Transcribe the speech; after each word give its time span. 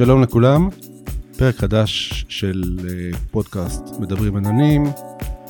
שלום 0.00 0.22
לכולם, 0.22 0.68
פרק 1.38 1.56
חדש 1.56 2.24
של 2.28 2.78
אה, 2.88 3.18
פודקאסט 3.30 3.84
מדברים 3.98 4.36
עננים, 4.36 4.84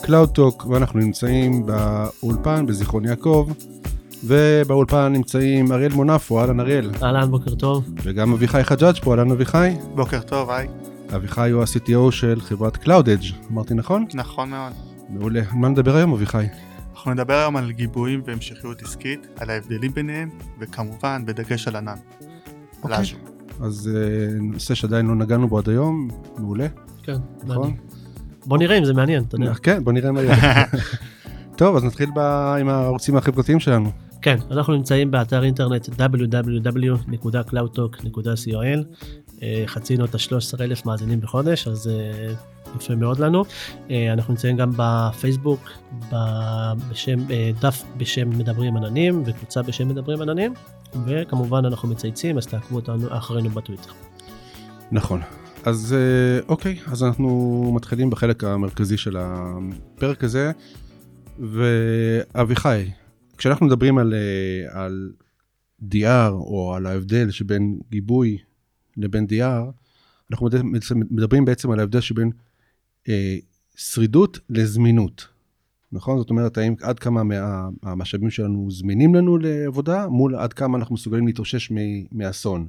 CloudTalk, 0.02 0.66
ואנחנו 0.68 1.00
נמצאים 1.00 1.66
באולפן 1.66 2.66
בזיכרון 2.66 3.04
יעקב, 3.04 3.50
ובאולפן 4.24 5.12
נמצאים 5.12 5.72
אריאל 5.72 5.93
מונפו, 5.93 6.40
אהלן 6.40 6.61
אריאל. 6.61 6.90
אהלן, 7.02 7.30
בוקר 7.30 7.54
טוב. 7.54 7.84
וגם 8.02 8.32
אביחי 8.32 8.64
חג'אג' 8.64 8.94
פה, 9.02 9.11
אהלן 9.11 9.30
אביחי. 9.30 9.71
בוקר 9.94 10.21
טוב, 10.21 10.50
היי. 10.50 10.68
אביחי 11.17 11.50
הוא 11.50 11.62
ה-CTO 11.62 12.11
של 12.11 12.40
חברת 12.40 12.76
CloudEdge, 12.76 13.35
אמרתי 13.53 13.75
נכון? 13.75 14.07
נכון 14.14 14.50
מאוד. 14.50 14.72
מעולה. 15.08 15.40
על 15.40 15.57
מה 15.57 15.68
נדבר 15.68 15.96
היום 15.96 16.12
אביחי? 16.12 16.46
אנחנו 16.93 17.14
נדבר 17.14 17.35
היום 17.35 17.57
על 17.57 17.72
גיבויים 17.72 18.22
והמשכיות 18.25 18.82
עסקית, 18.82 19.26
על 19.36 19.50
ההבדלים 19.50 19.94
ביניהם, 19.94 20.29
וכמובן 20.58 21.22
בדגש 21.26 21.68
על 21.68 21.76
ענן. 21.76 21.96
אוקיי. 22.82 22.98
אג'ו. 22.98 23.39
אז 23.61 23.91
אה, 23.95 24.00
נושא 24.41 24.75
שעדיין 24.75 25.07
לא 25.07 25.14
נגענו 25.14 25.49
בו 25.49 25.59
עד 25.59 25.69
היום, 25.69 26.09
מעולה, 26.39 26.67
כן, 27.03 27.17
נכון? 27.45 27.77
בוא 28.46 28.59
נראה 28.59 28.79
אם 28.79 28.85
זה 28.85 28.95
מעניין, 28.95 29.25
אתה 29.25 29.36
יודע. 29.36 29.55
כן, 29.63 29.85
בוא 29.85 29.93
נראה 29.93 30.13
מה 30.13 30.23
יהיה. 30.23 30.64
טוב, 31.57 31.77
אז 31.77 31.85
נתחיל 31.85 32.09
עם 32.61 32.69
הערוצים 32.69 33.17
החברתיים 33.17 33.61
שלנו. 33.61 33.91
כן, 34.23 34.36
אנחנו 34.50 34.77
נמצאים 34.77 35.11
באתר 35.11 35.45
אינטרנט 35.45 35.89
www.cloudtalk.co.il. 35.89 38.84
חצינו 39.67 40.05
את 40.05 40.14
ה-13,000 40.14 40.83
מאזינים 40.86 41.20
בחודש, 41.20 41.69
אז 41.69 41.89
אה, 41.89 42.33
יפה 42.77 42.95
מאוד 42.95 43.19
לנו. 43.19 43.45
אה, 43.91 44.12
אנחנו 44.12 44.33
נמצאים 44.33 44.56
גם 44.56 44.72
בפייסבוק, 44.77 45.70
בשם, 46.91 47.19
דף 47.61 47.84
בשם 47.97 48.31
מדברים 48.31 48.77
עננים 48.77 49.22
וקבוצה 49.27 49.62
בשם 49.62 49.89
מדברים 49.89 50.22
עננים, 50.22 50.55
וכמובן 51.06 51.64
אנחנו 51.64 51.89
מצייצים, 51.89 52.39
אז 52.39 52.47
תעקבו 52.47 52.77
אותנו 52.77 53.19
אחרינו 53.19 53.50
בטוויטר. 53.50 53.91
נכון. 54.92 55.20
אז 55.64 55.92
אה, 55.98 56.41
אוקיי, 56.48 56.78
אז 56.86 57.02
אנחנו 57.02 57.28
מתחילים 57.77 58.10
בחלק 58.10 58.44
המרכזי 58.44 58.96
של 58.96 59.16
הפרק 59.18 60.24
הזה, 60.24 60.52
ואביחי, 61.38 62.91
כשאנחנו 63.38 63.66
מדברים 63.66 63.98
על, 63.98 64.14
אה, 64.14 64.83
על 64.84 65.12
DR 65.83 66.30
או 66.33 66.74
על 66.77 66.86
ההבדל 66.86 67.30
שבין 67.30 67.78
גיבוי 67.91 68.38
לבין 68.96 69.27
DR, 69.30 69.70
אנחנו 70.30 70.46
מד- 70.46 70.83
מדברים 71.11 71.44
בעצם 71.44 71.70
על 71.70 71.80
ההבדל 71.80 72.00
שבין 72.00 72.30
אה, 73.08 73.36
שרידות 73.77 74.38
לזמינות. 74.50 75.27
נכון? 75.92 76.19
זאת 76.19 76.30
אומרת, 76.30 76.58
האם 76.58 76.74
עד 76.83 76.98
כמה 76.98 77.22
מה, 77.22 77.69
המשאבים 77.83 78.30
שלנו 78.30 78.70
זמינים 78.70 79.14
לנו 79.14 79.38
לעבודה, 79.38 80.08
מול 80.08 80.36
עד 80.36 80.52
כמה 80.52 80.78
אנחנו 80.78 80.94
מסוגלים 80.94 81.27
להתאושש 81.27 81.72
מאסון. 82.12 82.66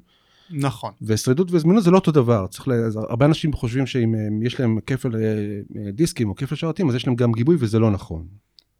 נכון. 0.50 0.92
ושרידות 1.02 1.52
וזמינות 1.52 1.84
זה 1.84 1.92
לא 1.92 1.98
אותו 1.98 2.12
דבר. 2.12 2.48
צריך 2.48 2.68
ל... 2.68 2.72
אז 2.72 2.96
הרבה 2.96 3.26
אנשים 3.26 3.54
חושבים 3.54 3.86
שאם 3.86 4.16
הם- 4.16 4.44
יש 4.44 4.60
להם 4.60 4.78
כפל 4.86 5.16
אה, 5.16 5.22
אה, 5.22 5.92
דיסקים 5.92 6.30
או 6.30 6.36
כפל 6.36 6.56
שרתים, 6.56 6.90
אז 6.90 6.96
יש 6.96 7.08
להם 7.08 7.16
גם 7.16 7.32
גיבוי 7.32 7.56
וזה 7.60 7.80
לא 7.80 7.92
נכון. 7.92 8.26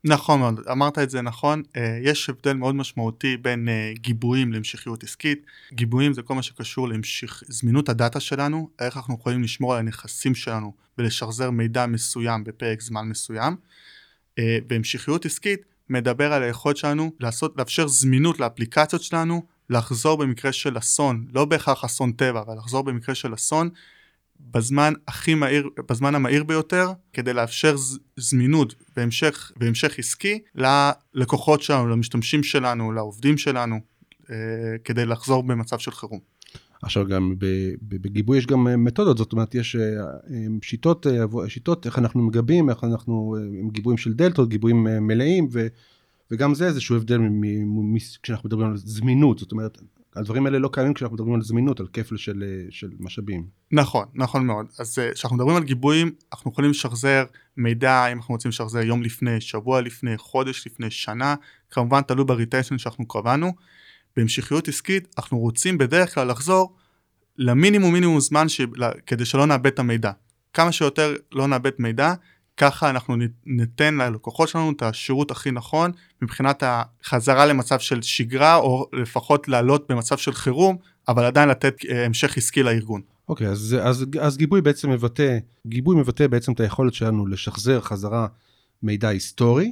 נכון 0.04 0.40
מאוד, 0.40 0.60
אמרת 0.72 1.00
את 1.00 1.10
זה 1.10 1.22
נכון. 1.22 1.64
אה, 1.78 2.00
יש 2.04 2.30
הבדל 2.30 2.54
מאוד 2.54 2.76
משמעותי 2.76 3.38
בין 3.38 3.70
אה, 3.70 3.94
גיבויים 3.96 4.54
להמשכיות 4.54 5.04
עסקית. 5.04 5.46
גיבויים 5.74 6.14
זה 6.14 6.22
כל 6.22 6.36
מה 6.36 6.44
שקשור 6.44 6.88
לזמינות 7.50 7.90
הדאטה 7.90 8.20
שלנו, 8.20 8.70
איך 8.80 8.98
אנחנו 8.98 9.14
יכולים 9.20 9.44
לשמור 9.44 9.74
על 9.74 9.80
הנכסים 9.80 10.36
שלנו 10.36 10.74
ולשחזר 10.98 11.52
מידע 11.52 11.86
מסוים 11.86 12.44
בפרק 12.44 12.82
זמן 12.82 13.10
מסוים. 13.10 13.56
אה, 14.40 14.58
והמשכיות 14.70 15.26
עסקית 15.26 15.62
מדבר 15.90 16.34
על 16.34 16.44
היכולת 16.44 16.78
שלנו 16.78 17.12
לעשות, 17.20 17.54
לאפשר 17.58 17.88
זמינות 17.88 18.40
לאפליקציות 18.40 19.02
שלנו, 19.02 19.44
לחזור 19.70 20.18
במקרה 20.18 20.52
של 20.52 20.78
אסון, 20.78 21.28
לא 21.34 21.46
בהכרח 21.46 21.84
אסון 21.84 22.12
טבע, 22.12 22.42
אבל 22.42 22.58
לחזור 22.58 22.84
במקרה 22.84 23.16
של 23.16 23.34
אסון, 23.34 23.70
בזמן 24.40 24.94
הכי 25.08 25.36
מהיר, 25.36 25.70
בזמן 25.90 26.16
המהיר 26.16 26.44
ביותר, 26.44 26.92
כדי 27.14 27.34
לאפשר 27.34 27.76
זמינות 28.18 28.76
והמשך, 28.98 29.52
והמשך 29.58 30.00
עסקי 30.00 30.40
ללקוחות 30.56 31.62
שלנו, 31.62 31.88
למשתמשים 31.88 32.44
שלנו, 32.44 32.92
לעובדים 32.92 33.38
שלנו, 33.38 33.80
אה, 34.30 34.36
כדי 34.84 35.06
לחזור 35.06 35.44
במצב 35.44 35.80
של 35.80 35.92
חירום. 35.92 36.20
עכשיו 36.82 37.08
גם 37.08 37.34
בגיבוי 37.82 38.38
יש 38.38 38.46
גם 38.46 38.68
אה, 38.68 38.78
מתודות, 38.78 39.18
זאת 39.18 39.32
אומרת 39.32 39.56
יש 39.56 39.76
אה, 39.76 39.82
אה, 40.04 40.46
שיטות, 40.64 41.08
שיטות 41.48 41.86
איך 41.86 42.00
אנחנו 42.00 42.22
מגבים, 42.22 42.70
איך 42.70 42.84
אנחנו, 42.84 43.36
עם 43.60 43.70
גיבויים 43.70 43.98
של 43.98 44.14
דלתות, 44.14 44.50
גיבויים 44.50 44.84
מלאים, 44.84 45.48
ו, 45.52 45.68
וגם 46.32 46.54
זה 46.54 46.68
איזשהו 46.68 46.96
הבדל 46.96 47.20
כשאנחנו 48.24 48.48
מדברים 48.50 48.68
על 48.68 48.78
זמינות, 48.78 49.40
זאת 49.40 49.52
אומרת, 49.52 49.78
הדברים 50.16 50.46
האלה 50.46 50.60
לא 50.60 50.70
קיימים 50.74 50.94
כשאנחנו 50.94 51.16
מדברים 51.16 51.36
על 51.36 51.42
זמינות, 51.42 51.80
על 51.80 51.88
כפל 51.94 52.18
של, 52.18 52.44
של 52.70 52.90
משאבים. 53.00 53.46
נכון, 53.72 54.06
נכון 54.16 54.46
מאוד. 54.46 54.66
אז 54.80 55.00
כשאנחנו 55.14 55.38
מדברים 55.38 55.58
על 55.58 55.64
גיבויים, 55.64 56.12
אנחנו 56.34 56.52
יכולים 56.52 56.72
לשחזר 56.72 57.24
מידע, 57.58 58.08
אם 58.12 58.18
אנחנו 58.18 58.34
רוצים 58.34 58.50
לשחזר 58.50 58.80
יום 58.80 59.04
לפני, 59.04 59.42
שבוע 59.42 59.82
לפני, 59.82 60.18
חודש 60.18 60.68
לפני, 60.68 60.92
שנה, 60.92 61.36
כמובן 61.72 62.02
תלוי 62.02 62.26
בריטיישן 62.26 62.78
שאנחנו 62.78 63.08
קבענו. 63.08 63.52
בהמשכיות 64.18 64.68
עסקית, 64.68 65.16
אנחנו 65.18 65.40
רוצים 65.40 65.78
בדרך 65.78 66.16
כלל 66.16 66.28
לחזור 66.28 66.76
למינימום 67.38 67.94
מינימום 67.94 68.20
זמן 68.20 68.50
ש... 68.50 68.62
כדי 69.06 69.26
שלא 69.26 69.46
נאבד 69.46 69.68
את 69.68 69.80
המידע. 69.80 70.12
כמה 70.54 70.72
שיותר 70.72 71.16
לא 71.32 71.48
נאבד 71.48 71.72
מידע, 71.80 72.14
ככה 72.58 72.90
אנחנו 72.90 73.16
ניתן 73.46 73.96
ללקוחות 73.96 74.50
שלנו 74.50 74.72
את 74.72 74.82
השירות 74.82 75.32
הכי 75.32 75.52
נכון 75.52 75.92
מבחינת 76.22 76.64
החזרה 76.66 77.46
למצב 77.46 77.80
של 77.80 78.02
שגרה, 78.02 78.56
או 78.56 78.90
לפחות 78.94 79.48
לעלות 79.48 79.92
במצב 79.92 80.18
של 80.18 80.34
חירום, 80.34 80.78
אבל 81.08 81.26
עדיין 81.26 81.50
לתת 81.50 81.76
אה, 81.90 82.06
המשך 82.06 82.38
עסקי 82.38 82.64
לארגון. 82.64 83.02
אוקיי, 83.30 83.48
אז, 83.48 83.76
אז, 83.82 84.06
אז 84.22 84.38
גיבוי 84.38 84.62
בעצם 84.62 84.90
מבטא, 84.90 85.38
גיבוי 85.68 85.96
מבטא 85.96 86.28
בעצם 86.28 86.52
את 86.52 86.60
היכולת 86.60 86.94
שלנו 86.94 87.28
לשחזר 87.28 87.82
חזרה 87.82 88.28
מידע 88.84 89.08
היסטורי, 89.08 89.72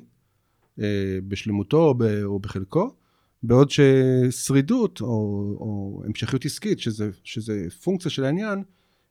אה, 0.81 0.85
בשלמותו 1.27 1.93
או 2.23 2.39
בחלקו, 2.39 2.95
בעוד 3.43 3.69
ששרידות 3.69 5.01
או, 5.01 5.07
או 5.59 6.01
המשכיות 6.05 6.45
עסקית, 6.45 6.79
שזה, 6.79 7.09
שזה 7.23 7.65
פונקציה 7.83 8.11
של 8.11 8.23
העניין, 8.23 8.63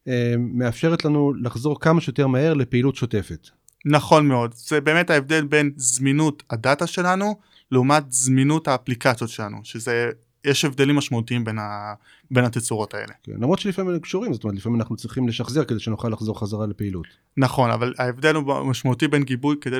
אה, 0.08 0.34
מאפשרת 0.38 1.04
לנו 1.04 1.34
לחזור 1.34 1.80
כמה 1.80 2.00
שיותר 2.00 2.26
מהר 2.26 2.54
לפעילות 2.54 2.96
שוטפת. 2.96 3.48
נכון 3.84 4.28
מאוד, 4.28 4.54
זה 4.54 4.80
באמת 4.80 5.10
ההבדל 5.10 5.44
בין 5.44 5.72
זמינות 5.76 6.42
הדאטה 6.50 6.86
שלנו 6.86 7.36
לעומת 7.72 8.04
זמינות 8.08 8.68
האפליקציות 8.68 9.30
שלנו, 9.30 9.56
שזה, 9.62 10.10
יש 10.44 10.64
הבדלים 10.64 10.96
משמעותיים 10.96 11.44
בין, 11.44 11.58
ה, 11.58 11.94
בין 12.30 12.44
התצורות 12.44 12.94
האלה. 12.94 13.12
כן, 13.22 13.32
למרות 13.32 13.58
שלפעמים 13.58 13.94
הם 13.94 14.00
קשורים, 14.00 14.34
זאת 14.34 14.44
אומרת, 14.44 14.56
לפעמים 14.56 14.80
אנחנו 14.80 14.96
צריכים 14.96 15.28
לשחזר 15.28 15.64
כדי 15.64 15.80
שנוכל 15.80 16.08
לחזור 16.08 16.40
חזרה 16.40 16.66
לפעילות. 16.66 17.06
נכון, 17.36 17.70
אבל 17.70 17.94
ההבדל 17.98 18.34
הוא 18.34 18.62
משמעותי 18.62 19.08
בין 19.08 19.22
גיבוי 19.22 19.56
כדי 19.60 19.76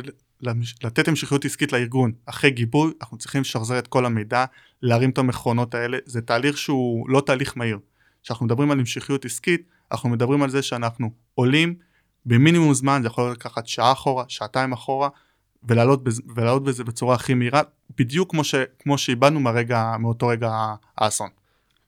לתת 0.84 1.08
המשכיות 1.08 1.44
עסקית 1.44 1.72
לארגון. 1.72 2.12
אחרי 2.26 2.50
גיבוי 2.50 2.92
אנחנו 3.00 3.18
צריכים 3.18 3.40
לשחזר 3.40 3.78
את 3.78 3.86
כל 3.86 4.06
המידע, 4.06 4.44
להרים 4.82 5.10
את 5.10 5.18
המכונות 5.18 5.74
האלה, 5.74 5.98
זה 6.04 6.20
תהליך 6.20 6.58
שהוא 6.58 7.10
לא 7.10 7.20
תהליך 7.26 7.56
מהיר. 7.56 7.78
כשאנחנו 8.22 8.46
מדברים 8.46 8.70
על 8.70 8.78
המשכיות 8.78 9.24
עסקית, 9.24 9.62
אנחנו 9.92 10.08
מדברים 10.08 10.42
על 10.42 10.50
זה 10.50 10.62
שאנחנו 10.62 11.10
עולים 11.34 11.74
במינימום 12.26 12.74
זמן, 12.74 12.98
זה 13.02 13.06
יכול 13.06 13.30
לקחת 13.30 13.66
שעה 13.66 13.92
אחורה, 13.92 14.24
שעתיים 14.28 14.72
אחורה, 14.72 15.08
ולעלות, 15.64 16.04
בז, 16.04 16.22
ולעלות 16.36 16.64
בזה 16.64 16.84
בצורה 16.84 17.14
הכי 17.14 17.34
מהירה, 17.34 17.62
בדיוק 17.98 18.30
כמו, 18.30 18.44
ש, 18.44 18.54
כמו 18.78 18.98
שאיבדנו 18.98 19.40
מהרגע, 19.40 19.96
מאותו 19.98 20.26
רגע 20.26 20.74
האסון. 20.98 21.28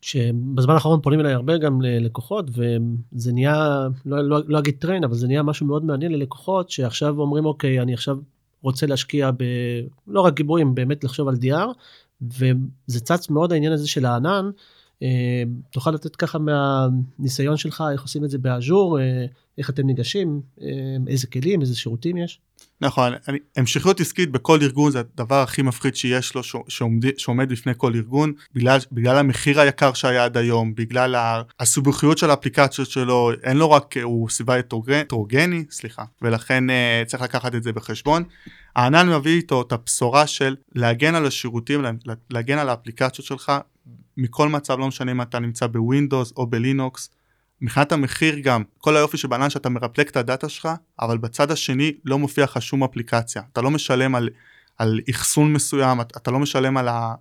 שבזמן 0.01 0.75
האחרון 0.75 1.01
פונים 1.03 1.21
אליי 1.21 1.33
הרבה 1.33 1.59
גם 1.59 1.83
ללקוחות 1.83 2.51
וזה 2.51 3.33
נהיה 3.33 3.89
לא, 4.07 4.29
לא, 4.29 4.39
לא 4.47 4.59
אגיד 4.59 4.75
טרנד 4.79 5.05
אבל 5.05 5.15
זה 5.15 5.27
נהיה 5.27 5.43
משהו 5.43 5.67
מאוד 5.67 5.85
מעניין 5.85 6.13
ללקוחות 6.13 6.71
שעכשיו 6.71 7.19
אומרים 7.19 7.47
אוקיי 7.47 7.81
אני 7.81 7.95
עכשיו 7.95 8.17
רוצה 8.63 8.87
להשקיע 8.87 9.31
ב... 9.31 9.45
לא 10.07 10.21
רק 10.21 10.35
גיבויים 10.35 10.75
באמת 10.75 11.05
לחשוב 11.05 11.29
על 11.29 11.35
DR 11.35 11.69
וזה 12.23 13.01
צץ 13.01 13.31
מאוד 13.31 13.53
העניין 13.53 13.73
הזה 13.73 13.89
של 13.89 14.07
הענן. 14.07 14.51
אה, 15.03 15.43
תוכל 15.71 15.91
לתת 15.91 16.17
ככה 16.17 16.39
מהניסיון 16.39 17.57
שלך 17.57 17.85
איך 17.93 18.03
עושים 18.03 18.25
את 18.25 18.31
זה 18.31 18.39
באז'ור 18.39 19.01
אה, 19.01 19.25
איך 19.59 19.71
אתם 19.71 19.87
ניגשים 19.87 20.41
אה, 20.63 20.67
איזה 21.07 21.27
כלים 21.27 21.61
איזה 21.61 21.77
שירותים 21.77 22.17
יש. 22.17 22.41
נכון, 22.83 23.13
המשכיות 23.57 24.01
עסקית 24.01 24.31
בכל 24.31 24.59
ארגון 24.63 24.93
זה 24.93 25.01
הדבר 25.01 25.43
הכי 25.43 25.63
מפחיד 25.63 25.97
שיש 25.97 26.35
לו, 26.35 26.43
שעומד, 26.69 27.19
שעומד 27.19 27.49
בפני 27.49 27.73
כל 27.77 27.95
ארגון, 27.95 28.33
בגלל, 28.55 28.79
בגלל 28.93 29.17
המחיר 29.17 29.61
היקר 29.61 29.93
שהיה 29.93 30.25
עד 30.25 30.37
היום, 30.37 30.75
בגלל 30.75 31.15
ה- 31.15 31.43
הסובכיות 31.61 32.19
של 32.19 32.31
האפליקציות 32.31 32.91
שלו, 32.91 33.31
אין 33.43 33.57
לו 33.57 33.71
רק, 33.71 33.97
הוא 34.03 34.29
סביבה 34.29 34.57
הטרוגני, 34.59 35.65
סליחה, 35.71 36.05
ולכן 36.23 36.65
uh, 36.71 36.73
צריך 37.07 37.23
לקחת 37.23 37.55
את 37.55 37.63
זה 37.63 37.73
בחשבון. 37.73 38.23
הענן 38.77 39.09
מביא 39.09 39.37
איתו 39.37 39.63
את 39.63 39.73
הבשורה 39.73 40.27
של 40.27 40.57
להגן 40.75 41.15
על 41.15 41.27
השירותים, 41.27 41.83
לה- 41.83 41.91
להגן 42.31 42.59
על 42.59 42.69
האפליקציות 42.69 43.27
שלך 43.27 43.53
מכל 44.17 44.49
מצב, 44.49 44.79
לא 44.79 44.89
משנה 44.89 45.13
אם 45.13 45.23
אתה 45.23 45.39
נמצא 45.39 45.67
בווינדוס 45.67 46.33
או 46.37 46.47
בלינוקס. 46.47 47.11
מבחינת 47.63 47.93
המחיר 47.93 48.39
גם, 48.39 48.63
כל 48.79 48.97
היופי 48.97 49.17
שבענן 49.17 49.51
שאתה 49.51 49.69
מרפלק 49.69 50.11
את 50.11 50.17
הדאטה 50.17 50.49
שלך, 50.49 50.69
אבל 51.01 51.19
בצד 51.19 51.51
השני 51.51 51.93
לא 52.05 52.19
מופיע 52.19 52.45
לך 52.45 52.63
שום 52.63 52.85
אפליקציה. 52.85 53.43
אתה 53.53 53.61
לא 53.61 53.71
משלם 53.71 54.15
על, 54.15 54.29
על 54.79 55.01
אחסון 55.11 55.53
מסוים, 55.53 56.01
אתה 56.01 56.19
אתה 56.19 56.31
לא 56.31 56.39
משלם 56.39 56.77
על, 56.77 56.89
ה, 56.89 57.15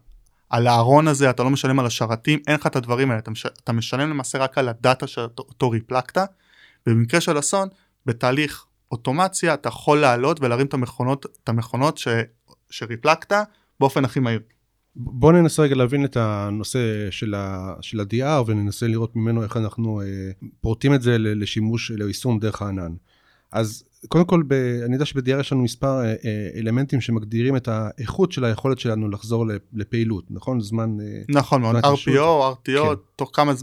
על 0.50 0.68
הארון 0.68 1.08
הזה, 1.08 1.30
אתה 1.30 1.44
לא 1.44 1.50
משלם 1.50 1.80
על 1.80 1.86
השרתים, 1.86 2.40
אין 2.48 2.56
לך 2.56 2.68
את 2.68 2.76
הדברים 2.76 3.10
האלה, 3.10 3.20
אתה, 3.20 3.32
מש, 3.32 3.46
אתה 3.46 3.72
משלם 3.72 4.10
למעשה 4.10 4.38
רק 4.38 4.58
על 4.58 4.70
הדאטה 4.70 5.08
שאותו 5.08 5.70
ריפלקת, 5.70 6.18
ובמקרה 6.88 7.22
של 7.22 7.40
אסון, 7.40 7.70
בתהליך 8.06 8.66
אוטומציה 8.92 9.54
אתה 9.54 9.70
יכול 9.70 10.00
לעלות 10.00 10.42
ולהרים 10.42 10.66
את 10.66 10.74
המכונות, 10.74 11.26
את 11.44 11.50
המכונות 11.50 11.98
ש, 11.98 12.08
שריפלקת 12.70 13.34
באופן 13.80 14.06
הכי 14.06 14.20
מהיר. 14.20 14.40
בוא 14.96 15.32
ננסה 15.32 15.62
רגע 15.62 15.76
להבין 15.76 16.06
את 16.06 16.18
הנושא 16.18 17.12
של, 17.12 17.34
ה, 17.34 17.74
של 17.82 18.00
ה-DR 18.00 18.44
וננסה 18.46 18.88
לראות 18.88 19.16
ממנו 19.16 19.44
איך 19.44 19.58
אנחנו 19.58 20.02
אה, 20.02 20.06
פורטים 20.62 20.94
את 20.94 21.02
זה 21.02 21.18
לשימוש, 21.18 21.92
ליישום 21.92 22.40
דרך 22.40 22.62
הענן. 22.62 22.94
אז 23.52 23.84
קודם 24.08 24.26
כל, 24.26 24.44
ב, 24.48 24.54
אני 24.86 24.94
יודע 24.94 25.06
שב-DR 25.06 25.40
יש 25.40 25.52
לנו 25.52 25.64
מספר 25.64 26.02
אה, 26.02 26.06
אה, 26.06 26.50
אלמנטים 26.56 27.02
שמגדירים 27.02 27.56
את 27.56 27.68
האיכות 27.68 28.32
של 28.32 28.46
היכולת 28.46 28.80
שלנו 28.80 29.10
לחזור 29.10 29.46
לפעילות, 29.74 30.24
נכון? 30.30 30.62
זמן... 30.62 30.98
אה, 31.02 31.22
נכון 31.30 31.62
מאוד, 31.62 31.76
RPO, 31.76 32.18
RTO, 32.18 32.66
כן. 32.66 33.02
תוך 33.16 33.30
כמה, 33.34 33.54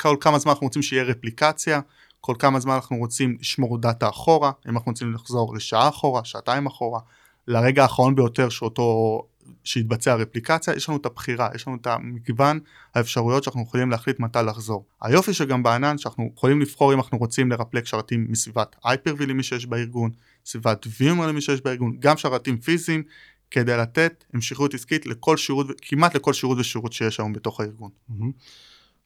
כל 0.00 0.16
כמה 0.20 0.38
זמן 0.38 0.52
אנחנו 0.52 0.66
רוצים 0.66 0.82
שיהיה 0.82 1.02
רפליקציה, 1.02 1.80
כל 2.20 2.34
כמה 2.38 2.60
זמן 2.60 2.74
אנחנו 2.74 2.96
רוצים 2.96 3.36
לשמור 3.40 3.78
דאטה 3.78 4.08
אחורה, 4.08 4.52
אם 4.68 4.76
אנחנו 4.76 4.90
רוצים 4.90 5.14
לחזור 5.14 5.54
לשעה 5.54 5.88
אחורה, 5.88 6.24
שעתיים 6.24 6.66
אחורה, 6.66 7.00
לרגע 7.48 7.82
האחרון 7.82 8.14
ביותר 8.14 8.48
שאותו 8.48 9.22
שיתבצע 9.64 10.14
רפליקציה, 10.14 10.74
יש 10.74 10.88
לנו 10.88 10.98
את 10.98 11.06
הבחירה, 11.06 11.48
יש 11.54 11.66
לנו 11.66 11.76
את 11.76 11.86
המגוון 11.86 12.60
האפשרויות 12.94 13.44
שאנחנו 13.44 13.62
יכולים 13.62 13.90
להחליט 13.90 14.20
מתי 14.20 14.38
לחזור. 14.46 14.86
היופי 15.02 15.34
שגם 15.34 15.62
בענן 15.62 15.98
שאנחנו 15.98 16.30
יכולים 16.36 16.60
לבחור 16.60 16.92
אם 16.92 16.98
אנחנו 16.98 17.18
רוצים 17.18 17.50
לרפלק 17.50 17.86
שרתים 17.86 18.26
מסביבת 18.28 18.76
Hyper-V 18.84 19.26
למי 19.26 19.42
שיש 19.42 19.66
בארגון, 19.66 20.10
סביבת 20.46 20.86
VMware 20.86 21.26
למי 21.26 21.40
שיש 21.40 21.60
בארגון, 21.60 21.96
גם 21.98 22.16
שרתים 22.16 22.58
פיזיים, 22.58 23.02
כדי 23.50 23.76
לתת 23.76 24.24
המשכיות 24.34 24.74
עסקית 24.74 25.06
לכל 25.06 25.36
שירות, 25.36 25.66
כמעט 25.82 26.16
לכל 26.16 26.32
שירות 26.32 26.58
ושירות 26.58 26.92
שיש 26.92 27.20
היום 27.20 27.32
בתוך 27.32 27.60
הארגון. 27.60 27.90
Mm-hmm. 28.10 28.24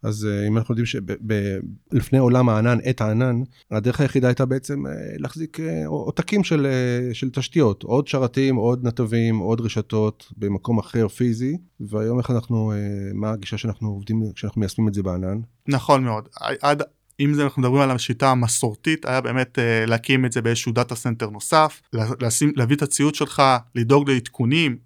אז 0.02 0.26
אה, 0.30 0.46
אם 0.48 0.58
אנחנו 0.58 0.72
יודעים 0.72 0.86
שלפני 0.86 2.18
עולם 2.18 2.48
הענן, 2.48 2.78
את 2.90 3.00
הענן, 3.00 3.42
הדרך 3.70 4.00
היחידה 4.00 4.28
הייתה 4.28 4.46
בעצם 4.46 4.86
אה, 4.86 4.92
להחזיק 5.18 5.60
אה, 5.60 5.86
עותקים 5.86 6.44
של, 6.44 6.66
של 7.12 7.30
תשתיות, 7.30 7.82
עוד 7.82 8.08
שרתים, 8.08 8.56
עוד 8.56 8.86
נתבים, 8.86 9.38
עוד 9.38 9.60
רשתות 9.60 10.32
במקום 10.36 10.78
אחר 10.78 11.08
פיזי, 11.08 11.56
והיום 11.80 12.18
איך 12.18 12.30
אנחנו, 12.30 12.72
מה 13.14 13.30
הגישה 13.30 13.58
שאנחנו 13.58 13.88
עובדים 13.88 14.22
כשאנחנו 14.34 14.60
מיישמים 14.60 14.88
את 14.88 14.94
זה 14.94 15.02
בענן? 15.02 15.40
נכון 15.68 16.04
מאוד. 16.04 16.28
עד, 16.62 16.82
אם 17.20 17.34
זה 17.34 17.44
אנחנו 17.44 17.62
מדברים 17.62 17.82
על 17.82 17.90
השיטה 17.90 18.30
המסורתית, 18.30 19.06
היה 19.06 19.20
באמת 19.20 19.58
להקים 19.86 20.26
את 20.26 20.32
זה 20.32 20.42
באיזשהו 20.42 20.72
data 20.72 20.94
center 20.94 21.30
נוסף, 21.30 21.82
לשים, 22.20 22.52
להביא 22.56 22.76
את 22.76 22.82
הציוד 22.82 23.14
שלך, 23.14 23.42
לדאוג 23.74 24.10
לעדכונים, 24.10 24.76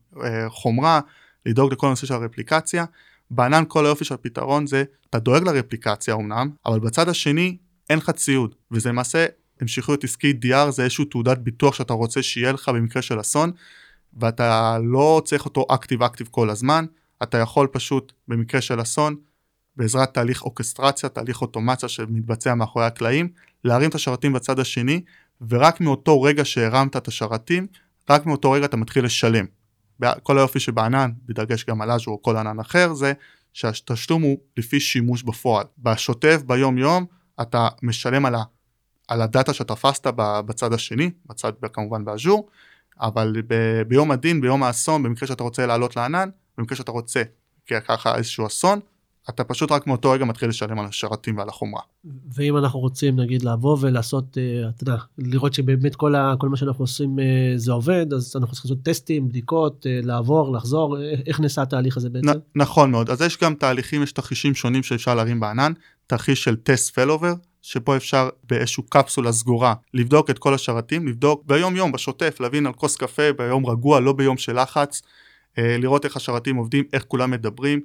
חומרה, 0.49 1.01
לדאוג 1.47 1.73
לכל 1.73 1.87
הנושא 1.87 2.07
של 2.07 2.15
הרפליקציה. 2.15 2.85
בענן 3.35 3.65
כל 3.69 3.87
היופי 3.87 4.05
של 4.05 4.15
הפתרון 4.15 4.67
זה, 4.67 4.85
אתה 5.11 5.19
דואג 5.19 5.43
לרפליקציה 5.43 6.15
אמנם, 6.15 6.51
אבל 6.67 6.81
בצד 6.81 7.09
השני 7.09 7.57
אין 7.91 7.99
לך 7.99 8.11
ציוד, 8.11 8.55
וזה 8.71 8.89
למעשה 8.89 9.27
המשכיות 9.61 10.05
עסקית 10.05 10.45
DR 10.45 10.71
זה 10.71 10.83
איזשהו 10.83 11.05
תעודת 11.05 11.39
ביטוח 11.39 11.75
שאתה 11.75 11.93
רוצה 11.93 12.23
שיהיה 12.23 12.53
לך 12.53 12.69
במקרה 12.69 13.03
של 13.03 13.21
אסון, 13.21 13.51
ואתה 14.21 14.79
לא 14.85 15.23
צריך 15.25 15.45
אותו 15.45 15.67
אקטיב 15.71 16.03
אקטיב 16.03 16.29
כל 16.31 16.51
הזמן, 16.51 16.85
אתה 17.23 17.39
יכול 17.39 17.67
פשוט 17.67 18.13
במקרה 18.29 18.61
של 18.61 18.83
אסון, 18.83 19.17
בעזרת 19.77 20.15
תהליך 20.15 20.43
אוקסטרציה, 20.43 21.09
תהליך 21.09 21.43
אוטומציה 21.43 21.89
שמתבצע 21.89 22.55
מאחורי 22.55 22.85
הקלעים, 22.85 23.29
להרים 23.65 23.91
את 23.91 23.95
השרתים 23.95 24.33
בצד 24.33 24.59
השני, 24.59 25.01
ורק 25.49 25.81
מאותו 25.81 26.23
רגע 26.23 26.45
שהרמת 26.45 26.97
את 26.97 27.09
השרתים, 27.09 27.67
רק 28.11 28.27
מאותו 28.27 28.51
רגע 28.51 28.65
אתה 28.65 28.77
מתחיל 28.77 29.05
לשלם. 29.05 29.45
כל 30.23 30.39
היופי 30.39 30.61
שבענן, 30.61 31.11
בדגש 31.27 31.65
גם 31.65 31.83
על 31.83 31.91
אג'ור 31.91 32.15
או 32.15 32.23
כל 32.23 32.37
ענן 32.37 32.61
אחר, 32.61 32.95
זה 32.95 33.13
שהתשלום 33.53 34.23
הוא 34.23 34.39
לפי 34.57 34.81
שימוש 34.81 35.23
בפועל. 35.23 35.67
בשוטף, 35.79 36.43
ביום 36.47 36.79
יום, 36.79 37.07
אתה 37.43 37.69
משלם 37.83 38.27
על, 38.27 38.35
ה, 38.35 38.43
על 39.09 39.23
הדאטה 39.23 39.55
שתפסת 39.55 40.07
בצד 40.17 40.73
השני, 40.73 41.11
בצד 41.27 41.53
כמובן 41.73 42.05
באז'ור, 42.05 42.49
אבל 43.01 43.43
ב, 43.47 43.83
ביום 43.83 44.11
הדין, 44.11 44.41
ביום 44.41 44.63
האסון, 44.63 45.03
במקרה 45.03 45.29
שאתה 45.29 45.43
רוצה 45.43 45.67
לעלות 45.67 45.97
לענן, 45.97 46.29
במקרה 46.59 46.77
שאתה 46.77 46.93
רוצה, 46.93 47.23
כי 47.67 47.75
ככה 47.81 48.17
איזשהו 48.17 48.47
אסון, 48.47 48.81
אתה 49.29 49.45
פשוט 49.45 49.73
רק 49.73 49.87
מאותו 49.87 50.11
רגע 50.11 50.25
מתחיל 50.25 50.49
לשלם 50.49 50.79
על 50.79 50.87
השרתים 50.87 51.39
ועל 51.39 51.49
החומרה. 51.49 51.83
ואם 52.35 52.57
אנחנו 52.57 52.81
רוצים 52.81 53.21
נגיד 53.21 53.43
לבוא 53.43 53.77
ולעשות, 53.81 54.39
אה, 54.39 54.69
אתה 54.69 54.83
יודע, 54.83 54.97
לראות 55.19 55.55
שבאמת 55.55 55.97
כל, 55.97 56.15
ה, 56.15 56.35
כל 56.39 56.49
מה 56.49 56.57
שאנחנו 56.57 56.83
עושים 56.83 57.19
אה, 57.19 57.53
זה 57.57 57.73
עובד, 57.73 58.07
אז 58.13 58.33
אנחנו 58.37 58.53
צריכים 58.53 58.71
לעשות 58.71 58.85
טסטים, 58.85 59.29
בדיקות, 59.29 59.87
אה, 59.87 60.01
לעבור, 60.03 60.57
לחזור, 60.57 60.97
איך 61.27 61.41
נעשה 61.41 61.63
התהליך 61.63 61.97
הזה 61.97 62.11
בעצם? 62.11 62.31
נ, 62.31 62.33
נכון 62.55 62.91
מאוד, 62.91 63.11
אז 63.11 63.23
יש 63.23 63.39
גם 63.39 63.55
תהליכים, 63.55 64.03
יש 64.03 64.13
תרחישים 64.13 64.55
שונים 64.55 64.83
שאפשר 64.83 65.15
להרים 65.15 65.41
בענן, 65.41 65.73
תרחיש 66.07 66.45
של 66.45 66.57
טסט 66.57 66.95
פלובר, 66.95 67.35
שפה 67.63 67.97
אפשר 67.97 68.29
באיזשהו 68.49 68.83
קפסולה 68.83 69.33
סגורה 69.33 69.75
לבדוק 69.95 70.31
את 70.31 70.39
כל 70.39 70.55
השרתים, 70.55 71.09
לבדוק 71.09 71.43
ביום 71.47 71.77
יום 71.77 71.93
בשוטף, 71.93 72.37
להבין 72.41 72.67
על 72.67 72.73
כוס 72.73 72.97
קפה 72.97 73.33
ביום 73.33 73.67
רגוע, 73.67 74.01
לא 74.01 74.13
ביום 74.13 74.37
של 74.37 74.61
לחץ, 74.61 75.03
לראות 75.59 76.05
איך 76.05 76.17
השרתים 76.17 76.57
עובדים, 76.57 76.85
איך 76.93 77.05
כולם 77.09 77.31
מדברים. 77.31 77.81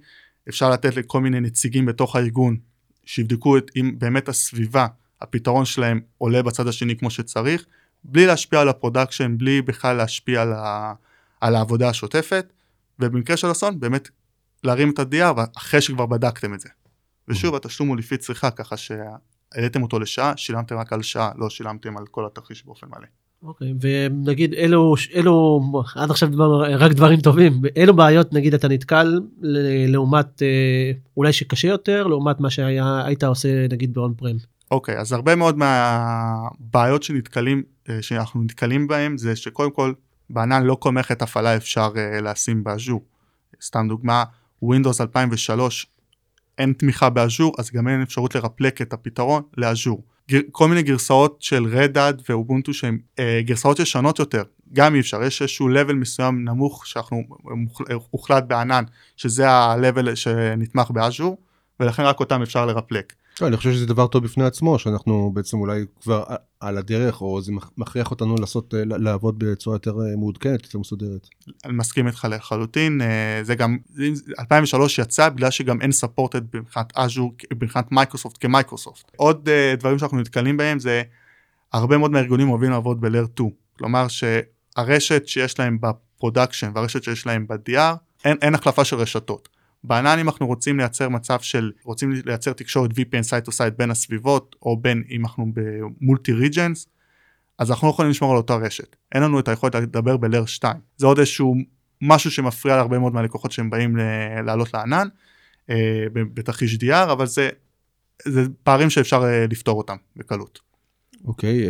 אפשר 0.50 0.70
לתת 0.70 0.96
לכל 0.96 1.22
מיני 1.22 1.40
נציגים 1.40 1.86
בתוך 1.86 2.16
הארגון 2.16 2.58
שיבדקו 3.06 3.58
את 3.58 3.72
אם 3.76 3.96
באמת 3.98 4.30
הסביבה, 4.30 4.88
הפתרון 5.22 5.66
שלהם 5.66 6.02
עולה 6.18 6.44
בצד 6.44 6.68
השני 6.68 6.98
כמו 6.98 7.10
שצריך, 7.10 7.66
בלי 8.04 8.26
להשפיע 8.26 8.62
על 8.62 8.70
ה-production, 8.70 9.38
בלי 9.38 9.62
בכלל 9.62 9.96
להשפיע 9.98 10.42
על, 10.42 10.54
ה, 10.54 10.94
על 11.42 11.56
העבודה 11.56 11.90
השוטפת, 11.90 12.54
ובמקרה 13.00 13.38
של 13.38 13.52
אסון 13.52 13.80
באמת 13.80 14.10
להרים 14.64 14.90
את 14.90 15.00
ה-DR 15.00 15.42
אחרי 15.58 15.82
שכבר 15.82 16.06
בדקתם 16.06 16.54
את 16.54 16.60
זה. 16.60 16.70
ושוב 17.28 17.56
התשלום 17.56 17.90
הוא 17.90 17.98
לפי 17.98 18.18
צריכה 18.18 18.52
ככה 18.52 18.78
שהעליתם 18.78 19.84
אותו 19.84 20.00
לשעה, 20.00 20.38
שילמתם 20.38 20.78
רק 20.78 20.94
על 20.94 21.02
שעה, 21.02 21.32
לא 21.36 21.50
שילמתם 21.50 21.98
על 21.98 22.08
כל 22.08 22.26
התרחיש 22.26 22.66
באופן 22.66 22.88
מלא. 22.88 23.08
אוקיי, 23.44 23.74
ונגיד 23.82 24.54
אלו, 24.54 24.96
אלו, 25.16 25.62
עד 25.96 26.12
עכשיו 26.12 26.30
דיברנו 26.30 26.60
רק 26.80 26.92
דברים 26.92 27.22
טובים, 27.22 27.62
אילו 27.76 27.96
בעיות 27.96 28.34
נגיד 28.34 28.54
אתה 28.54 28.68
נתקל 28.68 29.20
לעומת 29.88 30.42
אה, 30.42 30.92
אולי 31.18 31.34
שקשה 31.34 31.68
יותר, 31.68 32.08
לעומת 32.08 32.40
מה 32.40 32.50
שהיית 32.50 33.24
עושה 33.24 33.68
נגיד 33.70 33.94
באון 33.94 34.14
פרם. 34.18 34.38
אוקיי, 34.72 35.00
אז 35.00 35.14
הרבה 35.14 35.36
מאוד 35.36 35.58
מהבעיות 35.58 37.04
שנתקלים, 37.04 37.64
אה, 37.90 38.02
שאנחנו 38.02 38.44
נתקלים 38.44 38.88
בהם 38.88 39.18
זה 39.18 39.36
שקודם 39.36 39.72
כל 39.72 39.94
בענן 40.30 40.64
לא 40.64 40.78
כל 40.80 40.92
מערכת 40.92 41.22
הפעלה 41.22 41.56
אפשר 41.56 41.90
אה, 41.98 42.22
לשים 42.22 42.64
באז'ור. 42.64 43.06
סתם 43.62 43.88
דוגמה, 43.90 44.24
Windows 44.64 45.02
2003 45.02 45.88
אין 46.58 46.74
תמיכה 46.74 47.10
באז'ור, 47.10 47.54
אז 47.58 47.72
גם 47.72 47.88
אין 47.88 48.02
אפשרות 48.02 48.36
לרפלק 48.36 48.82
את 48.82 48.94
הפתרון 48.94 49.42
לאז'ור. 49.58 50.04
כל 50.52 50.68
מיני 50.68 50.84
גרסאות 50.84 51.42
של 51.42 51.66
רדאד 51.66 52.22
ואובונטו 52.30 52.74
שהן 52.74 52.98
אה, 53.20 53.42
גרסאות 53.44 53.80
ישנות 53.80 54.20
יותר, 54.20 54.44
גם 54.74 54.96
אי 54.96 55.00
אפשר, 55.00 55.24
יש 55.24 55.42
איזשהו 55.42 55.70
level 55.70 55.94
מסוים 55.94 56.46
נמוך 56.46 56.88
שאנחנו, 56.88 57.24
הוחלט 58.12 58.44
בענן, 58.48 58.84
שזה 59.18 59.50
ה-level 59.50 60.16
שנתמך 60.16 60.92
ב-Azure, 60.92 61.38
ולכן 61.80 62.04
רק 62.04 62.20
אותם 62.20 62.42
אפשר 62.42 62.66
לרפלק. 62.66 63.14
לא, 63.42 63.48
אני 63.48 63.58
חושב 63.58 63.74
שזה 63.74 63.86
דבר 63.86 64.08
טוב 64.08 64.24
בפני 64.24 64.44
עצמו, 64.44 64.80
שאנחנו 64.80 65.32
בעצם 65.34 65.58
אולי 65.58 65.86
כבר 66.02 66.24
על 66.60 66.78
הדרך, 66.78 67.22
או 67.22 67.42
זה 67.42 67.52
מכריח 67.78 68.12
אותנו 68.12 68.36
לעשות, 68.40 68.74
אה, 68.74 68.82
לעבוד 68.86 69.40
בצורה 69.40 69.76
יותר 69.76 69.92
אה, 69.92 70.16
מעודכנת, 70.16 70.64
יותר 70.64 70.80
מסודרת. 70.80 71.28
אני 71.66 71.74
מסכים 71.74 72.08
איתך 72.08 72.28
לחלוטין, 72.32 73.02
אה, 73.02 73.40
זה 73.44 73.56
גם, 73.56 73.78
2003 74.40 75.00
יצא 75.00 75.30
בגלל 75.30 75.52
שגם 75.52 75.82
אין 75.82 75.92
supported 75.92 76.42
מבחינת 76.56 76.94
אג'ור, 76.96 77.34
מבחינת 77.54 77.92
מייקרוסופט 77.92 78.38
כמייקרוסופט. 78.40 79.12
עוד 79.16 79.50
דברים 79.78 80.00
שאנחנו 80.00 80.18
נתקלים 80.18 80.58
בהם 80.58 80.80
זה, 80.80 81.02
הרבה 81.74 81.98
מאוד 81.98 82.12
מהארגונים 82.12 82.50
אוהבים 82.50 82.72
לעבוד 82.72 83.02
ב-Layer 83.02 83.28
2, 83.34 83.50
כלומר 83.78 84.08
שהרשת 84.08 85.28
שיש 85.28 85.60
להם 85.60 85.78
ב-production 85.82 86.72
והרשת 86.76 87.04
שיש 87.04 87.26
להם 87.26 87.48
ב-DR, 87.48 87.96
אין, 88.26 88.38
אין 88.42 88.56
החלפה 88.56 88.86
של 88.86 88.96
רשתות. 88.96 89.50
בענן 89.84 90.20
אם 90.20 90.30
אנחנו 90.30 90.48
רוצים 90.48 90.78
לייצר 90.78 91.10
מצב 91.10 91.40
של 91.40 91.72
רוצים 91.84 92.12
לייצר 92.26 92.54
תקשורת 92.54 92.92
VPN 92.92 93.22
site 93.22 93.46
to 93.46 93.52
site 93.52 93.74
בין 93.78 93.92
הסביבות 93.92 94.56
או 94.62 94.78
בין 94.78 95.04
אם 95.10 95.26
אנחנו 95.26 95.46
ב-multi 95.54 96.34
regions 96.34 96.88
אז 97.60 97.72
אנחנו 97.72 97.88
לא 97.88 97.92
יכולים 97.92 98.12
לשמור 98.12 98.32
על 98.32 98.38
אותה 98.38 98.56
רשת 98.56 98.96
אין 99.16 99.24
לנו 99.24 99.40
את 99.40 99.48
היכולת 99.48 99.76
לדבר 99.76 100.18
ב-Layer 100.18 100.48
2 100.48 100.76
זה 100.98 101.08
עוד 101.08 101.20
איזשהו 101.20 101.56
משהו 102.02 102.32
שמפריע 102.32 102.76
להרבה 102.76 103.00
מאוד 103.00 103.14
מהלקוחות 103.14 103.52
שהם 103.52 103.70
באים 103.70 103.98
לעלות 104.46 104.74
לענן 104.74 105.08
אה, 105.70 106.06
בתרחיש 106.14 106.76
DR 106.76 107.12
אבל 107.12 107.26
זה, 107.26 107.50
זה 108.26 108.42
פערים 108.64 108.90
שאפשר 108.90 109.24
אה, 109.24 109.46
לפתור 109.50 109.78
אותם 109.78 109.96
בקלות. 110.16 110.67
אוקיי, 111.28 111.68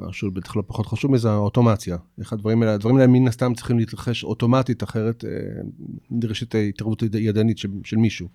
משהו 0.00 0.28
אה, 0.28 0.34
בטח 0.34 0.56
לא 0.56 0.62
פחות 0.66 0.86
חשוב 0.86 1.12
מזה, 1.12 1.30
האוטומציה. 1.30 1.96
איך 2.18 2.32
הדברים 2.32 2.62
האלה, 2.62 2.74
הדברים 2.74 2.96
האלה 2.96 3.06
מן 3.06 3.28
הסתם 3.28 3.54
צריכים 3.54 3.78
להתרחש 3.78 4.24
אוטומטית, 4.24 4.82
אחרת 4.82 5.24
אה, 5.24 5.30
נדרשת 6.10 6.54
התערבות 6.54 7.02
ידנית 7.02 7.58
של, 7.58 7.68
של 7.84 7.96
מישהו. 7.96 8.28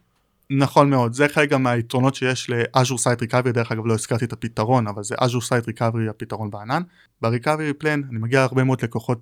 נכון 0.50 0.90
מאוד, 0.90 1.14
זה 1.14 1.28
חלק 1.28 1.50
גם 1.50 1.64
מהיתרונות 1.64 2.16
שיש 2.16 2.50
ל-Azure 2.50 3.00
Site 3.04 3.24
Recovery, 3.24 3.52
דרך 3.52 3.72
אגב 3.72 3.86
לא 3.86 3.94
הזכרתי 3.94 4.26
את 4.26 4.34
הפתרון, 4.34 4.88
אבל 4.88 5.04
זה 5.04 5.16
Azure 5.16 5.46
Site 5.50 5.70
Recovery 5.70 6.10
הפתרון 6.10 6.52
בענן. 6.52 6.82
ב-Recovery 7.22 7.84
Plan 7.84 8.10
אני 8.10 8.20
מגיע 8.20 8.40
להרבה 8.40 8.64
מאוד 8.64 8.84
לקוחות 8.84 9.20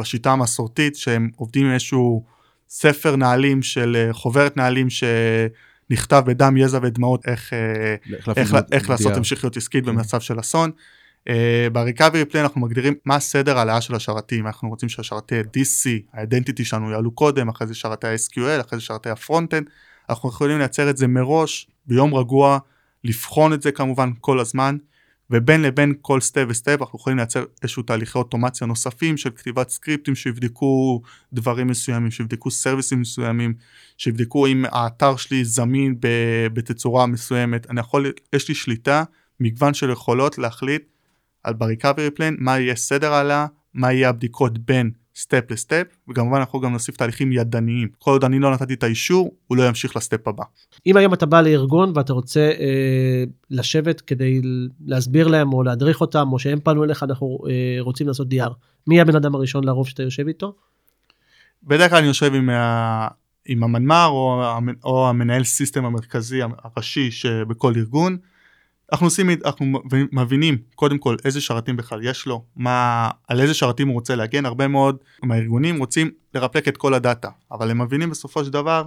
בשיטה 0.00 0.32
המסורתית 0.32 0.96
שהם 0.96 1.30
עובדים 1.36 1.66
עם 1.66 1.72
איזשהו 1.72 2.24
ספר 2.68 3.16
נהלים 3.16 3.62
של 3.62 3.96
אה, 3.96 4.12
חוברת 4.12 4.56
נהלים 4.56 4.90
שנכתב 5.88 6.22
בדם, 6.26 6.56
יזע 6.56 6.78
ודמעות 6.82 7.26
איך, 7.26 7.52
אה, 7.52 7.94
איך, 8.36 8.54
איך 8.72 8.90
לעשות 8.90 9.16
המשכיות 9.16 9.56
עסקית 9.56 9.84
כן. 9.84 9.90
במצב 9.90 10.20
של 10.20 10.40
אסון. 10.40 10.70
Uh, 11.28 11.32
ב-recovery 11.72 12.32
plan 12.32 12.38
אנחנו 12.38 12.60
מגדירים 12.60 12.94
מה 13.04 13.16
הסדר 13.16 13.58
העלאה 13.58 13.80
של 13.80 13.94
השרתים, 13.94 14.46
אנחנו 14.46 14.68
רוצים 14.68 14.88
שהשרתי 14.88 15.40
DC, 15.40 15.88
ה-identity 16.12 16.64
שלנו 16.64 16.90
יעלו 16.90 17.10
קודם, 17.10 17.48
אחרי 17.48 17.66
זה 17.66 17.74
שרתי 17.74 18.06
ה-SQL, 18.06 18.60
אחרי 18.60 18.78
זה 18.78 18.84
שרתי 18.84 19.10
ה-front-end, 19.10 19.66
אנחנו 20.10 20.28
יכולים 20.28 20.58
לייצר 20.58 20.90
את 20.90 20.96
זה 20.96 21.06
מראש, 21.06 21.66
ביום 21.86 22.14
רגוע, 22.14 22.58
לבחון 23.04 23.52
את 23.52 23.62
זה 23.62 23.72
כמובן 23.72 24.10
כל 24.20 24.40
הזמן, 24.40 24.76
ובין 25.30 25.62
לבין 25.62 25.94
כל 26.00 26.18
step 26.20 26.48
ו-step 26.48 26.76
אנחנו 26.80 26.98
יכולים 26.98 27.16
לייצר 27.16 27.44
איזשהו 27.62 27.82
תהליכי 27.82 28.18
אוטומציה 28.18 28.66
נוספים 28.66 29.16
של 29.16 29.30
כתיבת 29.30 29.68
סקריפטים 29.68 30.14
שיבדקו 30.14 31.02
דברים 31.32 31.66
מסוימים, 31.66 32.10
שיבדקו 32.10 32.50
סרוויסים 32.50 33.00
מסוימים, 33.00 33.54
שיבדקו 33.98 34.46
אם 34.46 34.64
האתר 34.68 35.16
שלי 35.16 35.44
זמין 35.44 35.96
בתצורה 36.52 37.06
מסוימת, 37.06 37.70
אני 37.70 37.80
יכול, 37.80 38.12
יש 38.32 38.48
לי 38.48 38.54
שליטה, 38.54 39.04
מגוון 39.40 39.74
של 39.74 39.90
יכולות 39.90 40.38
להחליט 40.38 40.82
על 41.44 41.54
ב-recovery 41.54 42.18
plan 42.18 42.34
מה 42.38 42.60
יהיה 42.60 42.76
סדר 42.76 43.12
העלאה, 43.12 43.46
מה 43.74 43.92
יהיה 43.92 44.08
הבדיקות 44.08 44.58
בין 44.58 44.90
סטפ 45.16 45.50
לסטפ 45.50 45.86
וכמובן 46.08 46.38
אנחנו 46.38 46.60
גם 46.60 46.72
נוסיף 46.72 46.96
תהליכים 46.96 47.32
ידניים 47.32 47.88
כל 47.98 48.10
עוד 48.10 48.24
אני 48.24 48.38
לא 48.38 48.52
נתתי 48.52 48.74
את 48.74 48.82
האישור 48.82 49.34
הוא 49.46 49.56
לא 49.56 49.68
ימשיך 49.68 49.96
לסטפ 49.96 50.28
הבא. 50.28 50.44
אם 50.86 50.96
היום 50.96 51.14
אתה 51.14 51.26
בא 51.26 51.40
לארגון 51.40 51.92
ואתה 51.94 52.12
רוצה 52.12 52.40
אה, 52.40 53.24
לשבת 53.50 54.00
כדי 54.00 54.40
להסביר 54.86 55.28
להם 55.28 55.52
או 55.52 55.62
להדריך 55.62 56.00
אותם 56.00 56.28
או 56.32 56.38
שהם 56.38 56.60
פנו 56.60 56.84
אליך 56.84 57.02
אנחנו 57.02 57.38
אה, 57.48 57.76
רוצים 57.80 58.06
לעשות 58.06 58.28
DR 58.32 58.52
מי 58.86 59.00
הבן 59.00 59.16
אדם 59.16 59.34
הראשון 59.34 59.64
לרוב 59.64 59.88
שאתה 59.88 60.02
יושב 60.02 60.28
איתו? 60.28 60.54
בדרך 61.62 61.90
כלל 61.90 61.98
אני 61.98 62.06
יושב 62.06 62.34
עם, 62.34 62.50
ה... 62.50 63.08
עם 63.46 63.64
המנמ"ר 63.64 64.06
או, 64.06 64.42
או 64.84 65.08
המנהל 65.08 65.44
system 65.44 65.84
המרכזי 65.84 66.40
הראשי 66.64 67.10
שבכל 67.10 67.72
ארגון. 67.76 68.16
אנחנו 68.94 69.06
עושים, 69.06 69.30
אנחנו 69.44 69.66
מבינים 70.12 70.58
קודם 70.74 70.98
כל 70.98 71.16
איזה 71.24 71.40
שרתים 71.40 71.76
בכלל 71.76 72.04
יש 72.04 72.26
לו, 72.26 72.44
מה, 72.56 73.10
על 73.28 73.40
איזה 73.40 73.54
שרתים 73.54 73.88
הוא 73.88 73.94
רוצה 73.94 74.14
להגן, 74.14 74.46
הרבה 74.46 74.68
מאוד 74.68 74.96
מהארגונים 75.22 75.78
רוצים 75.78 76.10
לרפלק 76.34 76.68
את 76.68 76.76
כל 76.76 76.94
ה-data, 76.94 77.28
אבל 77.52 77.70
הם 77.70 77.82
מבינים 77.82 78.10
בסופו 78.10 78.44
של 78.44 78.50
דבר 78.50 78.86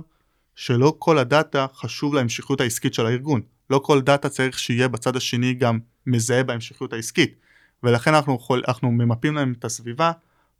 שלא 0.55 0.95
כל 0.99 1.17
ה-data 1.17 1.65
חשוב 1.73 2.13
להמשכיות 2.13 2.61
העסקית 2.61 2.93
של 2.93 3.05
הארגון, 3.05 3.41
לא 3.69 3.79
כל 3.83 4.01
data 4.01 4.29
צריך 4.29 4.59
שיהיה 4.59 4.87
בצד 4.87 5.15
השני 5.15 5.53
גם 5.53 5.79
מזהה 6.05 6.43
בהמשכיות 6.43 6.93
העסקית, 6.93 7.35
ולכן 7.83 8.13
אנחנו, 8.13 8.35
יכול, 8.35 8.63
אנחנו 8.67 8.91
ממפים 8.91 9.35
להם 9.35 9.53
את 9.59 9.65
הסביבה, 9.65 10.11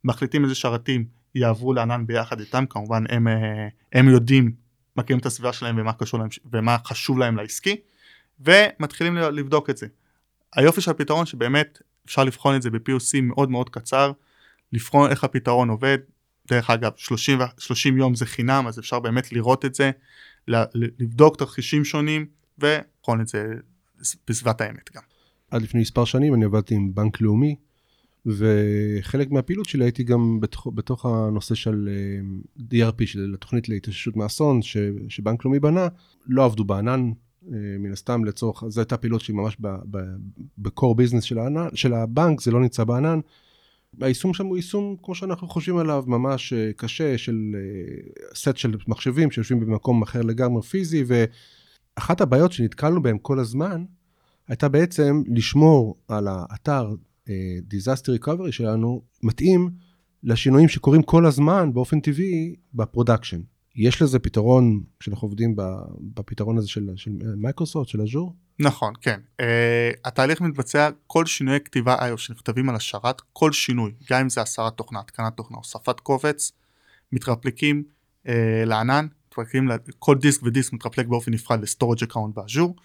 מחליטים 0.04 0.44
איזה 0.44 0.56
שרתים 0.56 1.06
יעברו 1.36 1.74
לענן 1.74 2.08
ביחד 2.08 2.40
איתם, 2.40 2.66
כמובן 2.70 3.04
הם, 3.10 3.28
אה, 3.28 3.68
הם 3.94 4.10
יודעים, 4.10 4.52
מכירים 4.98 5.20
את 5.20 5.26
הסביבה 5.26 5.54
שלהם 5.54 5.76
ומה, 5.80 5.92
להם, 6.14 6.30
ומה 6.54 6.78
חשוב 6.86 7.18
להם 7.18 7.38
לעסקי, 7.38 7.76
ומתחילים 8.40 9.18
לבדוק 9.18 9.70
את 9.70 9.78
זה. 9.78 9.88
היופי 10.56 10.82
של 10.82 10.92
הפתרון 10.92 11.26
שבאמת 11.26 11.82
אפשר 12.06 12.24
לבחון 12.24 12.56
את 12.56 12.62
זה 12.62 12.70
ב-POC 12.70 13.22
מאוד 13.22 13.52
מאוד 13.52 13.70
קצר, 13.70 14.12
לבחון 14.74 15.10
איך 15.10 15.24
הפתרון 15.24 15.70
עובד, 15.70 15.98
דרך 16.48 16.70
אגב 16.70 16.92
30, 16.96 17.40
30 17.58 17.98
יום 17.98 18.16
זה 18.16 18.26
חינם 18.26 18.68
אז 18.68 18.80
אפשר 18.80 19.00
באמת 19.00 19.32
לראות 19.32 19.66
את 19.66 19.76
זה, 19.76 19.92
לבדוק 20.74 21.38
תרחישים 21.38 21.86
שונים 21.86 22.26
ולבחון 22.60 23.22
את 23.22 23.28
זה 23.28 23.46
בסביבת 24.28 24.62
האמת 24.62 24.90
גם. 24.96 25.02
עד 25.52 25.62
לפני 25.62 25.82
מספר 25.82 26.06
שנים 26.06 26.34
אני 26.34 26.46
עבדתי 26.46 26.76
עם 26.76 26.96
בנק 26.96 27.22
לאומי 27.22 27.56
וחלק 28.26 29.32
מהפעילות 29.32 29.66
שלי 29.66 29.84
הייתי 29.86 30.04
גם 30.04 30.40
בתוך, 30.40 30.68
בתוך 30.76 31.06
הנושא 31.06 31.56
של 31.56 31.90
אה, 31.92 32.90
DRP, 32.90 33.06
של 33.06 33.32
התוכנית 33.34 33.70
להתאוששות 33.70 34.16
מאסון 34.16 34.62
שבנק 35.10 35.46
לאומי 35.46 35.60
בנה, 35.60 35.88
לא 36.28 36.46
עבדו 36.46 36.64
בענן, 36.64 37.12
מן 37.80 37.92
הסתם 37.92 38.26
לצורך, 38.26 38.64
זו 38.68 38.82
הייתה 38.82 38.98
פעילות 38.98 39.22
שהיא 39.22 39.36
ממש 39.36 39.58
בקור 40.58 40.96
ביזנס 40.96 41.24
של, 41.24 41.38
של 41.74 41.94
הבנק, 41.94 42.42
זה 42.42 42.52
לא 42.52 42.60
נמצא 42.60 42.84
בענן. 42.84 43.20
היישום 44.02 44.34
שם 44.34 44.46
הוא 44.46 44.56
יישום, 44.56 44.96
כמו 45.04 45.16
שאנחנו 45.16 45.48
חושבים 45.48 45.78
עליו, 45.78 46.04
ממש 46.08 46.54
אה, 46.54 46.72
קשה, 46.76 47.18
של 47.18 47.36
סט 48.36 48.48
אה, 48.48 48.54
של 48.56 48.76
מחשבים 48.88 49.32
שיושבים 49.32 49.60
במקום 49.60 50.02
אחר 50.02 50.22
לגמרי 50.22 50.62
פיזי, 50.62 51.04
ואחת 51.08 52.22
הבעיות 52.22 52.52
שנתקלנו 52.52 53.02
בהן 53.02 53.18
כל 53.22 53.40
הזמן, 53.40 53.84
הייתה 54.48 54.70
בעצם 54.70 55.24
לשמור 55.28 55.98
על 56.08 56.28
האתר 56.28 56.96
Disaster 57.74 58.22
Recovery 58.22 58.52
שלנו 58.52 59.02
מתאים 59.24 59.70
לשינויים 60.24 60.70
שקורים 60.70 61.04
כל 61.04 61.26
הזמן 61.26 61.74
באופן 61.74 62.00
טבעי 62.00 62.56
ב-production. 62.74 63.42
יש 63.78 64.02
לזה 64.02 64.20
פתרון 64.20 64.84
כשאנחנו 65.00 65.26
עובדים 65.26 65.56
בפתרון 66.14 66.58
הזה 66.58 66.68
של, 66.68 66.90
של 66.96 67.12
מייקרוסופט, 67.36 67.90
של 67.90 68.02
Azure? 68.02 68.36
נכון, 68.60 68.94
כן. 69.02 69.20
Uh, 69.42 69.44
התהליך 70.06 70.42
מתבצע, 70.42 70.90
כל 71.08 71.26
שינויי 71.26 71.60
כתיבה 71.66 72.06
IO 72.06 72.18
שנכתבים 72.18 72.70
על 72.70 72.76
השרת, 72.76 73.22
כל 73.34 73.52
שינוי, 73.52 73.92
גם 74.10 74.22
אם 74.22 74.30
זה 74.30 74.42
הסרת 74.42 74.74
תוכנה, 74.74 75.00
התקנת 75.00 75.38
תוכנה, 75.38 75.58
הוספת 75.58 76.00
קובץ, 76.00 76.52
מתרפלקים 77.12 77.84
uh, 78.26 78.30
לענן, 78.66 79.08
מתרפלקים, 79.28 79.70
כל 80.00 80.16
דיסק 80.18 80.44
ודיסק 80.44 80.74
מתרפלק 80.74 81.08
באופן 81.08 81.34
נפרד 81.34 81.62
ל-storage 81.62 82.04
account 82.04 82.36
ב-Azure, 82.36 82.76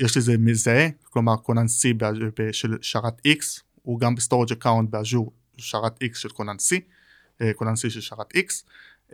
יש 0.00 0.16
לזה 0.16 0.38
מזהה, 0.38 0.88
כלומר 1.02 1.36
כונן 1.36 1.66
C 1.66 2.04
של 2.52 2.76
שרת 2.80 3.20
X, 3.26 3.62
הוא 3.82 4.00
גם 4.00 4.14
ב-storage 4.14 4.52
account 4.52 4.90
ב-Azure 4.90 5.32
שרת 5.56 6.02
X 6.02 6.18
של 6.18 6.28
כונן 6.28 6.56
C, 6.56 6.74
uh, 6.78 7.44
כונן 7.56 7.72
C 7.72 7.90
של 7.90 8.00
שרת 8.00 8.36
X. 8.36 8.64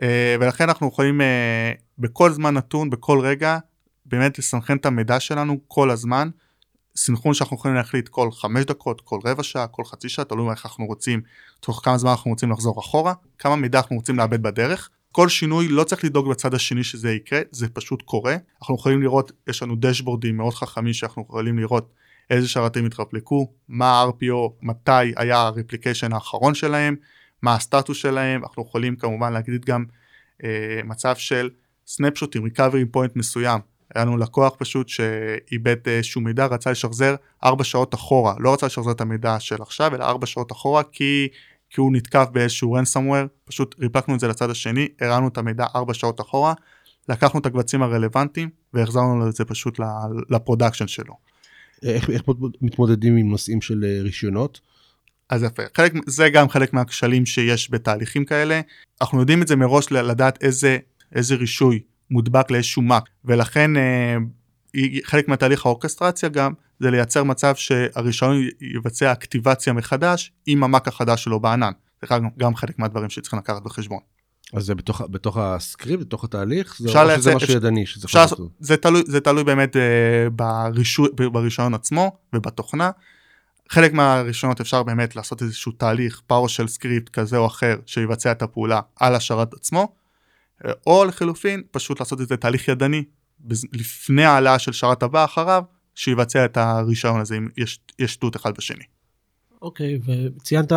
אה, 0.01 0.35
ולכן 0.39 0.63
אנחנו 0.63 0.87
יכולים 0.87 1.21
אה, 1.21 1.71
בכל 1.97 2.31
זמן 2.31 2.53
נתון, 2.53 2.89
בכל 2.89 3.19
רגע, 3.19 3.57
באמת 4.05 4.39
לסנכרן 4.39 4.77
את 4.77 4.85
המידע 4.85 5.19
שלנו 5.19 5.59
כל 5.67 5.91
הזמן. 5.91 6.29
סנכרון 6.95 7.33
שאנחנו 7.33 7.55
יכולים 7.57 7.75
להחליט 7.75 8.07
כל 8.07 8.31
חמש 8.31 8.65
דקות, 8.65 9.01
כל 9.01 9.19
רבע 9.25 9.43
שעה, 9.43 9.67
כל 9.67 9.83
חצי 9.83 10.09
שעה, 10.09 10.25
תלוי 10.25 10.51
איך 10.51 10.65
אנחנו 10.65 10.85
רוצים, 10.85 11.21
תוך 11.59 11.81
כמה 11.83 11.97
זמן 11.97 12.09
אנחנו 12.09 12.31
רוצים 12.31 12.51
לחזור 12.51 12.79
אחורה, 12.79 13.13
כמה 13.39 13.55
מידע 13.55 13.79
אנחנו 13.79 13.95
רוצים 13.95 14.17
לאבד 14.17 14.41
בדרך. 14.41 14.89
כל 15.11 15.29
שינוי 15.29 15.67
לא 15.67 15.83
צריך 15.83 16.03
לדאוג 16.03 16.29
בצד 16.29 16.53
השני 16.53 16.83
שזה 16.83 17.11
יקרה, 17.11 17.39
זה 17.51 17.69
פשוט 17.69 18.01
קורה. 18.01 18.35
אנחנו 18.61 18.75
יכולים 18.75 19.01
לראות, 19.01 19.31
יש 19.47 19.63
לנו 19.63 19.75
דשבורדים 19.79 20.37
מאוד 20.37 20.53
חכמים 20.53 20.93
שאנחנו 20.93 21.21
יכולים 21.21 21.59
לראות 21.59 21.93
איזה 22.29 22.47
שרתים 22.47 22.85
התרפלקו, 22.85 23.51
מה 23.67 23.85
ה-RPO, 23.85 24.51
מתי 24.61 25.13
היה 25.15 25.41
הרפליקיישן 25.41 26.13
האחרון 26.13 26.53
שלהם, 26.53 26.95
מה 27.41 27.55
הסטטוס 27.55 27.97
שלהם, 27.97 28.43
אנחנו 28.43 28.63
יכולים 28.63 28.95
כמובן 28.95 29.33
להגיד 29.33 29.65
גם 29.65 29.85
אה, 30.43 30.81
מצב 30.83 31.15
של 31.15 31.49
סנפשוטים, 31.87 32.45
recovery 32.45 32.95
point 32.97 33.11
מסוים. 33.15 33.59
היה 33.95 34.05
לנו 34.05 34.17
לקוח 34.17 34.55
פשוט 34.57 34.87
שאיבד 34.89 35.75
איזשהו 35.87 36.21
מידע, 36.21 36.45
רצה 36.45 36.71
לשחזר 36.71 37.15
4 37.43 37.63
שעות 37.63 37.93
אחורה, 37.93 38.35
לא 38.39 38.53
רצה 38.53 38.65
לשחזר 38.65 38.91
את 38.91 39.01
המידע 39.01 39.39
של 39.39 39.61
עכשיו, 39.61 39.95
אלא 39.95 40.03
4 40.03 40.25
שעות 40.25 40.51
אחורה, 40.51 40.83
כי, 40.83 41.27
כי 41.69 41.81
הוא 41.81 41.93
נתקף 41.93 42.27
באיזשהו 42.31 42.77
ransomware, 42.77 43.27
פשוט 43.45 43.75
רפלקנו 43.79 44.15
את 44.15 44.19
זה 44.19 44.27
לצד 44.27 44.49
השני, 44.49 44.87
הרענו 45.01 45.27
את 45.27 45.37
המידע 45.37 45.65
4 45.75 45.93
שעות 45.93 46.21
אחורה, 46.21 46.53
לקחנו 47.09 47.39
את 47.39 47.45
הקבצים 47.45 47.83
הרלוונטיים 47.83 48.49
והחזרנו 48.73 49.29
את 49.29 49.35
זה 49.35 49.45
פשוט 49.45 49.79
ל-production 50.29 50.87
שלו. 50.87 51.13
איך, 51.83 52.09
איך 52.09 52.21
מתמודדים 52.61 53.17
עם 53.17 53.29
נושאים 53.29 53.61
של 53.61 53.85
אה, 53.87 54.01
רישיונות? 54.01 54.59
אז 55.29 55.43
יפה, 55.43 55.63
חלק, 55.77 55.93
זה 56.05 56.29
גם 56.29 56.49
חלק 56.49 56.73
מהכשלים 56.73 57.25
שיש 57.25 57.71
בתהליכים 57.71 58.25
כאלה. 58.25 58.61
אנחנו 59.01 59.19
יודעים 59.19 59.41
את 59.41 59.47
זה 59.47 59.55
מראש 59.55 59.91
לדעת 59.91 60.43
איזה, 60.43 60.77
איזה 61.15 61.35
רישוי 61.35 61.79
מודבק 62.11 62.51
לאיזשהו 62.51 62.81
MAC, 62.81 63.03
ולכן 63.25 63.77
אה, 63.77 64.17
חלק 65.03 65.27
מהתהליך 65.27 65.65
ה-orchestration 65.65 66.29
גם 66.29 66.53
זה 66.79 66.91
לייצר 66.91 67.23
מצב 67.23 67.55
שהרישיון 67.55 68.35
יבצע 68.75 69.11
אקטיבציה 69.11 69.73
מחדש 69.73 70.31
עם 70.45 70.63
ה-MAC 70.63 70.87
החדש 70.87 71.23
שלו 71.23 71.39
בענן. 71.39 71.71
זה 72.01 72.15
גם 72.37 72.55
חלק 72.55 72.79
מהדברים 72.79 73.09
שצריכים 73.09 73.39
לקחת 73.39 73.63
בחשבון. 73.63 73.99
אז 74.53 74.65
זה 74.65 74.75
בתוך, 74.75 75.01
בתוך 75.11 75.37
הסקריפט, 75.37 76.01
בתוך 76.01 76.23
התהליך? 76.23 76.75
זה, 76.79 76.89
או 76.89 77.17
שזה 77.17 77.35
משהו 77.35 77.53
ידני? 77.53 77.85
שזה 77.85 78.05
אפשר, 78.05 78.25
זה, 78.59 78.77
תלוי, 78.77 79.03
זה 79.07 79.19
תלוי 79.19 79.43
באמת 79.43 79.75
uh, 79.75 79.79
ברישוי, 80.29 81.09
ברישיון 81.13 81.73
עצמו 81.73 82.17
ובתוכנה. 82.33 82.91
חלק 83.69 83.93
מהרישיונות 83.93 84.61
אפשר 84.61 84.83
באמת 84.83 85.15
לעשות 85.15 85.41
איזשהו 85.41 85.71
תהליך 85.71 86.21
PowerShell 86.31 86.67
סקריפט 86.67 87.09
כזה 87.09 87.37
או 87.37 87.47
אחר 87.47 87.75
שיבצע 87.85 88.31
את 88.31 88.41
הפעולה 88.41 88.79
על 88.95 89.15
השרת 89.15 89.53
עצמו, 89.53 89.95
או 90.87 91.05
לחילופין 91.05 91.63
פשוט 91.71 91.99
לעשות 91.99 92.19
איזה 92.19 92.37
תהליך 92.37 92.67
ידני 92.67 93.03
לפני 93.73 94.25
העלאה 94.25 94.59
של 94.59 94.71
שרת 94.71 95.03
הבא 95.03 95.25
אחריו, 95.25 95.63
שיבצע 95.95 96.45
את 96.45 96.57
הרישיון 96.57 97.19
הזה 97.19 97.37
אם 97.37 97.47
יש 97.57 97.79
תלות 98.05 98.35
אחד 98.35 98.57
בשני. 98.57 98.83
אוקיי, 99.61 99.99
וציינת 100.05 100.71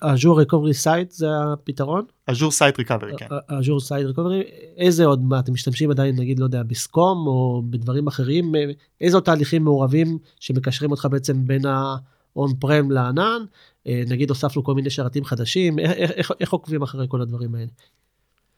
Azure 0.00 0.38
Recovery 0.38 0.74
Site 0.74 1.10
זה 1.10 1.26
הפתרון? 1.52 2.04
Azure 2.26 2.50
Site 2.50 2.78
Recovery, 2.78 3.12
כן. 3.16 3.26
Azure 3.46 3.80
Site 3.80 4.06
Recovery, 4.06 4.42
איזה 4.76 5.04
עוד, 5.04 5.22
מה, 5.22 5.38
אתם 5.38 5.52
משתמשים 5.52 5.90
עדיין 5.90 6.16
נגיד, 6.16 6.38
לא 6.38 6.44
יודע, 6.44 6.62
ב-SCCM 6.62 7.26
או 7.26 7.62
בדברים 7.70 8.06
אחרים, 8.06 8.52
איזה 9.00 9.16
עוד 9.16 9.24
תהליכים 9.24 9.64
מעורבים 9.64 10.18
שמקשרים 10.40 10.90
אותך 10.90 11.08
בעצם 11.10 11.46
בין 11.46 11.66
ה-on 11.66 12.64
prem 12.64 12.90
לענן, 12.90 13.44
אה, 13.86 14.02
נגיד 14.06 14.30
הוספנו 14.30 14.64
כל 14.64 14.74
מיני 14.74 14.90
שרתים 14.90 15.24
חדשים, 15.24 15.78
איך, 15.78 16.10
איך, 16.10 16.32
איך 16.40 16.52
עוקבים 16.52 16.82
אחרי 16.82 17.06
כל 17.08 17.20
הדברים 17.20 17.54
האלה? 17.54 17.70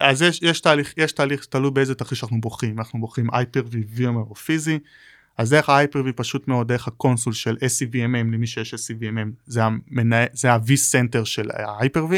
אז 0.00 0.22
יש, 0.22 0.42
יש 0.42 0.60
תהליך, 0.60 0.94
יש 0.96 1.12
תהליך, 1.12 1.44
תלוי 1.44 1.70
באיזה 1.70 1.94
תרחיש 1.94 2.22
אנחנו 2.22 2.40
בוחרים, 2.40 2.78
אנחנו 2.78 3.00
בוחרים 3.00 3.30
Hyper-V, 3.30 3.98
VMware 3.98 4.30
או 4.30 4.34
פיזי, 4.34 4.78
אז 5.38 5.50
דרך 5.50 5.68
ה-Hyper-V 5.68 6.12
פשוט 6.16 6.48
מאוד, 6.48 6.68
דרך 6.68 6.88
ה-console 6.88 7.32
של 7.32 7.56
SCVMM, 7.56 8.32
למי 8.32 8.46
שיש 8.46 8.74
SCVMM, 8.74 9.28
זה, 9.46 9.64
המנה, 9.64 10.24
זה 10.32 10.52
ה-V-Center 10.52 11.24
של 11.24 11.50
ה-Hyper-V, 11.50 12.14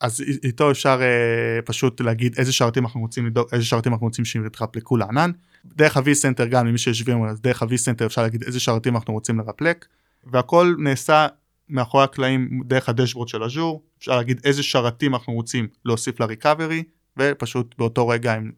אז 0.00 0.24
איתו 0.44 0.70
אפשר 0.70 1.00
uh, 1.00 1.62
פשוט 1.62 2.00
להגיד 2.00 2.34
איזה 2.38 2.52
שרתים 2.52 2.84
אנחנו 2.84 3.00
רוצים 3.00 3.26
לדאוג, 3.26 3.48
איזה 3.52 3.64
שרתים 3.64 3.92
אנחנו 3.92 4.06
רוצים 4.06 4.24
שיתרפלקו 4.24 4.96
לענן. 4.96 5.30
דרך 5.64 5.96
ה-V-Center 5.96 6.44
גם 6.44 6.66
למי 6.66 6.78
שיש 6.78 7.02
VMware, 7.02 7.30
אז 7.30 7.40
דרך 7.40 7.62
ה-V-Center 7.62 8.06
אפשר 8.06 8.22
להגיד 8.22 8.42
איזה 8.42 8.60
שרתים 8.60 8.96
אנחנו 8.96 9.12
רוצים 9.12 9.38
לרפלק, 9.38 9.86
והכל 10.24 10.74
נעשה 10.78 11.26
מאחורי 11.68 12.04
הקלעים 12.04 12.62
דרך 12.66 12.88
ה-dashboard 12.88 13.28
של 13.28 13.42
Azure, 13.42 13.82
אפשר 13.98 14.16
להגיד 14.16 14.40
איזה 14.44 14.62
שרתים 14.62 15.14
אנחנו 15.14 15.32
רוצים 15.32 15.68
להוסיף 15.84 16.20
ל-recovery, 16.20 16.82
ופשוט 17.18 17.74
באותו 17.78 18.08
רגע 18.08 18.32
הם, 18.32 18.52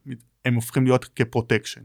הם 0.44 0.54
הופכים 0.54 0.85
להיות 0.85 1.04
כפרוטקשן. 1.16 1.80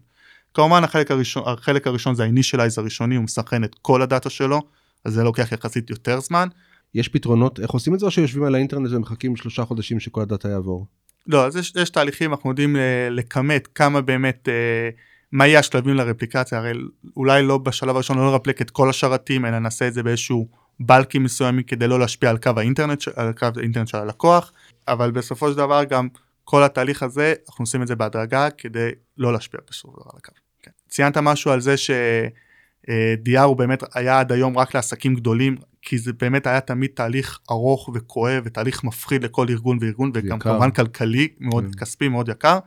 כמובן 0.54 0.84
החלק 0.84 1.12
הראשון, 1.12 1.44
החלק 1.46 1.88
הראשון 1.88 2.16
זה 2.16 2.24
ה-initialize 2.24 2.74
הראשוני, 2.78 3.16
הוא 3.16 3.24
מסכן 3.24 3.64
את 3.64 3.76
כל 3.82 4.02
הדאטה 4.02 4.30
שלו, 4.30 4.62
אז 5.06 5.14
זה 5.14 5.24
לוקח 5.24 5.52
יחסית 5.52 5.90
יותר 5.90 6.20
זמן. 6.20 6.48
יש 6.94 7.08
פתרונות, 7.08 7.60
איך 7.60 7.72
עושים 7.72 7.94
את 7.94 8.00
זה 8.00 8.06
או 8.06 8.12
שיושבים 8.12 8.44
על 8.44 8.56
האינטרנט 8.56 8.90
ומחכים 8.92 9.36
שלושה 9.36 9.66
חודשים 9.66 10.00
שכל 10.00 10.22
הדאטה 10.22 10.50
יעבור? 10.50 10.86
לא, 11.28 11.46
אז 11.46 11.56
יש, 11.56 11.74
יש 11.76 11.90
תהליכים, 11.90 12.32
אנחנו 12.32 12.50
יודעים 12.50 12.76
אה, 12.76 13.08
לכמת 13.12 13.68
כמה 13.76 14.02
באמת, 14.02 14.50
אה, 14.50 14.90
מה 15.32 15.48
יהיה 15.48 15.60
השלבים 15.60 15.96
לרפליקציה, 15.96 16.58
הרי 16.58 16.72
אולי 17.18 17.44
לא 17.44 17.58
בשלב 17.58 17.96
הראשון 17.96 18.18
לא 18.18 18.32
נרפלק 18.32 18.62
את 18.62 18.70
כל 18.70 18.90
השרתים, 18.90 19.46
אלא 19.46 19.60
נעשה 19.60 19.88
את 19.88 19.94
זה 19.94 20.04
באיזשהו 20.04 20.48
בלקים 20.80 21.24
מסוימים 21.24 21.64
כדי 21.64 21.88
לא 21.88 22.00
להשפיע 22.00 22.30
על 22.30 22.38
קו 22.38 22.52
האינטרנט, 22.58 23.04
על 23.16 23.34
קו 23.34 23.48
האינטרנט 23.58 23.88
של 23.88 23.98
הלקוח, 23.98 24.52
אבל 24.88 25.12
בסופו 25.12 25.52
של 25.52 25.58
דבר 25.58 25.84
גם 25.84 26.08
כל 26.50 26.64
התהליך 26.64 27.04
הזה, 27.04 27.34
אנחנו 27.50 27.64
עושים 27.64 27.82
את 27.82 27.88
זה 27.88 27.96
בהדרגה 27.96 28.50
כדי 28.50 28.90
לא 29.18 29.34
להשפיע 29.34 29.60
בסופו 29.70 29.94
של 29.94 30.02
דבר 30.02 30.10
על 30.14 30.18
הקו. 30.18 30.32
כן. 30.64 30.72
ציינת 30.90 31.18
משהו 31.18 31.52
על 31.52 31.62
זה 31.62 31.76
שDR 31.76 33.40
הוא 33.40 33.58
באמת 33.58 33.84
היה 33.94 34.20
עד 34.20 34.32
היום 34.32 34.58
רק 34.58 34.76
לעסקים 34.76 35.16
גדולים, 35.16 35.58
כי 35.82 35.98
זה 35.98 36.14
באמת 36.14 36.48
היה 36.48 36.62
תמיד 36.62 36.92
תהליך 36.94 37.40
ארוך 37.52 37.90
וכואב 37.94 38.42
ותהליך 38.46 38.84
מפחיד 38.84 39.24
לכל 39.24 39.48
ארגון 39.50 39.78
וארגון, 39.82 40.12
וגם 40.14 40.38
יקר. 40.38 40.50
כמובן 40.50 40.72
כלכלי, 40.72 41.28
מאוד 41.40 41.64
כן. 41.64 41.80
כספי, 41.80 42.08
מאוד 42.08 42.30
יקר. 42.30 42.60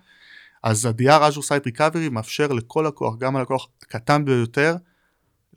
אז 0.62 0.86
ה-DR 0.86 1.32
Azure 1.32 1.42
Site 1.42 1.72
Recovery 1.72 2.10
מאפשר 2.10 2.46
לכל 2.46 2.84
לקוח, 2.88 3.16
גם 3.18 3.36
הלקוח 3.36 3.68
הקטן 3.82 4.24
ביותר, 4.24 4.76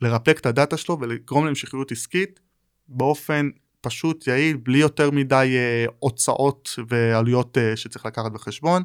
לרפק 0.02 0.38
את 0.40 0.46
הדאטה 0.46 0.76
שלו 0.76 1.00
ולגרום 1.00 1.44
להמשכיות 1.44 1.92
עסקית 1.92 2.40
באופן 2.88 3.48
פשוט, 3.86 4.26
יעיל, 4.26 4.56
בלי 4.56 4.78
יותר 4.78 5.10
מדי 5.10 5.56
uh, 5.86 5.92
הוצאות 5.98 6.78
ועלויות 6.88 7.56
uh, 7.56 7.76
שצריך 7.76 8.06
לקחת 8.06 8.32
בחשבון, 8.32 8.82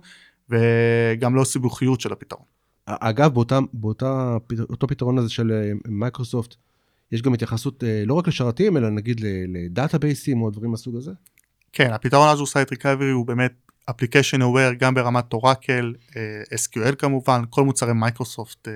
וגם 0.50 1.36
לא 1.36 1.44
סיבוכיות 1.44 2.02
של 2.02 2.14
הפתרון. 2.14 2.46
אגב, 2.86 3.34
באותה, 3.34 3.60
באותה, 3.74 4.38
אותו 4.70 4.88
פתרון 4.88 5.18
הזה 5.18 5.30
של 5.30 5.52
אה, 5.52 5.72
מייקרוסופט, 5.88 6.56
יש 7.12 7.22
גם 7.22 7.34
התייחסות 7.34 7.84
uh, 7.84 7.86
לא 8.06 8.14
רק 8.14 8.28
לשרתים, 8.28 8.78
אלא 8.78 8.90
נגיד 8.90 9.22
ל-databaseים 9.48 10.42
או 10.42 10.50
דברים 10.50 10.72
מהסוג 10.72 10.96
הזה? 10.96 11.12
כן, 11.74 11.94
הפתרון 11.94 12.38
Azure 12.38 12.50
Site 12.50 12.78
Recovery 12.78 13.12
הוא 13.14 13.26
באמת 13.26 13.54
application 13.90 14.42
aware 14.42 14.74
גם 14.78 14.94
ברמת 14.94 15.34
Oracle, 15.34 15.94
uh, 16.10 16.14
SQL 16.54 16.96
כמובן, 16.96 17.42
כל 17.50 17.64
מוצרי 17.64 17.94
מייקרוסופט, 17.94 18.68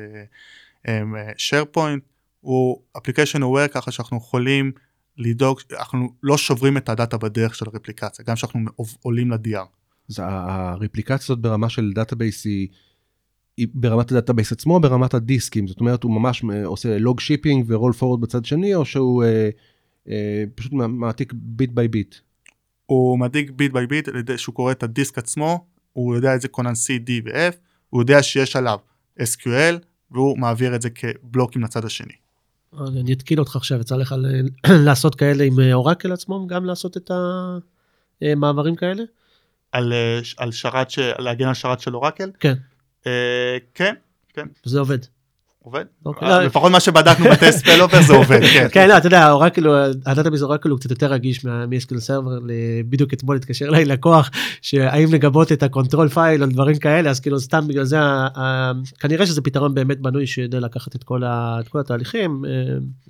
SharePoint, 1.38 2.02
הוא 2.42 2.82
application 2.98 3.44
aware 3.44 3.68
ככה 3.68 3.92
שאנחנו 3.92 4.18
יכולים 4.18 4.72
לדאוג, 5.18 5.60
אנחנו 5.80 6.10
לא 6.24 6.38
שוברים 6.38 6.78
את 6.78 6.90
הדאטה 6.90 7.18
בדרך 7.18 7.56
של 7.56 7.66
הרפליקציה, 7.68 8.26
גם 8.26 8.36
כשאנחנו 8.36 8.62
עולים 9.02 9.32
ל-DR. 9.32 9.66
אז 10.10 10.20
הרפליקציה 10.20 11.24
הזאת 11.24 11.40
ברמה 11.40 11.70
של 11.70 11.92
דאטאבייס 11.96 12.46
היא, 12.46 12.68
היא 13.58 13.68
ברמת 13.74 14.12
הדאטאבייס 14.12 14.52
עצמו, 14.52 14.80
ברמת 14.80 15.14
הדיסקים, 15.14 15.68
זאת 15.68 15.80
אומרת 15.80 16.04
הוא 16.04 16.12
ממש 16.12 16.44
עושה 16.66 16.98
log 16.98 17.20
shipping 17.20 17.66
ו 17.68 17.73
roll 17.73 17.94
forward 17.94 18.22
בצד 18.22 18.46
שני, 18.46 18.76
או 18.76 18.86
שהוא 18.86 19.24
אה, 19.24 19.50
אה, 20.10 20.44
פשוט 20.56 20.72
מעתיק 20.74 21.34
bit 21.36 21.70
by 21.70 21.88
bit? 21.88 22.16
הוא 22.86 23.20
מעתיק 23.20 23.52
bit 23.52 23.72
by 23.72 23.88
bit 23.88 24.08
על 24.08 24.16
ידי 24.16 24.38
שהוא 24.38 24.56
קורא 24.56 24.72
את 24.72 24.84
הדיסק 24.84 25.18
עצמו, 25.18 25.66
הוא 25.94 26.16
יודע 26.16 26.34
איזה 26.34 26.48
כונן 26.48 26.72
C, 26.72 27.08
D 27.08 27.12
ו-F, 27.26 27.56
הוא 27.90 28.02
יודע 28.02 28.24
שיש 28.24 28.56
עליו 28.56 28.80
SQL, 29.20 29.76
והוא 30.12 30.38
מעביר 30.38 30.76
את 30.76 30.82
זה 30.82 30.90
כבלוקים 30.90 31.64
לצד 31.64 31.86
השני. 31.86 32.14
אני 32.88 33.14
אתקיל 33.14 33.40
אותך 33.40 33.56
עכשיו, 33.56 33.80
יצא 33.80 33.96
לך 33.96 34.16
לעשות 34.86 35.16
כאלה 35.16 35.44
עם 35.44 35.60
אה, 35.60 35.74
אורקל 35.74 36.12
עצמם, 36.12 36.48
גם 36.48 36.66
לעשות 36.66 36.98
את 36.98 37.12
המעברים 38.22 38.76
כאלה? 38.76 39.04
על, 39.72 39.94
אה, 39.94 40.20
על 40.38 40.52
שרת, 40.52 40.92
ש... 40.92 41.00
להגן 41.00 41.48
על 41.48 41.54
שרת 41.54 41.80
של 41.80 41.96
אורקל? 41.96 42.32
כן. 42.40 42.54
אה, 43.08 43.58
כן, 43.74 43.96
כן. 44.34 44.48
זה 44.64 44.80
עובד. 44.80 45.00
עובד? 45.66 45.86
אוקיי. 46.06 46.30
לא, 46.30 46.44
לפחות 46.44 46.72
מה 46.72 46.80
שבדקנו 46.80 47.26
בטסט 47.26 47.66
פלובר 47.66 48.02
זה 48.02 48.14
עובד, 48.14 48.40
כן. 48.54 48.68
כן, 48.72 48.90
לא, 48.90 48.98
אתה 48.98 49.08
יודע, 49.08 49.32
אורקל, 49.32 49.68
הדאטאביס 50.06 50.42
אורקל 50.42 50.70
הוא 50.70 50.80
קצת 50.80 50.92
יותר 50.92 51.12
רגיש 51.12 51.46
מ-SQL 51.46 52.00
סרבר, 52.00 52.40
בדיוק 52.90 53.14
אתמול 53.14 53.36
התקשר 53.36 53.66
אליי 53.66 53.86
לקוח, 53.86 54.32
שהאם 54.62 55.14
לגבות 55.14 55.52
את 55.52 55.64
ה 55.64 55.69
control 55.69 56.08
file 56.08 56.44
או 56.44 56.48
דברים 56.48 56.78
כאלה, 56.78 57.10
אז 57.10 57.20
כאילו 57.20 57.40
סתם 57.40 57.68
בגלל 57.68 57.84
זה, 57.84 57.98
כנראה 59.00 59.26
שזה 59.26 59.42
פתרון 59.42 59.74
באמת 59.74 60.00
בנוי 60.00 60.28
שיודע 60.28 60.60
לקחת 60.60 60.96
את 60.96 61.04
כל 61.04 61.80
התהליכים, 61.80 62.46
אה, 62.46 62.52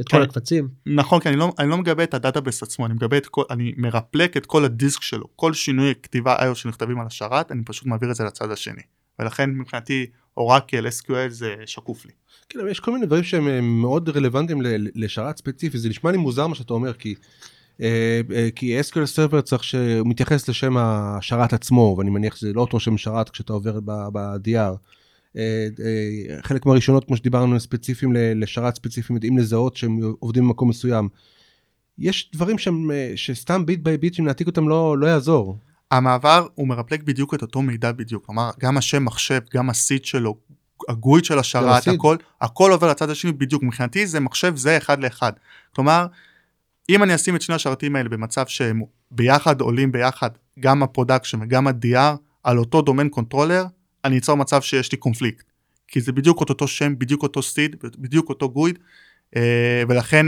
את 0.01 0.09
כל 0.09 0.17
כן. 0.17 0.23
הקבצים. 0.23 0.67
נכון, 0.85 1.19
כי 1.19 1.35
לא, 1.35 1.53
אני 1.59 1.69
לא 1.69 1.77
מגבה 1.77 2.03
את 2.03 2.13
הדאטאביס 2.13 2.63
עצמו, 2.63 2.85
אני 2.85 2.93
מגבה 2.93 3.17
את 3.17 3.25
כל, 3.25 3.43
אני 3.49 3.73
מרפלק 3.77 4.37
את 4.37 4.45
כל 4.45 4.65
הדיסק 4.65 5.01
שלו, 5.01 5.25
כל 5.35 5.53
שינוי 5.53 5.93
כתיבה 6.03 6.35
IO 6.39 6.55
שנכתבים 6.55 6.99
על 6.99 7.07
השרת, 7.07 7.51
אני 7.51 7.63
פשוט 7.63 7.85
מעביר 7.85 8.11
את 8.11 8.15
זה 8.15 8.23
לצד 8.23 8.51
השני. 8.51 8.81
ולכן 9.19 9.49
מבחינתי 9.49 10.05
אורקל, 10.37 10.87
SQL 10.87 11.29
זה 11.29 11.55
שקוף 11.65 12.05
לי. 12.05 12.11
כן, 12.49 12.59
אבל 12.59 12.69
יש 12.69 12.79
כל 12.79 12.91
מיני 12.91 13.05
דברים 13.05 13.23
שהם 13.23 13.47
אה, 13.47 13.61
מאוד 13.61 14.09
רלוונטיים 14.09 14.61
לשרת 14.95 15.37
ספציפי, 15.37 15.77
זה 15.77 15.89
נשמע 15.89 16.11
לי 16.11 16.17
מוזר 16.17 16.47
מה 16.47 16.55
שאתה 16.55 16.73
אומר, 16.73 16.93
כי, 16.93 17.15
אה, 17.81 18.21
אה, 18.35 18.49
כי 18.55 18.79
SQL 18.79 19.05
סרבר 19.05 19.41
צריך 19.41 19.63
שהוא 19.63 20.07
מתייחס 20.07 20.49
לשם 20.49 20.77
השרת 20.77 21.53
עצמו, 21.53 21.95
ואני 21.97 22.09
מניח 22.09 22.35
שזה 22.35 22.53
לא 22.53 22.61
אותו 22.61 22.79
שם 22.79 22.97
שרת 22.97 23.29
כשאתה 23.29 23.53
עובר 23.53 23.79
ב-DR. 23.85 24.75
חלק 26.43 26.65
מהראשונות, 26.65 27.05
כמו 27.05 27.17
שדיברנו, 27.17 27.59
ספציפיים 27.59 28.13
לשרת 28.15 28.75
ספציפיים, 28.75 29.15
יודעים 29.15 29.37
לזהות 29.37 29.75
שהם 29.75 29.99
עובדים 30.19 30.43
במקום 30.43 30.69
מסוים. 30.69 31.09
יש 31.97 32.31
דברים 32.33 32.57
שהם, 32.57 32.91
שסתם 33.15 33.65
ביט 33.65 33.79
ביי 33.79 33.97
ביט, 33.97 34.19
אם 34.19 34.25
נעתיק 34.25 34.47
אותם 34.47 34.69
לא, 34.69 34.97
לא 34.97 35.07
יעזור. 35.07 35.57
המעבר 35.91 36.47
הוא 36.55 36.67
מרפלק 36.67 37.03
בדיוק 37.03 37.33
את 37.33 37.41
אותו 37.41 37.61
מידע 37.61 37.91
בדיוק, 37.91 38.25
כלומר 38.25 38.51
גם 38.59 38.77
השם 38.77 39.05
מחשב, 39.05 39.41
גם 39.53 39.69
הסיט 39.69 40.05
שלו, 40.05 40.37
הגויד 40.89 41.25
של 41.25 41.39
השרת, 41.39 41.87
הכל, 41.87 42.17
הכל 42.41 42.71
עובר 42.71 42.89
לצד 42.89 43.09
השני 43.09 43.31
בדיוק, 43.31 43.63
מבחינתי 43.63 44.07
זה 44.07 44.19
מחשב 44.19 44.55
זה 44.55 44.77
אחד 44.77 44.99
לאחד. 45.03 45.33
כלומר, 45.75 46.07
אם 46.89 47.03
אני 47.03 47.15
אשים 47.15 47.35
את 47.35 47.41
שני 47.41 47.55
השרתים 47.55 47.95
האלה 47.95 48.09
במצב 48.09 48.47
שהם 48.47 48.81
ביחד 49.11 49.61
עולים 49.61 49.91
ביחד, 49.91 50.29
גם 50.59 50.83
ה 50.83 50.89
production 50.89 51.41
וגם 51.41 51.67
ה-DR, 51.67 52.17
על 52.43 52.57
אותו 52.57 52.81
domain 52.81 53.09
controller, 53.09 53.65
אני 54.05 54.17
אצור 54.17 54.37
מצב 54.37 54.61
שיש 54.61 54.91
לי 54.91 54.97
קונפליקט. 54.97 55.45
כי 55.87 56.01
זה 56.01 56.11
בדיוק 56.11 56.39
אותו 56.49 56.67
שם, 56.67 56.99
בדיוק 56.99 57.23
אותו 57.23 57.41
SID, 57.41 57.75
בדיוק 57.97 58.29
אותו 58.29 58.49
GUID, 58.49 58.79
ולכן 59.89 60.25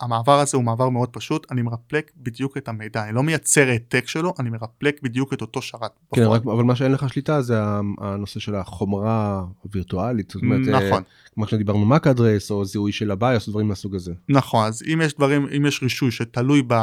המעבר 0.00 0.40
הזה 0.40 0.56
הוא 0.56 0.64
מעבר 0.64 0.88
מאוד 0.88 1.08
פשוט, 1.08 1.46
אני 1.50 1.62
מרפלק 1.62 2.10
בדיוק 2.16 2.56
את 2.56 2.68
המידע, 2.68 3.04
אני 3.04 3.14
לא 3.14 3.22
מייצר 3.22 3.68
העתק 3.68 4.08
שלו, 4.08 4.34
אני 4.38 4.50
מרפלק 4.50 5.02
בדיוק 5.02 5.32
את 5.32 5.40
אותו 5.40 5.62
שרת. 5.62 5.90
כן, 6.14 6.22
רק, 6.22 6.42
אבל 6.42 6.64
מה 6.64 6.76
שאין 6.76 6.92
לך 6.92 7.12
שליטה 7.12 7.42
זה 7.42 7.60
הנושא 8.00 8.40
של 8.40 8.54
החומרה 8.54 9.44
הווירטואלית, 9.62 10.30
זאת 10.30 10.42
אומרת, 10.42 10.68
אה, 10.68 10.88
נכון. 10.88 11.02
כמו 11.34 11.46
שדיברנו 11.46 11.84
מק 11.84 12.06
אדרס 12.06 12.50
או 12.50 12.64
זיהוי 12.64 12.92
של 12.92 13.10
הביוס, 13.10 13.48
דברים 13.48 13.68
מהסוג 13.68 13.94
הזה. 13.94 14.12
נכון, 14.28 14.66
אז 14.66 14.82
אם 14.92 15.00
יש 15.04 15.14
דברים, 15.14 15.48
אם 15.56 15.66
יש 15.66 15.82
רישוי 15.82 16.10
שתלוי, 16.10 16.62
ב... 16.66 16.74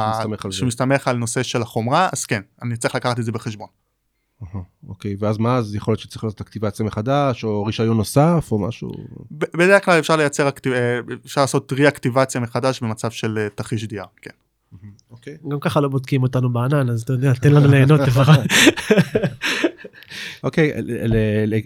שמסתמך 0.50 1.08
על 1.08 1.18
נושא 1.18 1.44
של 1.44 1.62
החומרה, 1.62 2.10
אז 2.14 2.26
כן, 2.26 2.42
אני 2.62 2.78
צריך 2.78 2.96
לקחת 2.96 3.20
את 3.20 3.26
זה 3.26 3.32
בחשבון. 3.32 3.68
אוקיי, 4.88 5.16
ואז 5.20 5.38
מה, 5.38 5.58
אז 5.58 5.76
יכול 5.76 5.92
להיות 5.92 6.00
שצריך 6.00 6.24
לעשות 6.24 6.42
אקטיבציה 6.42 6.86
מחדש, 6.86 7.44
או 7.44 7.64
רישיון 7.66 7.98
נוסף, 7.98 8.48
או 8.52 8.60
משהו? 8.60 8.92
בדרך 9.32 9.86
כלל 9.86 10.00
אפשר 10.00 10.16
לייצר, 10.16 10.50
אה, 10.68 11.00
אפשר 11.26 11.42
לעשות 11.42 11.74
רי-אקטיבציה 11.74 12.42
מחדש 12.42 12.84
במצב 12.84 13.12
של 13.12 13.38
אה, 13.38 13.50
תרחיש 13.50 13.84
DR, 13.84 14.08
כן. 14.22 14.32
אוקיי. 15.12 15.38
גם 15.48 15.60
ככה 15.60 15.82
לא 15.82 15.88
בודקים 15.88 16.24
אותנו 16.24 16.54
בענן, 16.54 16.90
אז 16.90 17.02
אתה 17.02 17.14
יודע, 17.14 17.34
תן 17.34 17.52
לנו 17.52 17.68
ליהנות 17.68 18.00
לפחות. 18.00 18.40
אוקיי, 20.44 20.72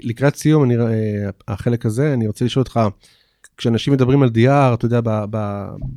לקראת 0.03 0.35
סיום, 0.35 0.63
אני, 0.63 0.77
אה, 0.77 1.29
החלק 1.47 1.85
הזה, 1.85 2.13
אני 2.13 2.27
רוצה 2.27 2.45
לשאול 2.45 2.61
אותך, 2.63 2.79
כשאנשים 3.57 3.93
מדברים 3.93 4.23
על 4.23 4.29
DR, 4.29 4.73
אתה 4.73 4.85
יודע, 4.85 4.99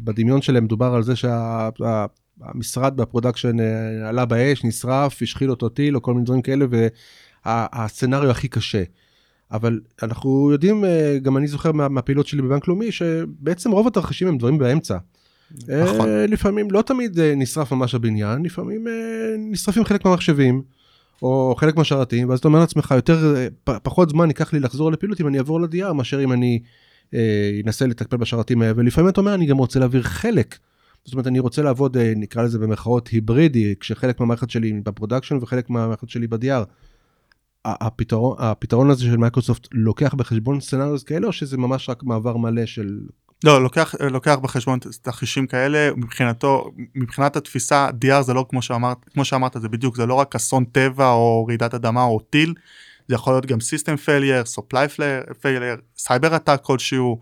בדמיון 0.04 0.42
שלהם 0.42 0.64
מדובר 0.64 0.94
על 0.94 1.02
זה 1.02 1.16
שה... 1.16 1.68
המשרד 2.42 2.96
ב 2.96 3.02
production 3.02 3.60
אה, 3.60 4.08
עלה 4.08 4.24
באש, 4.24 4.64
נשרף, 4.64 5.22
השכיב 5.22 5.50
אותו 5.50 5.68
טיל 5.68 5.96
או 5.96 6.02
כל 6.02 6.14
מיני 6.14 6.24
דברים 6.24 6.42
כאלה, 6.42 6.66
והסצנריו 7.44 8.30
הכי 8.30 8.48
קשה. 8.48 8.82
אבל 9.52 9.80
אנחנו 10.02 10.50
יודעים, 10.52 10.84
אה, 10.84 11.18
גם 11.22 11.36
אני 11.36 11.46
זוכר 11.46 11.72
מה, 11.72 11.88
מהפעילות 11.88 12.26
שלי 12.26 12.42
בבנק 12.42 12.68
לאומי, 12.68 12.92
שבעצם 12.92 13.70
רוב 13.70 13.86
התרחישים 13.86 14.28
הם 14.28 14.38
דברים 14.38 14.58
באמצע. 14.58 14.96
נכון. 15.68 16.08
לפעמים, 16.28 16.70
לא 16.70 16.82
תמיד 16.82 17.20
נשרף 17.20 17.72
ממש 17.72 17.94
הבניין, 17.94 18.42
לפעמים 18.42 18.86
נשרפים 19.38 19.84
חלק 19.84 20.04
מהמחשבים, 20.04 20.62
או 21.22 21.54
חלק 21.58 21.76
מהשרתים, 21.76 22.28
ואז 22.28 22.38
אתה 22.38 22.48
אומר 22.48 22.60
לעצמך, 22.60 22.94
יותר, 22.96 23.36
אה, 23.36 23.78
פחות 23.82 24.10
זמן 24.10 24.28
ייקח 24.28 24.52
לי 24.52 24.60
לחזור 24.60 24.92
לפעילות 24.92 25.20
אם 25.20 25.26
אני 25.26 25.38
אעבור 25.38 25.60
ל-DR, 25.60 25.92
מאשר 25.92 26.24
אם 26.24 26.32
אני 26.32 26.60
אה, 27.14 27.60
אנסה 27.66 27.86
לטפל 27.86 28.16
בשרתים 28.16 28.62
האלה, 28.62 28.72
ולפעמים 28.76 29.10
אתה 29.10 29.20
אומר, 29.20 29.34
אני 29.34 29.46
גם 29.46 29.56
רוצה 29.56 29.78
להעביר 29.78 30.02
חלק. 30.02 30.58
זאת 31.04 31.12
אומרת, 31.12 31.26
אני 31.26 31.38
רוצה 31.38 31.62
לעבוד, 31.62 31.96
אה, 31.96 32.12
נקרא 32.16 32.42
לזה 32.42 32.58
במרכאות 32.58 33.08
היברידי, 33.08 33.74
כשחלק 33.80 34.20
מהמערכת 34.20 34.50
שלי 34.50 34.72
ב 34.72 34.78
production 34.78 35.38
וחלק 35.40 35.70
מהמערכת 35.70 36.08
שלי 36.08 36.26
ב-DR. 36.26 36.64
הפתרון, 37.64 38.36
הפתרון 38.38 38.90
הזה 38.90 39.04
של 39.04 39.16
מייקרוסופט 39.16 39.68
לוקח 39.72 40.14
בחשבון 40.14 40.60
scenarios 40.60 41.02
כאלה, 41.02 41.26
או 41.26 41.32
שזה 41.32 41.56
ממש 41.56 41.88
רק 41.88 42.02
מעבר 42.02 42.36
מלא 42.36 42.66
של 42.66 42.98
לא, 43.44 43.62
לוקח, 43.62 43.94
לוקח 44.00 44.36
בחשבון 44.42 44.78
תרחישים 45.02 45.46
כאלה, 45.46 45.90
מבחינתו, 45.96 46.70
מבחינת 46.94 47.36
התפיסה, 47.36 47.88
DR 48.04 48.22
זה 48.22 48.34
לא 48.34 48.46
כמו 48.48 48.62
שאמרת, 48.62 48.98
כמו 49.12 49.24
שאמרת, 49.24 49.56
זה 49.60 49.68
בדיוק, 49.68 49.96
זה 49.96 50.06
לא 50.06 50.14
רק 50.14 50.34
אסון 50.34 50.64
טבע 50.64 51.10
או 51.10 51.46
רעידת 51.48 51.74
אדמה 51.74 52.02
או 52.02 52.20
טיל, 52.20 52.54
זה 53.08 53.14
יכול 53.14 53.32
להיות 53.32 53.46
גם 53.46 53.58
System 53.58 54.06
Failure, 54.06 54.58
Supply 54.58 55.00
Failure, 55.42 56.02
Cyber 56.06 56.30
Attack 56.30 56.58
כלשהו, 56.62 57.20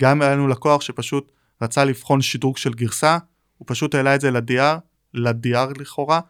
גם 0.00 0.22
היה 0.22 0.32
לנו 0.32 0.48
לקוח 0.48 0.80
שפשוט 0.80 1.32
רצה 1.62 1.84
לבחון 1.84 2.22
שדרוג 2.22 2.56
של 2.56 2.72
גרסה, 2.74 3.18
הוא 3.58 3.66
פשוט 3.68 3.94
העלה 3.94 4.14
את 4.14 4.20
זה 4.20 4.30
ל-DR, 4.30 4.78
ל-DR 5.14 5.80
לכאורה, 5.80 6.20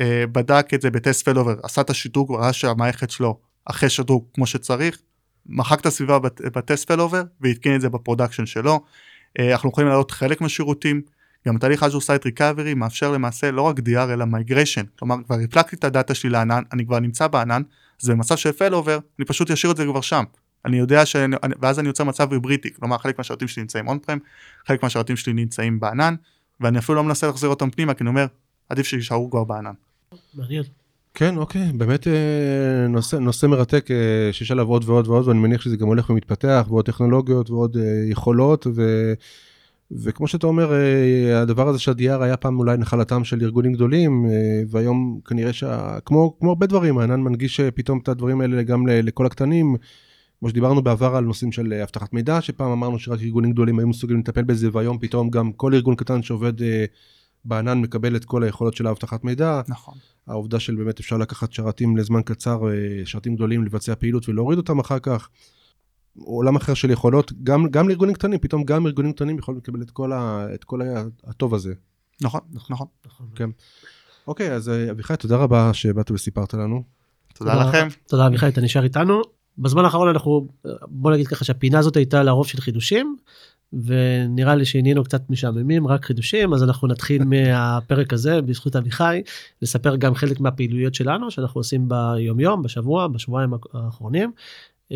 אה, 0.00 0.24
בדק 0.32 0.74
את 0.74 0.82
זה 0.82 0.90
ב 0.90 0.97
test 0.97 1.24
failover, 1.24 1.54
עשה 1.62 1.80
את 1.80 1.90
השדרוג, 1.90 2.34
ראה 2.34 2.52
שהמערכת 2.52 3.10
שלו 3.10 3.38
אחרי 3.64 3.88
שדרוג 3.88 4.24
כמו 4.34 4.46
שצריך, 4.46 4.98
מחק 5.46 5.80
את 5.80 5.86
הסביבה 5.86 6.18
ב 6.52 6.59
test 6.59 6.88
failover 6.88 7.22
והתקין 7.40 7.76
את 7.76 7.80
זה 7.80 7.88
ב 7.88 7.93
production 7.93 8.46
שלו. 8.46 8.80
אה, 9.38 9.52
אנחנו 9.52 9.70
יכולים 9.70 9.88
להעלות 9.88 10.10
חלק 10.10 10.40
מהשירותים, 10.40 11.02
גם 11.48 11.58
תהליך 11.58 11.82
Azure 11.82 11.86
Site 11.86 12.26
Recovery 12.26 12.74
מאפשר 12.76 13.10
למעשה 13.10 13.50
לא 13.50 13.62
רק 13.62 13.78
DR 13.78 14.12
אלא 14.12 14.24
migration, 14.24 14.82
כלומר 14.98 15.16
כבר 15.26 15.36
רפלקתי 15.44 15.76
את 15.76 15.84
הדאטה 15.84 16.14
שלי 16.14 16.30
לענן, 16.30 16.62
אני 16.72 16.86
כבר 16.86 17.00
נמצא 17.00 17.26
בענן, 17.26 17.62
אז 18.02 18.08
במצב 18.08 18.36
של 18.36 18.52
פלובר 18.52 18.98
אני 19.18 19.26
פשוט 19.26 19.50
אשאיר 19.50 19.72
את 19.72 19.76
זה 19.76 19.84
כבר 19.84 20.00
שם. 20.00 20.24
אני 20.64 20.78
יודע 20.78 21.06
ש... 21.06 21.16
ואז 21.60 21.78
אני 21.78 21.88
יוצר 21.88 22.04
מצב 22.04 22.32
היבריטי, 22.32 22.74
כלומר 22.74 22.98
חלק 22.98 23.18
מהשירותים 23.18 23.48
שלי 23.48 23.62
נמצאים 23.62 23.88
און 23.88 23.98
פרם, 23.98 24.18
חלק 24.66 24.82
מהשירותים 24.82 25.16
שלי 25.16 25.32
נמצאים 25.32 25.80
בענן, 25.80 26.14
ואני 26.60 26.78
אפילו 26.78 26.96
לא 26.96 27.04
מנסה 27.04 27.26
להחזיר 27.26 27.50
אותם 27.50 27.70
פנימה, 27.70 27.94
כי 27.94 28.02
אני 28.04 28.08
אומר, 28.08 28.26
עדיף 28.68 28.86
שישארו 28.86 29.30
כבר 29.30 29.44
בענן. 29.44 29.72
מעניין. 30.34 30.62
כן, 31.14 31.36
אוקיי, 31.36 31.72
באמת 31.72 32.08
אה, 32.08 32.86
נושא, 32.88 33.16
נושא 33.16 33.46
מרתק 33.46 33.90
אה, 33.90 34.32
שיש 34.32 34.50
עליו 34.50 34.68
עוד 34.68 34.84
ועוד 34.86 35.08
ועוד, 35.08 35.28
ואני 35.28 35.38
מניח 35.38 35.60
שזה 35.60 35.76
גם 35.76 35.86
הולך 35.86 36.10
ומתפתח, 36.10 36.66
ועוד 36.68 36.84
טכנולוגיות 36.86 37.50
ועוד 37.50 37.76
אה, 37.76 37.82
יכולות, 38.10 38.66
ו, 38.74 39.12
וכמו 39.90 40.28
שאתה 40.28 40.46
אומר, 40.46 40.72
הדבר 41.34 41.68
הזה 41.68 41.78
של 41.78 41.90
ה-DR 41.90 42.22
היה 42.22 42.36
פעם 42.36 42.58
אולי 42.58 42.76
נחלתם 42.76 43.24
של 43.24 43.42
ארגונים 43.42 43.72
גדולים, 43.72 44.26
והיום 44.68 45.20
כנראה 45.24 45.52
שכמו 45.52 46.36
כמו 46.38 46.48
הרבה 46.48 46.66
דברים, 46.66 46.98
הענן 46.98 47.20
מנגיש 47.20 47.60
פתאום 47.60 47.98
את 48.02 48.08
הדברים 48.08 48.40
האלה 48.40 48.62
גם 48.62 48.86
לכל 48.86 49.26
הקטנים. 49.26 49.76
כמו 50.42 50.48
שדיברנו 50.48 50.82
בעבר 50.82 51.16
על 51.16 51.24
נושאים 51.24 51.52
של 51.52 51.72
אבטחת 51.72 52.12
מידע, 52.12 52.40
שפעם 52.40 52.70
אמרנו 52.70 52.98
שרק 52.98 53.20
ארגונים 53.20 53.52
גדולים 53.52 53.78
היו 53.78 53.88
מסוגלים 53.88 54.20
לטפל 54.20 54.42
בזה, 54.42 54.68
והיום 54.72 54.98
פתאום 54.98 55.30
גם 55.30 55.52
כל 55.52 55.74
ארגון 55.74 55.94
קטן 55.94 56.22
שעובד 56.22 56.52
בענן 57.44 57.80
מקבל 57.80 58.16
את 58.16 58.24
כל 58.24 58.42
היכולות 58.42 58.74
של 58.74 58.86
האבטחת 58.86 59.24
מידע. 59.24 59.60
נכון. 59.68 59.94
העובדה 60.26 60.60
של 60.60 60.74
באמת 60.74 61.00
אפשר 61.00 61.16
לקחת 61.16 61.52
שרתים 61.52 61.96
לזמן 61.96 62.22
קצר, 62.22 62.68
אה, 62.68 62.72
שרתים 63.04 63.34
גדולים, 63.34 63.64
לבצע 63.64 63.94
פעילות 63.94 64.28
ולהוריד 64.28 64.58
אותם 64.58 64.78
אחר 64.78 64.98
כך. 64.98 65.28
עולם 66.18 66.56
אחר 66.56 66.74
של 66.74 66.90
יכולות, 66.90 67.32
גם, 67.42 67.68
גם 67.70 67.88
לארגונים 67.88 68.14
קטנים, 68.14 68.38
פתאום 68.38 68.64
גם 68.64 68.86
ארגונים 68.86 69.12
קטנים 69.12 69.38
יכולים 69.38 69.58
לקבל 69.58 69.82
את 69.82 69.90
כל, 69.90 70.12
ה, 70.12 70.46
את 70.54 70.64
כל 70.64 70.80
הטוב 71.24 71.54
הזה. 71.54 71.74
נכון, 72.20 72.40
נכון. 72.52 72.86
נכון. 73.06 73.26
כן. 73.34 73.50
אוקיי, 74.26 74.52
אז 74.52 74.68
אה, 74.68 74.90
אביחי, 74.90 75.16
תודה 75.16 75.36
רבה 75.36 75.74
שבאת 75.74 76.10
וסיפרת 76.10 76.54
לנו. 76.54 76.82
תודה, 77.34 77.52
תודה 77.52 77.68
לכם. 77.68 77.88
תודה 78.08 78.26
אביחי, 78.26 78.48
אתה 78.48 78.60
נשאר 78.60 78.84
איתנו. 78.84 79.41
בזמן 79.58 79.84
האחרון 79.84 80.08
אנחנו, 80.08 80.48
בוא 80.86 81.12
נגיד 81.12 81.26
ככה 81.26 81.44
שהפינה 81.44 81.78
הזאת 81.78 81.96
הייתה 81.96 82.22
לרוב 82.22 82.46
של 82.46 82.60
חידושים, 82.60 83.16
ונראה 83.72 84.54
לי 84.54 84.64
שנהיינו 84.64 85.04
קצת 85.04 85.30
משעממים, 85.30 85.86
רק 85.86 86.04
חידושים, 86.04 86.54
אז 86.54 86.62
אנחנו 86.62 86.88
נתחיל 86.88 87.24
מהפרק 87.32 88.12
הזה, 88.12 88.42
בזכות 88.42 88.76
אביחי, 88.76 89.22
לספר 89.62 89.96
גם 89.96 90.14
חלק 90.14 90.40
מהפעילויות 90.40 90.94
שלנו, 90.94 91.30
שאנחנו 91.30 91.60
עושים 91.60 91.88
ביומיום, 91.88 92.62
בשבוע, 92.62 93.08
בשבועיים 93.08 93.50
האחרונים. 93.72 94.32
Uh, 94.92 94.94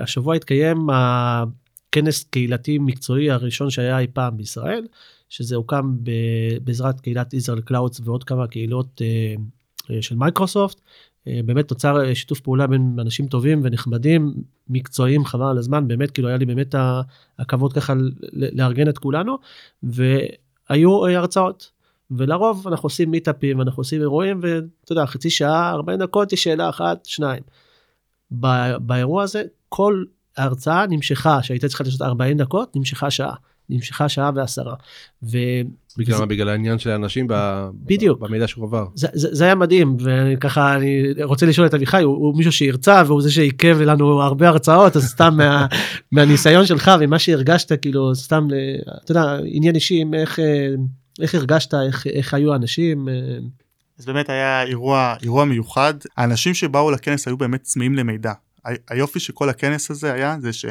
השבוע 0.00 0.34
התקיים 0.34 0.88
הכנס 0.92 2.24
קהילתי 2.24 2.78
מקצועי 2.78 3.30
הראשון 3.30 3.70
שהיה 3.70 3.98
אי 3.98 4.06
פעם 4.12 4.36
בישראל, 4.36 4.86
שזה 5.28 5.56
הוקם 5.56 5.96
בעזרת 6.64 7.00
קהילת 7.00 7.34
Israel 7.34 7.60
Clouds 7.60 8.00
ועוד 8.04 8.24
כמה 8.24 8.46
קהילות 8.46 9.00
אה, 9.00 9.92
של 10.00 10.16
מייקרוסופט. 10.16 10.80
אה, 11.28 11.40
באמת 11.44 11.70
נוצר 11.70 12.04
אה, 12.04 12.14
שיתוף 12.14 12.40
פעולה 12.40 12.66
בין 12.66 12.96
אנשים 13.00 13.26
טובים 13.26 13.60
ונחמדים, 13.64 14.34
מקצועיים, 14.68 15.24
חבל 15.24 15.46
על 15.46 15.58
הזמן, 15.58 15.88
באמת, 15.88 16.10
כאילו 16.10 16.28
היה 16.28 16.36
לי 16.36 16.46
באמת 16.46 16.74
הכבוד 17.38 17.72
ככה 17.72 17.94
לארגן 18.32 18.88
את 18.88 18.98
כולנו, 18.98 19.38
והיו 19.82 21.06
אה, 21.06 21.18
הרצאות. 21.18 21.76
ולרוב 22.10 22.68
אנחנו 22.68 22.86
עושים 22.86 23.10
מיטאפים, 23.10 23.60
אנחנו 23.60 23.80
עושים 23.80 24.00
אירועים, 24.00 24.40
ואתה 24.42 24.92
יודע, 24.92 25.06
חצי 25.06 25.30
שעה, 25.30 25.70
40 25.70 25.98
דקות 25.98 26.30
הרצאה 26.30 26.68
אחת, 26.68 27.04
שניים. 27.04 27.42
באירוע 28.80 29.22
הזה, 29.22 29.42
כל 29.68 30.04
ההרצאה 30.36 30.86
נמשכה, 30.86 31.42
שהייתה 31.42 31.68
צריכה 31.68 31.84
לעשות 31.84 32.02
40 32.02 32.36
דקות, 32.36 32.76
נמשכה 32.76 33.10
שעה. 33.10 33.34
נמשכה 33.70 34.08
שעה 34.08 34.30
ועשרה. 34.34 34.74
ו... 35.22 35.38
בגלל 35.98 36.18
מה? 36.18 36.26
בגלל 36.26 36.48
העניין 36.48 36.78
של 36.78 36.90
האנשים 36.90 37.26
בדיוק. 37.72 38.20
במידע 38.20 38.48
שהוא 38.48 38.64
עבר. 38.64 38.86
זה, 38.94 39.08
זה, 39.12 39.28
זה 39.32 39.44
היה 39.44 39.54
מדהים 39.54 39.96
וככה 40.00 40.76
אני 40.76 41.22
רוצה 41.22 41.46
לשאול 41.46 41.66
את 41.66 41.74
אביחי 41.74 42.02
הוא, 42.02 42.16
הוא 42.16 42.36
מישהו 42.36 42.52
שהרצה 42.52 43.02
והוא 43.06 43.22
זה 43.22 43.32
שעיכב 43.32 43.78
לנו 43.80 44.22
הרבה 44.22 44.48
הרצאות 44.48 44.96
אז 44.96 45.08
סתם 45.08 45.34
מה, 45.36 45.66
מהניסיון 46.12 46.66
שלך 46.66 46.90
ומה 47.00 47.18
שהרגשת 47.18 47.82
כאילו 47.82 48.14
סתם 48.14 48.48
אתה 49.04 49.12
יודע 49.12 49.38
עניין 49.44 49.74
אישי 49.74 50.04
איך 50.14 50.38
איך 51.20 51.34
הרגשת 51.34 51.74
איך, 51.74 52.06
איך 52.06 52.34
היו 52.34 52.52
האנשים. 52.52 53.08
אז 53.98 54.06
באמת 54.06 54.28
היה 54.28 54.62
אירוע 54.62 55.14
אירוע 55.22 55.44
מיוחד 55.44 55.94
האנשים 56.16 56.54
שבאו 56.54 56.90
לכנס 56.90 57.28
היו 57.28 57.36
באמת 57.36 57.62
צמאים 57.62 57.94
למידע 57.94 58.32
היופי 58.88 59.20
של 59.20 59.32
כל 59.32 59.48
הכנס 59.48 59.90
הזה 59.90 60.12
היה 60.12 60.36
זה 60.40 60.52
ש... 60.52 60.66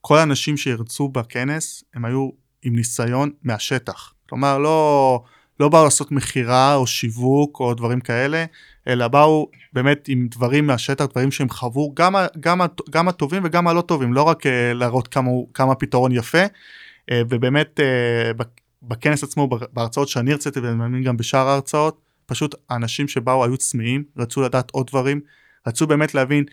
כל 0.00 0.18
האנשים 0.18 0.56
שירצו 0.56 1.08
בכנס 1.08 1.84
הם 1.94 2.04
היו 2.04 2.30
עם 2.62 2.76
ניסיון 2.76 3.30
מהשטח. 3.42 4.12
כלומר 4.28 4.58
לא, 4.58 5.22
לא 5.60 5.68
באו 5.68 5.84
לעשות 5.84 6.12
מכירה 6.12 6.74
או 6.74 6.86
שיווק 6.86 7.60
או 7.60 7.74
דברים 7.74 8.00
כאלה, 8.00 8.44
אלא 8.88 9.08
באו 9.08 9.50
באמת 9.72 10.08
עם 10.08 10.28
דברים 10.30 10.66
מהשטח, 10.66 11.04
דברים 11.04 11.30
שהם 11.30 11.48
חוו, 11.48 11.92
גם, 11.94 12.14
גם, 12.40 12.60
גם 12.90 13.08
הטובים 13.08 13.42
וגם 13.44 13.68
הלא 13.68 13.80
טובים, 13.80 14.12
לא 14.12 14.22
רק 14.22 14.46
uh, 14.46 14.48
להראות 14.74 15.08
כמה, 15.08 15.30
כמה 15.54 15.74
פתרון 15.74 16.12
יפה, 16.12 16.44
uh, 16.44 17.14
ובאמת 17.28 17.80
uh, 17.80 18.44
בכנס 18.82 19.22
עצמו, 19.24 19.48
בהרצאות 19.72 20.08
שאני 20.08 20.32
הרציתי 20.32 20.60
ואני 20.60 20.74
מאמין 20.74 21.02
גם 21.02 21.16
בשאר 21.16 21.48
ההרצאות, 21.48 22.00
פשוט 22.26 22.54
האנשים 22.70 23.08
שבאו 23.08 23.44
היו 23.44 23.56
צמאים, 23.56 24.04
רצו 24.16 24.42
לדעת 24.42 24.70
עוד 24.70 24.86
דברים, 24.86 25.20
רצו 25.66 25.86
באמת 25.86 26.14
להבין 26.14 26.44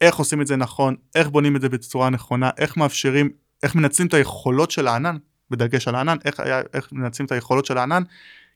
איך 0.00 0.16
עושים 0.16 0.40
את 0.40 0.46
זה 0.46 0.56
נכון, 0.56 0.96
איך 1.14 1.28
בונים 1.28 1.56
את 1.56 1.60
זה 1.60 1.68
בצורה 1.68 2.10
נכונה, 2.10 2.50
איך 2.58 2.76
מאפשרים, 2.76 3.30
איך 3.62 3.74
מנצלים 3.74 4.08
את 4.08 4.14
היכולות 4.14 4.70
של 4.70 4.86
הענן, 4.86 5.16
בדגש 5.50 5.88
על 5.88 5.94
הענן, 5.94 6.16
איך, 6.24 6.40
איך 6.74 6.92
מנצלים 6.92 7.26
את 7.26 7.32
היכולות 7.32 7.64
של 7.64 7.78
הענן, 7.78 8.02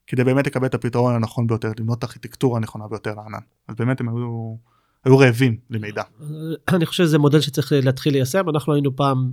כדי 0.07 0.25
באמת 0.25 0.47
לקבל 0.47 0.67
את 0.67 0.75
הפתרון 0.75 1.15
הנכון 1.15 1.47
ביותר, 1.47 1.71
לבנות 1.81 1.99
את 1.99 2.03
הארכיטקטורה 2.03 2.57
הנכונה 2.59 2.89
ביותר 2.89 3.15
לענן. 3.15 3.39
אז 3.69 3.75
באמת 3.79 4.01
הם 4.01 4.09
היו, 4.09 4.57
היו 5.05 5.19
רעבים 5.19 5.57
למידע. 5.71 6.03
אני 6.75 6.87
חושב 6.87 7.05
שזה 7.05 7.19
מודל 7.19 7.41
שצריך 7.41 7.73
להתחיל 7.73 8.13
ליישם, 8.13 8.49
אנחנו 8.49 8.73
היינו 8.73 8.97
פעם 8.97 9.31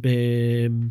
ב... 0.00 0.08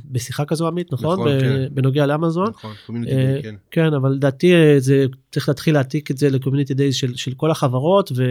בשיחה 0.05 0.45
כזו 0.45 0.67
עמית, 0.67 0.93
נכון? 0.93 1.19
נכון 1.19 1.37
ב... 1.37 1.41
כן. 1.41 1.65
בנוגע 1.71 2.05
לאמזון. 2.05 2.49
נכון, 2.49 3.03
uh, 3.03 3.43
כן. 3.43 3.55
כן, 3.71 3.93
אבל 3.93 4.11
לדעתי 4.11 4.53
אה, 4.53 4.75
זה 4.79 5.05
צריך 5.31 5.49
להתחיל 5.49 5.73
להעתיק 5.73 6.11
את 6.11 6.17
זה 6.17 6.29
ל 6.29 6.34
community 6.34 6.73
days 6.73 6.95
של, 6.95 7.15
של 7.15 7.33
כל 7.33 7.51
החברות, 7.51 8.11
ו... 8.15 8.23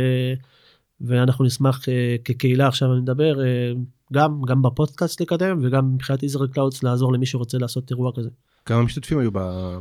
ואנחנו 1.01 1.45
נשמח 1.45 1.89
אה, 1.89 2.17
כקהילה 2.25 2.67
עכשיו 2.67 2.93
אני 2.93 3.01
מדבר 3.01 3.45
אה, 3.45 3.73
גם 4.13 4.43
גם 4.47 4.63
בפודקאסט 4.63 5.21
לקדם 5.21 5.59
וגם 5.63 5.95
מבחינת 5.95 6.23
Israel 6.23 6.49
Clouds 6.49 6.83
לעזור 6.83 7.13
למי 7.13 7.27
שרוצה 7.27 7.59
לעשות 7.59 7.91
אירוע 7.91 8.13
כזה. 8.17 8.29
כמה 8.67 8.83
משתתפים 8.83 9.19
היו 9.19 9.31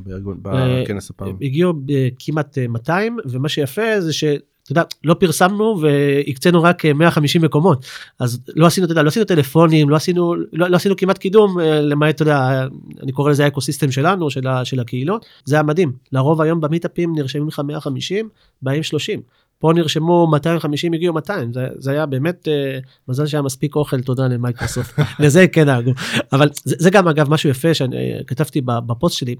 בארגון 0.03 0.39
אה, 0.45 0.83
בכנס 0.83 1.09
הפעם? 1.09 1.37
הגיעו 1.41 1.73
כמעט 2.19 2.57
200 2.57 3.17
ומה 3.25 3.49
שיפה 3.49 4.01
זה 4.01 4.13
שאתה 4.13 4.71
יודע 4.71 4.83
לא 5.03 5.13
פרסמנו 5.13 5.81
והקצנו 5.81 6.63
רק 6.63 6.85
150 6.85 7.41
מקומות 7.41 7.85
אז 8.19 8.39
לא 8.55 8.65
עשינו 8.65 8.85
אתה 8.85 8.91
יודע 8.91 9.03
לא 9.03 9.07
עשינו 9.07 9.25
טלפונים 9.25 9.89
לא 9.89 9.95
עשינו 9.95 10.35
לא, 10.35 10.69
לא 10.69 10.75
עשינו 10.75 10.95
כמעט 10.95 11.17
קידום 11.17 11.59
למעט 11.61 12.15
אתה 12.15 12.21
יודע 12.21 12.67
אני 13.03 13.11
קורא 13.11 13.31
לזה 13.31 13.45
ה 13.45 13.61
ecosystem 13.61 13.91
שלנו 13.91 14.29
של, 14.29 14.43
של 14.63 14.79
הקהילות 14.79 15.25
זה 15.45 15.55
היה 15.55 15.63
מדהים 15.63 15.91
לרוב 16.11 16.41
היום 16.41 16.61
במיטאפים 16.61 17.15
נרשמים 17.15 17.47
לך 17.47 17.59
150 17.59 18.29
באים 18.61 18.83
30 18.83 19.21
פה 19.59 19.71
נרשמו 19.75 20.27
250 20.31 20.93
הגיעו 20.93 21.13
200 21.13 21.53
זה, 21.53 21.67
זה 21.77 21.91
היה 21.91 22.05
באמת 22.05 22.47
אה, 22.47 22.87
מזל 23.07 23.25
שהיה 23.25 23.41
מספיק 23.41 23.75
אוכל 23.75 24.01
תודה 24.01 24.27
למייקרוסופט. 24.27 24.99
לזה 25.23 25.45
כן 25.47 25.65
דאגו. 25.65 25.91
אבל 26.33 26.49
זה, 26.63 26.75
זה 26.79 26.89
גם 26.89 27.07
אגב 27.07 27.29
משהו 27.29 27.49
יפה 27.49 27.73
שאני 27.73 27.95
כתבתי 28.27 28.61
בפוסט 28.65 29.17
שלי. 29.17 29.35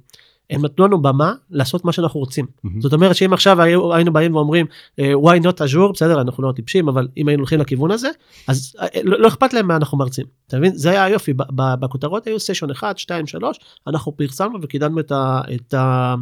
הם 0.49 0.65
נתנו 0.65 0.85
לנו 0.87 1.01
במה 1.01 1.33
לעשות 1.49 1.85
מה 1.85 1.91
שאנחנו 1.91 2.19
רוצים. 2.19 2.45
מהמם. 2.63 2.81
זאת 2.81 2.93
אומרת 2.93 3.15
שאם 3.15 3.33
עכשיו 3.33 3.61
היו- 3.61 3.93
היינו 3.93 4.13
באים 4.13 4.35
ואומרים 4.35 4.65
אה, 4.99 5.13
why 5.13 5.43
not 5.43 5.57
Azure? 5.57 5.91
בסדר 5.93 6.21
אנחנו 6.21 6.43
לא 6.43 6.51
טיפשים 6.51 6.87
אבל 6.87 7.07
אם 7.17 7.27
היינו 7.27 7.41
הולכים 7.41 7.59
לכיוון 7.59 7.91
הזה 7.91 8.09
אז 8.47 8.75
אה, 8.79 8.87
לא, 9.03 9.19
לא 9.19 9.27
אכפת 9.27 9.53
להם 9.53 9.67
מה 9.67 9.75
אנחנו 9.75 9.97
מרצים. 9.97 10.25
אתה 10.47 10.57
מבין? 10.57 10.75
זה 10.75 10.89
היה 10.89 11.03
היופי. 11.03 11.33
ב- 11.33 11.73
בכותרות 11.79 12.27
היו 12.27 12.39
session 12.39 12.71
1 12.71 12.97
2 12.97 13.27
3 13.27 13.57
אנחנו 13.87 14.17
פרסמנו 14.17 14.59
וקידמנו 14.61 14.99
את, 14.99 15.11
ה, 15.11 15.41
את, 15.55 15.73
ה, 15.73 16.15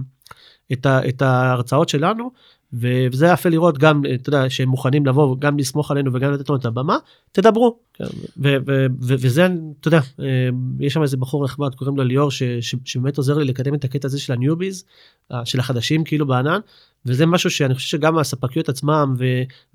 את, 0.71 0.85
ה, 0.85 1.07
את 1.09 1.21
ההרצאות 1.21 1.89
שלנו 1.89 2.31
וזה 2.79 3.27
יפה 3.27 3.49
לראות 3.49 3.77
גם 3.77 4.01
אתה 4.15 4.29
יודע 4.29 4.49
שהם 4.49 4.69
מוכנים 4.69 5.05
לבוא 5.05 5.35
גם 5.39 5.57
לסמוך 5.57 5.91
עלינו 5.91 6.13
וגם 6.13 6.31
לתת 6.31 6.49
לנו 6.49 6.59
את 6.59 6.65
הבמה 6.65 6.97
תדברו. 7.31 7.77
כן, 7.93 8.05
וזה 8.99 9.47
אתה 9.79 9.87
יודע 9.87 9.99
אה, 10.19 10.49
יש 10.79 10.93
שם 10.93 11.01
איזה 11.01 11.17
בחור 11.17 11.43
נחמד 11.43 11.75
קוראים 11.75 11.97
לו 11.97 12.03
ליאור 12.03 12.31
שבאמת 12.31 13.17
עוזר 13.17 13.37
לי 13.37 13.45
לקדם 13.45 13.75
את 13.75 13.83
הקטע 13.83 14.07
הזה 14.07 14.19
של 14.19 14.33
הניוביז 14.33 14.85
אה, 15.31 15.45
של 15.45 15.59
החדשים 15.59 16.03
כאילו 16.03 16.27
בענן 16.27 16.59
וזה 17.05 17.25
משהו 17.25 17.49
שאני 17.49 17.75
חושב 17.75 17.87
שגם 17.87 18.17
הספקיות 18.17 18.69
עצמם 18.69 19.15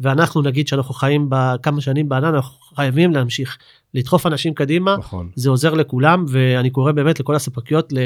ואנחנו 0.01 0.43
נגיד 0.43 0.69
שאנחנו 0.69 0.95
חיים 0.95 1.27
בכמה 1.29 1.81
שנים 1.81 2.09
בענן 2.09 2.35
אנחנו 2.35 2.59
חייבים 2.75 3.13
להמשיך 3.13 3.59
לדחוף 3.95 4.27
אנשים 4.27 4.55
קדימה 4.55 4.97
נכון. 4.99 5.31
זה 5.35 5.51
עוזר 5.51 5.75
לכולם 5.75 6.25
ואני 6.29 6.71
קורא 6.71 6.93
באמת 6.93 7.21
לכל 7.21 7.35
הספקיות 7.35 7.93
ל... 7.93 7.99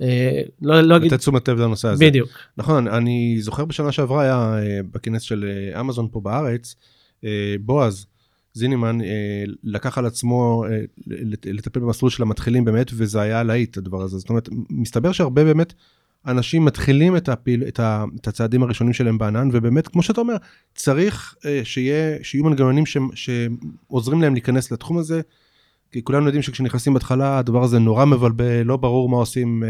אה, 0.00 0.42
לא, 0.62 0.80
לא 0.80 0.96
אגיד 0.96 1.12
לתת 1.12 1.20
תשומת 1.20 1.48
לב 1.48 1.58
לנושא 1.58 1.88
הזה. 1.88 2.06
בדיוק 2.06 2.28
נכון, 2.56 2.88
אני 2.88 3.36
זוכר 3.40 3.64
בשנה 3.64 3.92
שעברה 3.92 4.22
היה 4.22 4.58
אה, 4.58 4.80
בכנס 4.92 5.22
של 5.22 5.44
אה, 5.74 5.80
אמזון 5.80 6.08
פה 6.12 6.20
בארץ, 6.20 6.74
בועז 7.60 8.06
זינימן 8.54 8.98
לקח 9.64 9.98
על 9.98 10.06
עצמו 10.06 10.64
לט- 11.06 11.46
לטפל 11.46 11.80
במסלול 11.80 12.10
של 12.10 12.22
המתחילים 12.22 12.64
באמת, 12.64 12.90
וזה 12.94 13.20
היה 13.20 13.42
להיט 13.42 13.76
הדבר 13.76 14.02
הזה. 14.02 14.18
זאת 14.18 14.28
אומרת, 14.28 14.48
מסתבר 14.70 15.12
שהרבה 15.12 15.44
באמת 15.44 15.72
אנשים 16.26 16.64
מתחילים 16.64 17.16
את, 17.16 17.28
הפעיל, 17.28 17.64
את, 17.68 17.80
ה, 17.80 18.04
את 18.20 18.28
הצעדים 18.28 18.62
הראשונים 18.62 18.92
שלהם 18.92 19.18
בענן, 19.18 19.48
ובאמת, 19.52 19.88
כמו 19.88 20.02
שאתה 20.02 20.20
אומר, 20.20 20.36
צריך 20.74 21.34
אה, 21.44 21.60
שיהיה, 21.64 22.16
שיהיו 22.22 22.44
מנגנונים 22.44 22.86
ש, 22.86 22.96
שעוזרים 23.14 24.22
להם 24.22 24.32
להיכנס 24.34 24.72
לתחום 24.72 24.98
הזה. 24.98 25.20
כי 25.92 26.04
כולנו 26.04 26.26
יודעים 26.26 26.42
שכשנכנסים 26.42 26.94
בהתחלה 26.94 27.38
הדבר 27.38 27.62
הזה 27.64 27.78
נורא 27.78 28.04
מבלבל, 28.04 28.62
לא 28.62 28.76
ברור 28.76 29.08
מה 29.08 29.16
עושים, 29.16 29.64
אה, 29.64 29.68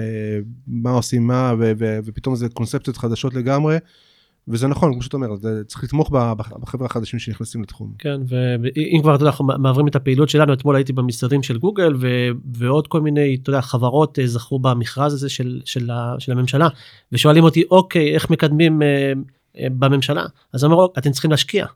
מה 0.66 0.90
עושים 0.90 1.26
מה, 1.26 1.54
ו- 1.58 1.72
ו- 1.78 1.98
ופתאום 2.04 2.36
זה 2.36 2.48
קונספציות 2.48 2.96
חדשות 2.96 3.34
לגמרי. 3.34 3.78
וזה 4.48 4.68
נכון, 4.68 4.92
כמו 4.92 5.02
שאתה 5.02 5.16
אומר, 5.16 5.28
צריך 5.66 5.84
לתמוך 5.84 6.10
בחבר'ה 6.10 6.86
החדשים 6.86 7.18
שנכנסים 7.18 7.62
לתחום. 7.62 7.92
כן 7.98 8.20
ואם 8.28 8.98
כבר 9.02 9.14
אתה 9.14 9.22
יודע, 9.22 9.30
אנחנו 9.30 9.44
מעבירים 9.44 9.88
את 9.88 9.96
הפעילות 9.96 10.28
שלנו 10.28 10.52
אתמול 10.52 10.76
הייתי 10.76 10.92
במשרדים 10.92 11.42
של 11.42 11.58
גוגל 11.58 11.94
ו, 12.00 12.08
ועוד 12.54 12.86
כל 12.86 13.00
מיני 13.00 13.36
אתה 13.42 13.50
יודע 13.50 13.60
חברות 13.60 14.18
אה, 14.18 14.26
זכו 14.26 14.58
במכרז 14.58 15.14
הזה 15.14 15.28
של, 15.28 15.60
של, 15.64 15.90
של 16.18 16.32
הממשלה 16.32 16.68
ושואלים 17.12 17.44
אותי 17.44 17.62
אוקיי 17.70 18.14
איך 18.14 18.30
מקדמים 18.30 18.82
אה, 18.82 19.12
אה, 19.58 19.66
בממשלה 19.70 20.24
אז 20.52 20.64
אני 20.64 20.72
אומר 20.72 20.86
אתם 20.98 21.10
צריכים 21.10 21.30
להשקיע. 21.30 21.66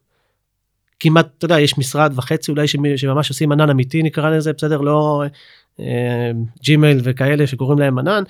כמעט 1.00 1.28
אתה 1.38 1.44
יודע 1.44 1.60
יש 1.60 1.78
משרד 1.78 2.12
וחצי 2.16 2.50
אולי 2.50 2.68
שמ- 2.68 2.96
שממש 2.96 3.28
עושים 3.28 3.52
ענן 3.52 3.70
אמיתי 3.70 4.02
נקרא 4.02 4.30
לזה 4.30 4.52
בסדר 4.52 4.80
לא 4.80 5.22
אה, 5.80 6.30
ג'ימייל 6.62 7.00
וכאלה 7.04 7.46
שקוראים 7.46 7.78
להם 7.78 7.98
ענן. 7.98 8.22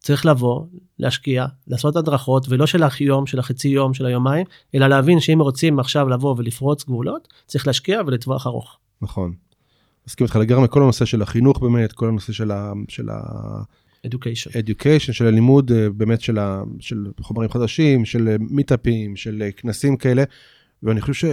אה, 0.00 0.04
צריך 0.04 0.26
לבוא 0.26 0.64
להשקיע 0.98 1.46
לעשות 1.66 1.96
הדרכות 1.96 2.46
ולא 2.48 2.66
של 2.66 2.82
היום 2.98 3.26
של 3.26 3.38
החצי 3.38 3.68
יום 3.68 3.94
של 3.94 4.06
היומיים 4.06 4.46
אלא 4.74 4.86
להבין 4.86 5.20
שאם 5.20 5.40
רוצים 5.40 5.78
עכשיו 5.78 6.08
לבוא 6.08 6.34
ולפרוץ 6.38 6.84
גבולות 6.84 7.28
צריך 7.46 7.66
להשקיע 7.66 8.00
ולטווח 8.06 8.46
ארוך. 8.46 8.78
נכון. 9.02 9.32
מסכים 10.08 10.24
איתך 10.24 10.36
לגמרי, 10.36 10.68
כל 10.70 10.82
הנושא 10.82 11.04
של 11.04 11.22
החינוך 11.22 11.60
באמת, 11.60 11.92
כל 11.92 12.08
הנושא 12.08 12.32
של 12.32 12.50
ה... 12.50 12.72
של 12.88 13.08
ה... 13.10 13.20
education. 14.06 14.50
education, 14.50 15.12
של 15.12 15.26
הלימוד 15.26 15.72
אה, 15.72 15.90
באמת 15.90 16.20
של, 16.20 16.38
ה, 16.38 16.62
של 16.80 17.06
חומרים 17.20 17.50
חדשים, 17.50 18.04
של 18.04 18.28
אה, 18.28 18.36
מיטאפים, 18.40 19.16
של 19.16 19.42
אה, 19.42 19.52
כנסים 19.52 19.96
כאלה, 19.96 20.24
ואני 20.82 21.00
חושב 21.00 21.28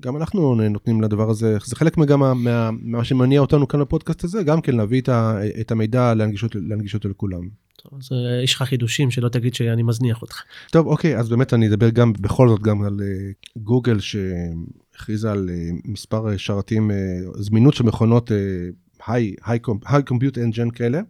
שגם 0.00 0.16
אנחנו 0.16 0.54
נותנים 0.54 1.00
לדבר 1.00 1.30
הזה, 1.30 1.56
זה 1.64 1.76
חלק 1.76 1.98
גם 1.98 2.20
מה, 2.20 2.34
מה, 2.34 2.70
מה 2.82 3.04
שמניע 3.04 3.40
אותנו 3.40 3.68
כאן 3.68 3.80
בפודקאסט 3.80 4.24
הזה, 4.24 4.42
גם 4.42 4.60
כן 4.60 4.76
להביא 4.76 5.00
את, 5.00 5.08
ה, 5.08 5.40
את 5.60 5.70
המידע, 5.70 6.14
להנגיש 6.14 6.42
אותו, 6.42 6.58
להנגיש 6.62 6.94
אותו 6.94 7.08
לכולם. 7.08 7.48
טוב, 7.82 7.98
אז 7.98 8.08
אה, 8.12 8.42
יש 8.42 8.54
לך 8.54 8.62
חידושים 8.62 9.10
שלא 9.10 9.28
תגיד 9.28 9.54
שאני 9.54 9.82
מזניח 9.82 10.22
אותך. 10.22 10.42
טוב, 10.70 10.86
אוקיי, 10.86 11.18
אז 11.18 11.28
באמת 11.28 11.54
אני 11.54 11.68
אדבר 11.68 11.90
גם, 11.90 12.12
בכל 12.12 12.48
זאת, 12.48 12.62
גם 12.62 12.82
על 12.82 13.00
אה, 13.02 13.30
גוגל 13.56 13.98
שהכריזה 14.00 15.32
על 15.32 15.50
אה, 15.50 15.70
מספר 15.84 16.36
שרתים, 16.36 16.90
זמינות 17.38 17.74
של 17.74 17.84
מכונות 17.84 18.30
high, 19.02 19.44
high, 19.44 19.68
com- 19.68 19.88
high 19.88 20.10
compute 20.10 20.36
engine 20.36 20.70
כאלה, 20.74 21.00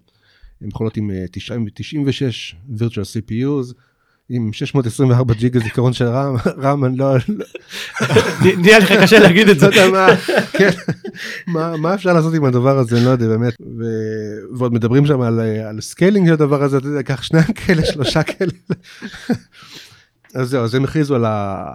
מכונות 0.60 0.96
עם 0.96 1.10
אה, 1.10 1.24
90 1.32 1.66
96 1.74 2.56
virtual 2.76 3.04
CPUs, 3.14 3.74
עם 4.34 4.52
624 4.52 5.34
ג'יגה 5.34 5.60
זיכרון 5.60 5.92
של 5.92 6.04
RAM, 6.04 6.36
RAM, 6.62 6.84
אני 6.84 6.96
לא, 6.96 7.14
נהיה 8.58 8.78
לך 8.78 8.92
קשה 9.02 9.18
להגיד 9.18 9.48
את 9.48 9.58
זה. 9.60 9.68
מה, 9.92 10.06
כן, 10.52 10.70
מה, 11.78 11.94
אפשר 11.94 12.12
לעשות 12.12 12.34
עם 12.34 12.44
הדבר 12.44 12.78
הזה, 12.78 12.96
אני 12.96 13.04
לא 13.04 13.10
יודע, 13.10 13.28
באמת. 13.28 13.54
ועוד 14.56 14.72
מדברים 14.72 15.06
שם 15.06 15.20
על, 15.20 15.40
scaling 15.80 16.26
של 16.26 16.32
הדבר 16.32 16.62
הזה, 16.62 16.78
אתה 16.78 16.86
יודע, 16.86 17.02
קח 17.02 17.22
שניים 17.22 17.52
כאלה, 17.52 17.84
שלושה 17.84 18.22
כאלה. 18.22 18.52
אז 20.34 20.48
זהו, 20.48 20.64
אז 20.64 20.74
הם 20.74 20.84
הכריזו 20.84 21.16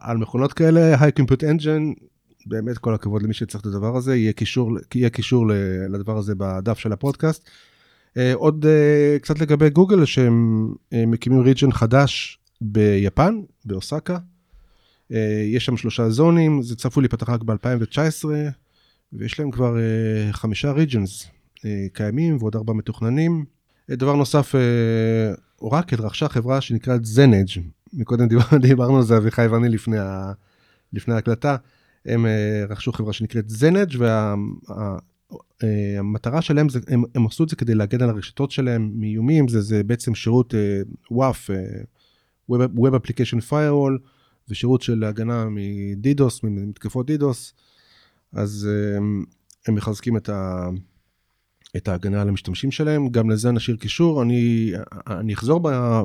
על, 0.02 0.18
מכונות 0.18 0.54
כאלה, 0.54 0.96
High 0.96 1.20
Compute 1.22 1.42
Engine, 1.44 2.04
באמת 2.46 2.78
כל 2.78 2.94
הכבוד 2.94 3.24
למי 3.24 3.34
שצריך 3.34 3.62
את 3.62 3.66
הדבר 3.66 3.98
הזה, 3.98 4.16
יהיה 4.16 4.34
קישור, 4.34 4.72
יהיה 4.96 5.10
קישור 5.10 5.48
ל- 5.48 5.54
לדבר 5.90 6.18
הזה 6.18 6.34
בדף 6.38 6.80
של 6.80 6.92
הפודקאסט. 6.92 7.50
אה, 8.18 8.34
עוד 8.34 8.66
אה, 8.66 9.20
קצת 9.20 9.40
לגבי 9.40 9.70
גוגל, 9.70 10.06
שהם 10.06 10.68
אה, 10.94 11.04
מקימים 11.08 11.42
ריג'ן 11.42 11.72
חדש 11.72 12.40
ביפן, 12.62 13.42
באוסקה. 13.66 14.18
אה, 15.12 15.44
יש 15.46 15.66
שם 15.66 15.78
שלושה 15.78 16.10
זונים, 16.10 16.62
זה 16.62 16.76
צפוי 16.76 17.02
להיפתח 17.02 17.30
רק 17.30 17.44
ב-2019, 17.44 18.26
ויש 19.14 19.40
להם 19.40 19.52
כבר 19.52 19.78
אה, 19.78 20.34
חמישה 20.34 20.72
ריג'נס 20.72 21.28
קיימים 21.94 22.38
ועוד 22.40 22.56
ארבעה 22.56 22.76
מתוכננים. 22.76 23.46
אה, 23.90 23.96
דבר 23.96 24.16
נוסף, 24.16 24.56
אה, 24.56 25.34
אורקל 25.62 26.02
רכשה 26.02 26.30
חברה 26.30 26.62
שנקראת 26.62 27.06
זנג', 27.06 27.48
מקודם 27.94 28.28
דיבר, 28.28 28.58
דיברנו 28.68 28.98
על 28.98 29.04
זה 29.04 29.18
אביחי 29.18 29.48
ואני 29.48 29.70
לפני, 29.70 29.98
ה, 30.00 30.32
לפני 30.94 31.14
ההקלטה, 31.14 31.56
הם 32.06 32.26
אה, 32.26 32.66
רכשו 32.70 32.92
חברה 32.92 33.14
שנקראת 33.14 33.50
זנג' 33.50 33.98
והמטרה 35.62 36.42
שלהם, 36.42 36.70
זה, 36.70 36.80
הם, 36.88 37.04
הם 37.16 37.26
עשו 37.26 37.44
את 37.44 37.50
זה 37.50 37.56
כדי 37.56 37.76
להגן 37.76 38.02
על 38.02 38.10
הרשתות 38.10 38.52
שלהם 38.52 38.92
מאיומים, 38.96 39.48
זה, 39.48 39.62
זה 39.62 39.84
בעצם 39.84 40.16
שירות 40.16 40.56
אה, 40.56 40.82
אה, 41.50 41.56
Web, 42.52 42.80
Web 42.80 42.94
Application 42.94 43.52
Firewall, 43.52 43.98
ושירות 44.50 44.82
של 44.82 45.04
הגנה 45.04 45.46
מדידוס, 45.50 46.44
ממתקפות 46.44 47.06
דידוס, 47.06 47.54
אז 48.34 48.68
הם, 48.98 49.24
הם 49.68 49.76
מחזקים 49.76 50.18
את, 50.18 50.30
ה, 50.30 50.70
את 51.78 51.88
ההגנה 51.88 52.22
על 52.22 52.30
המשתמשים 52.30 52.72
שלהם, 52.72 53.10
גם 53.10 53.30
לזה 53.30 53.52
נשאיר 53.52 53.78
קישור. 53.78 54.22
אני, 54.22 54.74
אני 55.08 55.34
אחזור 55.34 55.60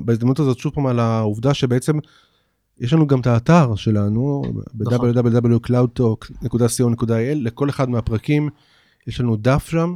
בהזדמנות 0.04 0.38
הזאת 0.38 0.58
שוב 0.58 0.74
פעם 0.74 0.86
על 0.86 1.00
העובדה 1.00 1.54
שבעצם 1.54 1.98
יש 2.78 2.92
לנו 2.92 3.06
גם 3.06 3.20
את 3.20 3.26
האתר 3.26 3.74
שלנו, 3.74 4.42
נכון. 4.44 4.62
ב-www.cloudtalk.co.il, 4.74 7.34
לכל 7.34 7.70
אחד 7.70 7.90
מהפרקים 7.90 8.48
יש 9.06 9.20
לנו 9.20 9.36
דף 9.36 9.68
שם, 9.68 9.94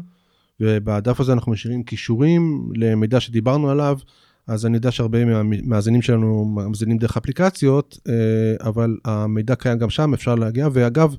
ובדף 0.61 1.20
הזה 1.20 1.32
אנחנו 1.32 1.52
משאירים 1.52 1.82
קישורים 1.82 2.70
למידע 2.74 3.20
שדיברנו 3.20 3.70
עליו. 3.70 3.98
אז 4.46 4.66
אני 4.66 4.76
יודע 4.76 4.90
שהרבה 4.90 5.24
מהמאזינים 5.24 6.02
שלנו 6.02 6.44
מאזינים 6.44 6.98
דרך 6.98 7.16
אפליקציות, 7.16 7.98
אה, 8.09 8.68
אבל 8.68 8.96
המידע 9.04 9.54
קיים 9.54 9.78
גם 9.78 9.90
שם, 9.90 10.14
אפשר 10.14 10.35
להגיע, 10.35 10.68
ואגב, 10.72 11.16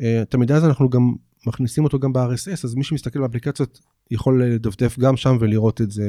אה, 0.00 0.22
את 0.22 0.34
המידע 0.34 0.56
הזה 0.56 0.66
אנחנו 0.66 0.90
גם 0.90 1.14
מכניסים 1.46 1.84
אותו 1.84 1.98
גם 1.98 2.12
ב-RSS, 2.12 2.64
אז 2.64 2.74
מי 2.74 2.84
שמסתכל 2.84 3.20
באפליקציות 3.20 3.80
יכול 4.10 4.44
לדפדף 4.44 4.98
גם 4.98 5.16
שם 5.16 5.36
ולראות 5.40 5.80
את 5.80 5.90
זה, 5.90 6.04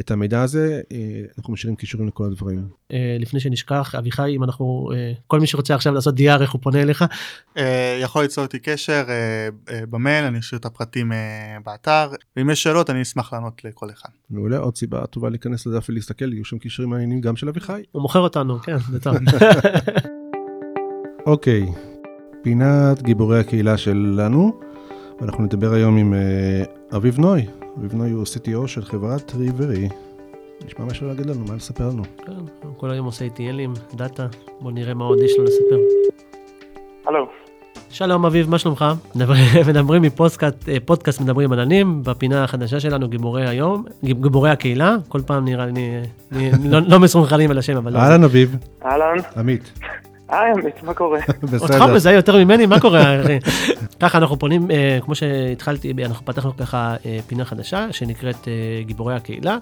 את 0.00 0.10
המידע 0.10 0.42
הזה, 0.42 0.80
אה, 0.92 0.98
אנחנו 1.38 1.52
משאירים 1.52 1.76
קישורים 1.76 2.08
לכל 2.08 2.24
הדברים. 2.24 2.68
אה, 2.92 3.16
לפני 3.20 3.40
שנשכח 3.40 3.94
אביחי 3.94 4.36
אם 4.36 4.44
אנחנו 4.44 4.90
אה, 4.94 5.12
כל 5.26 5.40
מי 5.40 5.46
שרוצה 5.46 5.74
עכשיו 5.74 5.94
לעשות 5.94 6.14
DR 6.18 6.40
איך 6.40 6.50
הוא 6.50 6.60
פונה 6.62 6.82
אליך 6.82 7.04
יכול 8.00 8.22
ליצור 8.22 8.44
איתי 8.44 8.58
קשר 8.58 9.04
במייל, 9.90 10.24
אני 10.24 10.38
אשאיר 10.38 10.58
את 10.58 10.64
הפרטים 10.64 11.12
באתר, 11.64 12.10
ואם 12.36 12.50
יש 12.50 12.62
שאלות 12.62 12.90
אני 12.90 13.02
אשמח 13.02 13.32
לענות 13.32 13.64
לכל 13.64 13.90
אחד. 13.90 14.08
מעולה, 14.30 14.58
עוד 14.58 14.76
סיבה 14.76 15.06
טובה 15.06 15.30
להיכנס 15.30 15.66
לדף 15.66 15.86
ולהסתכל, 15.88 16.32
יהיו 16.32 16.44
שם 16.44 16.58
קישורים 16.58 16.90
מעניינים 16.90 17.20
גם 17.20 17.36
של 17.36 17.48
אביחי. 17.48 17.82
הוא 17.92 18.02
מוכר 18.02 18.20
אותנו 18.20 18.58
כן 18.58 18.78
זה 18.78 19.00
טוב. 19.00 19.16
אוקיי, 21.26 21.66
פינת 22.42 23.02
גיבורי 23.02 23.40
הקהילה 23.40 23.76
שלנו, 23.76 24.60
ואנחנו 25.20 25.44
נדבר 25.44 25.72
היום 25.72 25.96
עם 25.96 26.14
אביב 26.96 27.18
נוי. 27.18 27.46
אביב 27.78 27.94
נוי 27.94 28.10
הוא 28.10 28.24
CTO 28.24 28.66
של 28.66 28.84
חברת 28.84 29.32
ריברי. 29.38 29.88
נשמע 30.66 30.84
מה 30.84 30.92
יש 30.92 31.00
לו 31.02 31.08
להגיד 31.08 31.26
לנו, 31.26 31.44
מה 31.48 31.54
לספר 31.54 31.88
לנו. 31.88 32.02
כן, 32.26 32.32
כל 32.76 32.90
היום 32.90 33.06
עושה 33.06 33.24
איטיאלים 33.24 33.72
דאטה 33.94 34.26
בוא 34.60 34.72
נראה 34.72 34.94
מה 34.94 35.04
עוד 35.04 35.18
יש 35.20 35.32
לו 35.38 35.44
לספר. 35.44 35.78
הלו, 37.06 37.28
שלום 37.90 38.24
אביב, 38.26 38.50
מה 38.50 38.58
שלומך? 38.58 38.84
מדברים- 39.68 40.02
מפודקאסט 40.02 40.68
אה, 40.68 40.76
פודקאסט 40.84 41.20
מדברים 41.20 41.52
עננים, 41.52 42.02
בפינה 42.04 42.44
החדשה 42.44 42.80
שלנו 42.80 43.08
גיבורי 43.08 43.48
היום, 43.48 43.84
גיב- 44.04 44.22
גיבורי 44.22 44.50
הקהילה, 44.50 44.96
כל 45.08 45.20
פעם 45.26 45.44
נראה 45.44 45.66
לי, 45.66 46.00
לא- 46.70 46.80
לא 46.88 47.00
מסונכרנים 47.00 47.50
על 47.50 47.58
השם, 47.58 47.76
אבל 47.76 47.92
לא. 47.92 47.98
אהלן 47.98 48.24
אביב, 48.24 48.56
אהלן, 48.84 49.16
עמית, 49.36 49.72
היי 50.28 50.52
עמית, 50.52 50.82
מה 50.82 50.94
קורה? 50.94 51.18
אותך 51.42 51.64
בסדר. 51.64 51.94
מזהה 51.94 52.12
יותר 52.12 52.44
ממני, 52.44 52.66
מה 52.66 52.80
קורה? 52.80 53.20
אחי? 53.20 53.38
ככה 54.00 54.18
אנחנו 54.18 54.38
פונים, 54.38 54.70
אה, 54.70 54.98
כמו 55.00 55.14
שהתחלתי, 55.14 55.92
אנחנו 56.04 56.26
פתחנו 56.26 56.56
ככה 56.56 56.96
אה, 57.06 57.18
פינה 57.26 57.44
חדשה 57.44 57.92
שנקראת 57.92 58.48
אה, 58.48 58.82
גיבורי 58.82 59.14
הקהילה. 59.14 59.58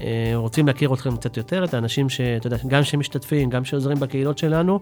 אה, 0.00 0.32
רוצים 0.34 0.66
להכיר 0.66 0.94
אתכם 0.94 1.16
קצת 1.16 1.36
יותר, 1.36 1.64
את 1.64 1.74
האנשים 1.74 2.08
שאתה 2.08 2.46
יודע, 2.46 2.56
גם 2.66 2.84
שמשתתפים, 2.84 3.50
גם 3.50 3.64
שעוזרים 3.64 4.00
בקהילות 4.00 4.38
שלנו, 4.38 4.80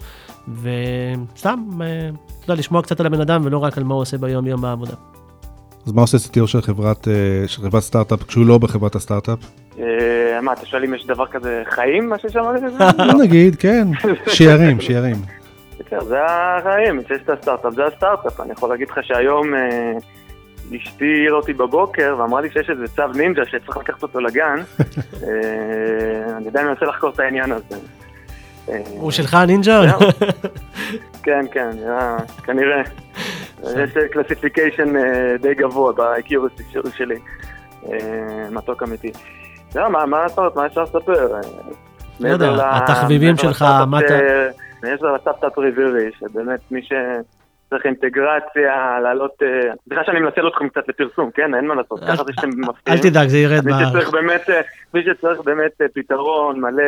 וסתם, 0.49 1.69
אה, 1.83 2.09
אתה 2.41 2.53
יודע, 2.53 2.61
לשמוע 2.61 2.83
קצת 2.83 3.01
על 3.01 3.07
הבן 3.07 3.21
אדם 3.21 3.41
ולא 3.45 3.59
רק 3.59 3.79
על 3.79 3.85
מה 3.85 3.95
הוא 3.95 4.03
עושה 4.03 4.19
ביום-יום 4.19 4.61
בעבודה. 4.61 4.95
אז 5.87 5.93
מה 5.93 6.01
עושה 6.01 6.17
CTO 6.17 6.47
של 6.47 6.63
חברת, 6.63 7.09
אה, 7.09 7.49
של 7.49 7.63
חברת 7.63 7.83
סטארט-אפ 7.83 8.23
כשהוא 8.23 8.47
לא 8.47 8.59
בחברת 8.59 8.95
הסטארט-אפ? 8.95 9.39
אה, 9.79 10.41
מה, 10.43 10.53
אתה 10.53 10.67
שואל 10.67 10.85
אם 10.85 10.95
יש 10.95 11.07
דבר 11.07 11.27
כזה 11.27 11.63
חיים, 11.71 12.09
מה 12.09 12.19
ששמעתי 12.19 12.65
לזה? 12.65 12.85
בוא 12.97 13.23
נגיד, 13.23 13.57
כן, 13.57 13.89
שיערים, 14.29 14.81
שיערים. 14.81 15.17
זה 16.01 16.19
החיים, 16.25 17.01
שיש 17.09 17.23
את 17.25 17.31
הסטארט-אפ, 17.31 17.75
זה 17.75 17.87
הסטארט-אפ. 17.87 18.41
אני 18.41 18.53
יכול 18.53 18.71
להגיד 18.71 18.89
לך 18.91 18.99
שהיום 19.03 19.55
אה, 19.55 19.93
אשתי 20.77 21.05
העירה 21.05 21.37
אותי 21.37 21.53
בבוקר 21.53 22.17
ואמרה 22.19 22.41
לי 22.41 22.51
שיש 22.51 22.71
איזה 22.71 22.89
צו 22.89 23.07
נינג'ה 23.15 23.43
שצריך 23.45 23.77
לקחת 23.77 24.03
אותו 24.03 24.21
לגן. 24.21 24.57
אני 26.37 26.49
עדיין 26.49 26.67
מנסה 26.67 26.87
לחקור 26.87 27.11
את 27.11 27.21
העניין 27.21 27.53
הזה. 27.53 27.77
הוא 28.87 29.11
שלך 29.11 29.35
הנינג'ה? 29.35 29.83
כן, 31.25 31.47
כן, 31.53 31.71
אה, 31.89 32.17
כנראה. 32.45 32.83
יש 33.63 33.91
קלסיפיקיישן 34.13 34.93
די 35.41 35.55
גבוה 35.55 35.93
באקיורסטי 35.93 36.63
שלי. 36.97 37.17
אה, 37.93 37.99
מתוק 38.51 38.83
אמיתי. 38.83 39.13
לא, 39.75 39.91
מה 39.91 40.23
לעשות, 40.23 40.57
מה 40.57 40.67
אפשר 40.67 40.83
לספר? 40.83 41.35
אה, 41.35 41.41
לא 42.21 42.29
יודע, 42.29 42.53
התחביבים 42.77 43.37
שלך, 43.37 43.65
מה 43.87 44.01
אתה- 44.01 44.19
מעבר 44.83 45.13
לסטארט-אפ 45.15 45.59
ריבירי, 45.59 46.11
שבאמת 46.19 46.61
מי 46.71 46.81
שצריך 46.83 47.87
אינטגרציה, 47.87 49.01
לעלות... 49.03 49.31
אה, 49.43 49.75
סליחה 49.89 50.05
שאני 50.05 50.21
מנצל 50.21 50.49
אתכם 50.49 50.69
קצת 50.69 50.89
לפרסום, 50.89 51.31
כן? 51.35 51.55
אין 51.55 51.67
מה 51.67 51.75
לעשות, 51.75 52.03
אל- 52.03 52.07
ככה 52.09 52.25
זה 52.25 52.33
שאתם 52.33 52.49
אל 52.49 52.69
מפתיעים. 52.71 53.01
תדאג, 53.03 53.29
זה 53.29 53.39
ירד 53.39 53.65
מי 53.65 53.73
שצריך 53.73 53.93
בערך. 53.93 54.11
באמת, 54.11 54.51
אה, 54.51 54.61
מי 54.95 55.01
שצריך 55.05 55.41
באמת 55.45 55.73
אה, 55.83 55.87
פתרון 55.95 56.61
מלא, 56.61 56.83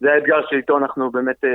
זה 0.00 0.12
האתגר 0.12 0.40
שאיתו 0.50 0.78
אנחנו 0.78 1.10
באמת 1.10 1.44
אה, 1.44 1.50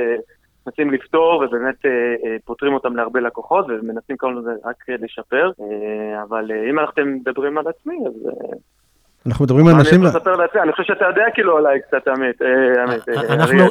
מנסים 0.68 0.90
לפתור 0.90 1.34
ובאמת 1.46 1.74
אה, 1.86 1.90
אה, 1.90 2.36
פותרים 2.44 2.74
אותם 2.74 2.96
להרבה 2.96 3.20
לקוחות 3.20 3.66
ומנסים 3.68 4.16
כל 4.16 4.38
הזמן 4.38 4.52
רק 4.64 4.76
לשפר. 4.88 5.50
אה, 5.60 6.22
אבל 6.28 6.50
אה, 6.50 6.70
אם 6.70 6.78
אנחנו 6.78 7.02
מדברים 7.06 7.58
על 7.58 7.64
עצמי, 7.68 7.96
אז 8.06 8.12
אה, 8.26 8.56
אנחנו 9.26 9.44
מדברים 9.44 9.66
על 9.66 9.72
אני 9.72 9.80
אנשים, 9.80 10.02
לעצמי? 10.02 10.60
אני 10.62 10.72
חושב 10.72 10.84
שאתה 10.84 11.04
יודע 11.04 11.24
כאילו 11.34 11.56
עליי 11.58 11.80
קצת, 11.80 12.08
עמית. 12.08 12.42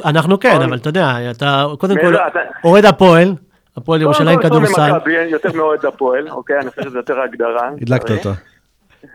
אנחנו- 0.06 0.40
כן. 0.40 0.62
אבל 0.62 0.78
אתה 0.78 0.90
יודע, 0.90 1.12
אתה 1.32 1.66
קודם 1.80 1.96
כל 2.02 2.16
אוהד 2.64 2.86
הפועל, 2.86 3.34
הפועל 3.78 4.02
ירושלים 4.02 4.40
קודם 4.42 4.50
כל, 4.50 4.68
כדורסל. 4.68 4.92
יותר 5.30 5.50
מאוהד 5.56 5.86
הפועל, 5.86 6.30
אוקיי? 6.30 6.60
אני 6.60 6.70
חושב 6.70 6.84
שזה 6.84 6.98
יותר 7.00 7.20
ההגדרה. 7.20 7.70
הדלקת? 7.82 8.12
אותה. 8.12 8.30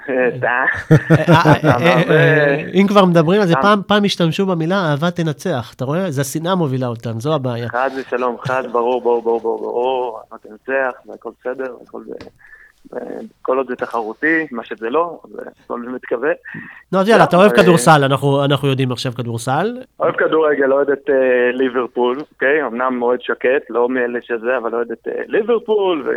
אה. 0.09 0.29
אה, 0.45 2.11
אה, 2.11 2.57
אם 2.75 2.87
כבר 2.89 3.05
מדברים 3.05 3.41
על 3.41 3.47
זה. 3.47 3.55
פעם 3.87 4.05
השתמשו 4.05 4.47
במילה 4.47 4.91
אהבה 4.91 5.11
תנצח, 5.11 5.75
אתה 5.77 5.85
רואה? 5.85 6.11
זה 6.11 6.21
השנאה 6.21 6.55
מובילה 6.55 6.87
אותם, 6.87 7.21
זו 7.21 7.35
הבעיה. 7.35 7.69
חד 7.69 7.91
ושלום, 7.97 8.37
חד, 8.41 8.63
ברור, 8.73 9.03
ברור, 9.03 9.23
ברור, 9.23 9.41
ברור, 9.41 9.61
ברור, 9.61 10.21
אתה 10.29 10.49
תנצח, 10.49 10.93
והכל 11.07 11.31
בסדר, 11.41 11.77
והכל 11.81 12.03
זה... 12.07 12.15
כל 13.43 13.57
עוד 13.57 13.67
זה 13.69 13.77
תחרותי, 13.77 14.47
מה 14.51 14.65
שזה 14.65 14.91
לא, 14.91 15.21
אז 15.25 15.31
הכל 15.65 15.81
באמת 15.81 15.95
מתכוון. 15.95 16.33
נו, 16.93 16.99
אז 16.99 17.09
יאללה, 17.09 17.25
אתה 17.25 17.37
אוהב 17.37 17.53
כדורסל, 17.53 18.05
אנחנו 18.45 18.69
יודעים 18.69 18.93
עכשיו 18.93 19.13
כדורסל. 19.13 19.79
אוהב 20.01 20.15
כדורגל, 20.17 20.73
אוהד 20.73 20.91
את 20.91 21.11
ליברפול, 21.53 22.19
אוקיי? 22.33 22.63
אמנם 22.67 22.99
מאוד 22.99 23.23
שקט, 23.23 23.71
לא 23.71 23.89
מאלה 23.89 24.19
שזה, 24.23 24.57
אבל 24.57 24.75
אוהד 24.75 24.93
את 24.93 25.09
ליברפול, 25.27 26.09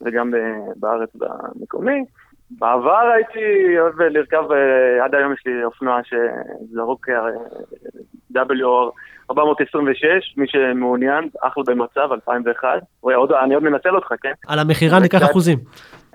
וגם 0.00 0.32
בארץ 0.76 1.10
במקומי. 1.14 2.04
בעבר 2.50 3.10
הייתי 3.14 3.40
אוהב 3.80 4.00
לרכב, 4.02 4.52
אה, 4.52 5.04
עד 5.04 5.14
היום 5.14 5.32
יש 5.32 5.42
לי 5.46 5.64
אופנוע 5.64 6.00
שזרוק 6.04 7.08
אה, 7.08 7.14
WR 8.36 8.90
426, 9.30 10.34
מי 10.36 10.46
שמעוניין, 10.48 11.28
אחלה 11.42 11.62
במצב, 11.66 12.12
2001. 12.12 12.68
רואה, 13.02 13.14
עוד- 13.16 13.32
אני 13.32 13.54
עוד 13.54 13.62
מנצל 13.64 13.94
אותך, 13.96 14.08
כן? 14.22 14.32
על 14.48 14.58
המכירה 14.58 14.98
ניקח 15.00 15.18
קצת- 15.18 15.30
אחוזים. 15.30 15.58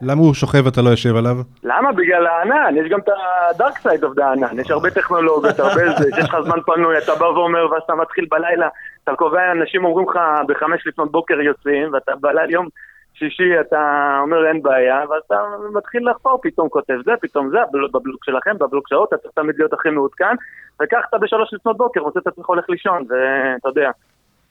למה 0.01 0.21
הוא 0.21 0.33
שוכב 0.33 0.61
ואתה 0.65 0.81
לא 0.81 0.89
יושב 0.89 1.15
עליו? 1.15 1.35
למה? 1.63 1.91
בגלל 1.91 2.27
הענן, 2.27 2.77
יש 2.77 2.89
גם 2.89 2.99
את 2.99 3.09
ה-dark 3.09 3.77
side 3.83 4.03
of 4.03 4.19
the 4.19 4.23
הענן, 4.23 4.59
יש 4.59 4.71
הרבה 4.71 4.89
טכנולוגיות, 4.89 5.59
הרבה 5.59 5.89
זה, 5.97 6.09
יש 6.17 6.29
לך 6.29 6.35
זמן 6.45 6.57
פנוי, 6.65 6.97
אתה 6.97 7.11
בא 7.19 7.25
ואומר, 7.25 7.71
ואז 7.71 7.81
אתה 7.85 7.95
מתחיל 7.95 8.25
בלילה, 8.31 8.67
אתה 9.03 9.15
קובע, 9.15 9.51
אנשים 9.51 9.85
אומרים 9.85 10.09
לך 10.09 10.19
בחמש 10.47 10.87
לפנות 10.87 11.11
בוקר 11.11 11.41
יוצאים, 11.41 11.93
ואתה 11.93 12.11
בלילה, 12.21 12.51
יום 12.51 12.67
שישי 13.21 13.59
אתה 13.59 14.17
אומר 14.21 14.47
אין 14.47 14.61
בעיה, 14.61 15.03
ואז 15.09 15.21
אתה 15.27 15.35
מתחיל 15.73 16.09
לחפור, 16.09 16.39
פתאום 16.43 16.69
כותב 16.69 16.97
זה, 17.05 17.11
פתאום 17.21 17.49
זה, 17.49 17.57
בבלוק- 17.71 18.25
שלכם, 18.25 18.57
בבלוק 18.57 18.87
שעות, 18.87 19.09
אתה 19.09 19.17
צריך 19.17 19.33
תמיד 19.33 19.55
להיות 19.57 19.73
הכי 19.73 19.89
מעודכן, 19.89 20.35
וכך 20.81 21.01
אתה 21.09 21.17
בשלוש 21.17 21.53
לפנות 21.53 21.77
בוקר 21.77 22.03
מוצא 22.03 22.19
את 22.19 22.27
עצמך 22.27 22.45
הולך 22.45 22.69
לישון, 22.69 23.05
ואתה 23.09 23.69
יודע. 23.69 23.91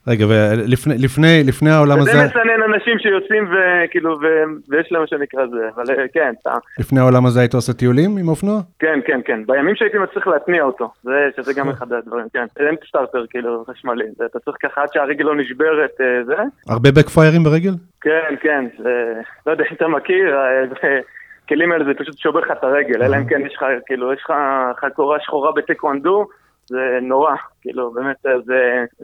רגע, 0.09 0.25
ולפני 0.29 0.95
לפני- 0.99 1.43
לפני 1.47 1.71
העולם 1.71 2.01
זה 2.01 2.11
הזה, 2.11 2.25
מסנן 2.27 2.63
אנשים 2.75 2.99
שיוצאים 2.99 3.45
וכאילו, 3.53 4.11
ו- 4.23 4.45
ויש 4.69 4.93
להם 4.93 5.01
מה 5.01 5.07
שנקרא 5.07 5.47
זה, 5.47 5.69
אבל 5.77 5.85
אה, 5.99 6.05
כן, 6.15 6.33
אתה... 6.43 6.53
לפני 6.79 7.01
העולם 7.01 7.27
הזה 7.27 7.41
היית 7.41 7.55
עושה 7.55 7.73
טיולים 7.73 8.17
עם 8.21 8.29
אופנוע? 8.29 8.61
כן, 8.79 9.01
כן, 9.07 9.21
כן. 9.25 9.41
בימים 9.47 9.75
שהייתי 9.77 9.99
מצליח 9.99 10.27
להתניע 10.27 10.63
אותו. 10.63 10.93
זה, 11.03 11.29
שזה 11.37 11.53
גם 11.61 11.69
אחד 11.69 11.93
הדברים, 11.93 12.27
כן. 12.33 12.45
אין 12.61 12.75
סטארטר, 12.89 13.25
כאילו, 13.31 13.65
חשמלי. 13.71 14.05
זה, 14.17 14.27
אתה 14.27 14.39
צריך 14.39 14.57
ככה 14.63 14.83
עד 14.83 14.89
שהרגל 14.93 15.25
לא 15.25 15.37
נשברת, 15.37 15.91
אה, 16.01 16.25
זה. 16.25 16.35
הרבה 16.69 16.91
בקפיירים 16.93 17.43
ברגל? 17.45 17.73
כן, 18.01 18.35
כן. 18.43 18.65
זה, 18.79 19.13
לא 19.47 19.53
יודע 19.53 19.65
אם 19.71 19.77
אתה 19.77 19.89
מכיר, 19.89 20.37
אה, 20.37 20.67
זה- 20.69 21.01
הכלים 21.45 21.73
האלה 21.73 21.85
זה 21.85 21.91
פשוט 21.99 22.19
שובר 22.19 22.41
לך 22.41 22.51
את 22.51 22.65
הרגל. 22.65 23.03
אלא 23.03 23.17
אם 23.17 23.25
כן 23.25 23.41
יש 23.47 23.55
לך, 23.57 23.65
כאילו, 23.87 24.13
יש 24.13 24.21
לך 24.25 24.33
חגורה 24.81 25.19
שחורה 25.21 25.53
בטקוונדו, 25.53 26.27
זה 26.71 26.77
נורא. 27.03 27.35
כאילו, 27.63 27.93
באמת, 27.93 28.17
אה, 28.27 28.31
זה... 28.47 28.55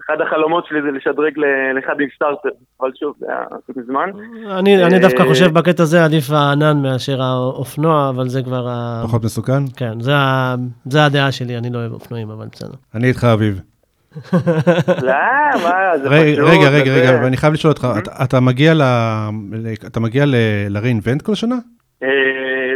אחד 0.05 0.21
החלומות 0.21 0.67
שלי 0.67 0.83
זה 0.83 0.89
לשדרג 0.91 1.39
ל- 1.39 1.73
לאחד 1.77 2.01
עם 2.01 2.07
סטארטר. 2.15 2.49
אבל 2.81 2.91
שוב, 3.01 3.15
זה 3.19 3.27
היה 3.29 3.45
מזמן. 3.77 4.11
אני 4.59 4.85
אני 4.85 4.99
דווקא 4.99 5.23
אה, 5.23 5.29
חושב 5.29 5.47
בקטע 5.53 5.83
הזה 5.83 6.05
עדיף 6.05 6.31
הענן 6.31 6.83
מאשר 6.83 7.23
האופנוע, 7.23 8.09
אבל 8.09 8.29
זה 8.29 8.43
כבר. 8.43 8.67
פחות 9.05 9.25
מסוכן? 9.25 9.63
כן, 9.77 10.01
זה 10.01 10.13
זה 10.85 11.05
הדעה 11.05 11.33
שלי, 11.33 11.59
אני 11.59 11.71
לא 11.73 11.79
אוהב 11.79 11.93
אופנועים, 11.93 12.31
אבל 12.31 12.47
בסדר. 12.53 12.75
אני 12.95 13.07
איתך 13.09 13.25
אביב. 13.25 13.61
לא, 15.03 15.13
מה, 15.65 15.99
זה 16.03 16.09
רגע, 16.09 16.33
פשוט. 16.33 16.49
רגע, 16.49 16.93
רגע, 16.95 17.21
ואני 17.25 17.37
חייב 17.37 17.53
לשאול 17.53 17.73
אותך, 17.73 17.87
אתה- 17.99 18.25
אתה 18.25 18.41
מגיע 18.41 18.75
ל... 18.75 18.83
ל- 19.53 19.87
אתה 19.87 20.01
מגיע 20.01 20.25
לריינבנט 20.69 21.23
כל 21.23 21.35
שנה? 21.35 21.57
אה, 22.03 22.09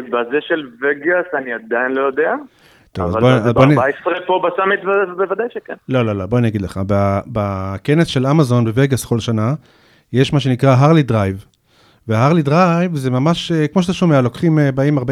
בזה 0.08 0.38
של 0.40 0.66
וגאס 0.82 1.26
אני 1.34 1.52
עדיין 1.52 1.92
לא 1.92 2.00
יודע. 2.06 2.34
טוב, 2.92 3.06
אז 3.08 3.16
אבל 3.16 3.42
זה 3.42 3.52
בוא 3.52 3.66
נ- 3.66 3.74
ב-14 3.74 3.80
פה 4.26 4.42
ב 4.48 4.53
summit 4.53 4.80
ב- 4.80 5.22
בוודאי 5.22 5.46
שכן. 5.54 5.74
לא, 5.88 6.04
לא, 6.04 6.16
לא, 6.16 6.26
בוא 6.26 6.38
אני 6.38 6.48
אגיד 6.48 6.62
לך. 6.62 6.80
בכנס 7.26 8.06
של 8.06 8.26
אמזון 8.26 8.64
בווגאס 8.64 9.04
כל 9.04 9.20
שנה, 9.20 9.54
יש 10.12 10.32
מה 10.32 10.40
שנקרא 10.40 10.74
Harley 10.74 11.02
drive. 11.02 11.44
וה 12.08 12.17
Harley 12.17 12.42
drive 12.42 12.96
זה 12.96 13.10
ממש, 13.10 13.52
אה, 13.52 13.66
כמו 13.68 13.82
שאתה 13.82 13.92
שומע, 13.92 14.20
לוקחים, 14.20 14.58
אה, 14.58 14.72
באים 14.72 14.98
40-50 14.98 15.02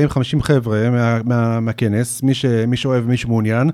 חבר'ה 0.43 0.91
מה, 0.91 1.19
מה, 1.25 1.61
מהכנס, 1.61 2.23
מי, 2.23 2.35
ש, 2.35 2.45
מי 2.45 2.77
שאוהב 2.77 3.05
ומי 3.07 3.17
שמעוניין, 3.17 3.71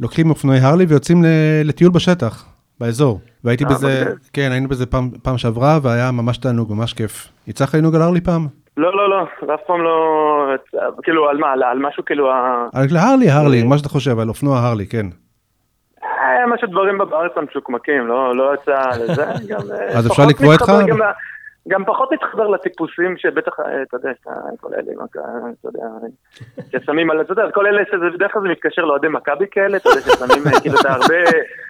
לוקחים 0.00 0.30
אופנועי 0.30 0.60
הרלי 0.60 0.84
ויוצאים 0.84 1.24
לטיול 1.64 1.90
בשטח, 1.90 2.44
באזור. 2.80 3.20
והייתי 3.44 3.64
אה, 3.64 3.70
בזה. 3.70 4.04
כן, 4.32 4.52
היינו 4.52 4.68
בזה 4.68 4.86
פעם, 4.86 5.10
פעם 5.22 5.38
שעברה, 5.38 5.78
והיה 5.82 6.10
ממש 6.10 6.38
תענוג, 6.38 6.72
ממש 6.72 6.92
כיף. 6.92 7.28
יצא 7.46 7.64
לך 7.64 7.74
לנהוג 7.74 7.94
על 7.94 8.02
הרלי 8.02 8.20
פעם? 8.20 8.46
לא, 8.76 8.96
לא, 8.96 9.10
לא, 9.10 9.22
אף 9.54 9.60
פעם 9.66 9.82
לא... 9.82 10.46
כאילו, 11.02 11.28
על 11.28 11.36
מה? 11.36 11.52
על- 11.52 11.78
משהו 11.78 12.04
כאילו... 12.04 12.30
על 12.30 12.96
הרלי, 12.96 13.30
הרלי, 13.30 13.62
אה. 13.62 13.66
מה 13.66 13.78
שאתה 13.78 13.88
חושב, 13.88 14.18
על 14.18 14.28
אופנוע 14.28 14.58
הרלי, 14.58 14.86
כן. 14.86 15.06
היה 16.02 16.46
משהו 16.46 16.68
דברים 16.68 16.98
בארץ 16.98 17.32
המשוקמקים, 17.36 18.06
לא 18.06 18.36
לא 18.36 18.54
יצא 18.54 18.90
לזה. 18.98 19.24
אה, 19.74 19.98
אז 19.98 20.06
אפשר 20.06 20.26
לקבוע 20.26 20.52
איתך? 20.52 20.72
מתחבר 21.66 21.74
גם 21.74 21.94
פחות 21.94 22.08
להתחבר 22.10 22.46
לטיפוסים 22.48 23.16
שבטח, 23.16 23.60
אה, 23.60 23.82
אתה 23.82 23.96
יודע, 23.96 24.10
אתה- 24.22 24.30
כל 24.60 24.68
אלה, 24.74 25.04
הק- 25.04 25.16
אתה 25.60 25.68
יודע, 25.68 25.86
ששמים 26.72 27.10
על, 27.10 27.20
אתה 27.20 27.32
יודע, 27.32 27.50
כל 27.50 27.66
אלה 27.66 27.82
שזה 27.92 28.04
בדרך 28.14 28.32
כלל 28.32 28.42
זה 28.42 28.48
מתקשר 28.48 28.82
לאוהדי 28.84 29.08
מכבי 29.08 29.44
כאלה, 29.50 29.76
אתה 29.76 29.88
יודע, 29.88 30.00
ששמים 30.00 30.42
אה, 30.46 30.60
כאילו 30.60 30.80
את 30.80 30.86
הרבה 30.86 31.14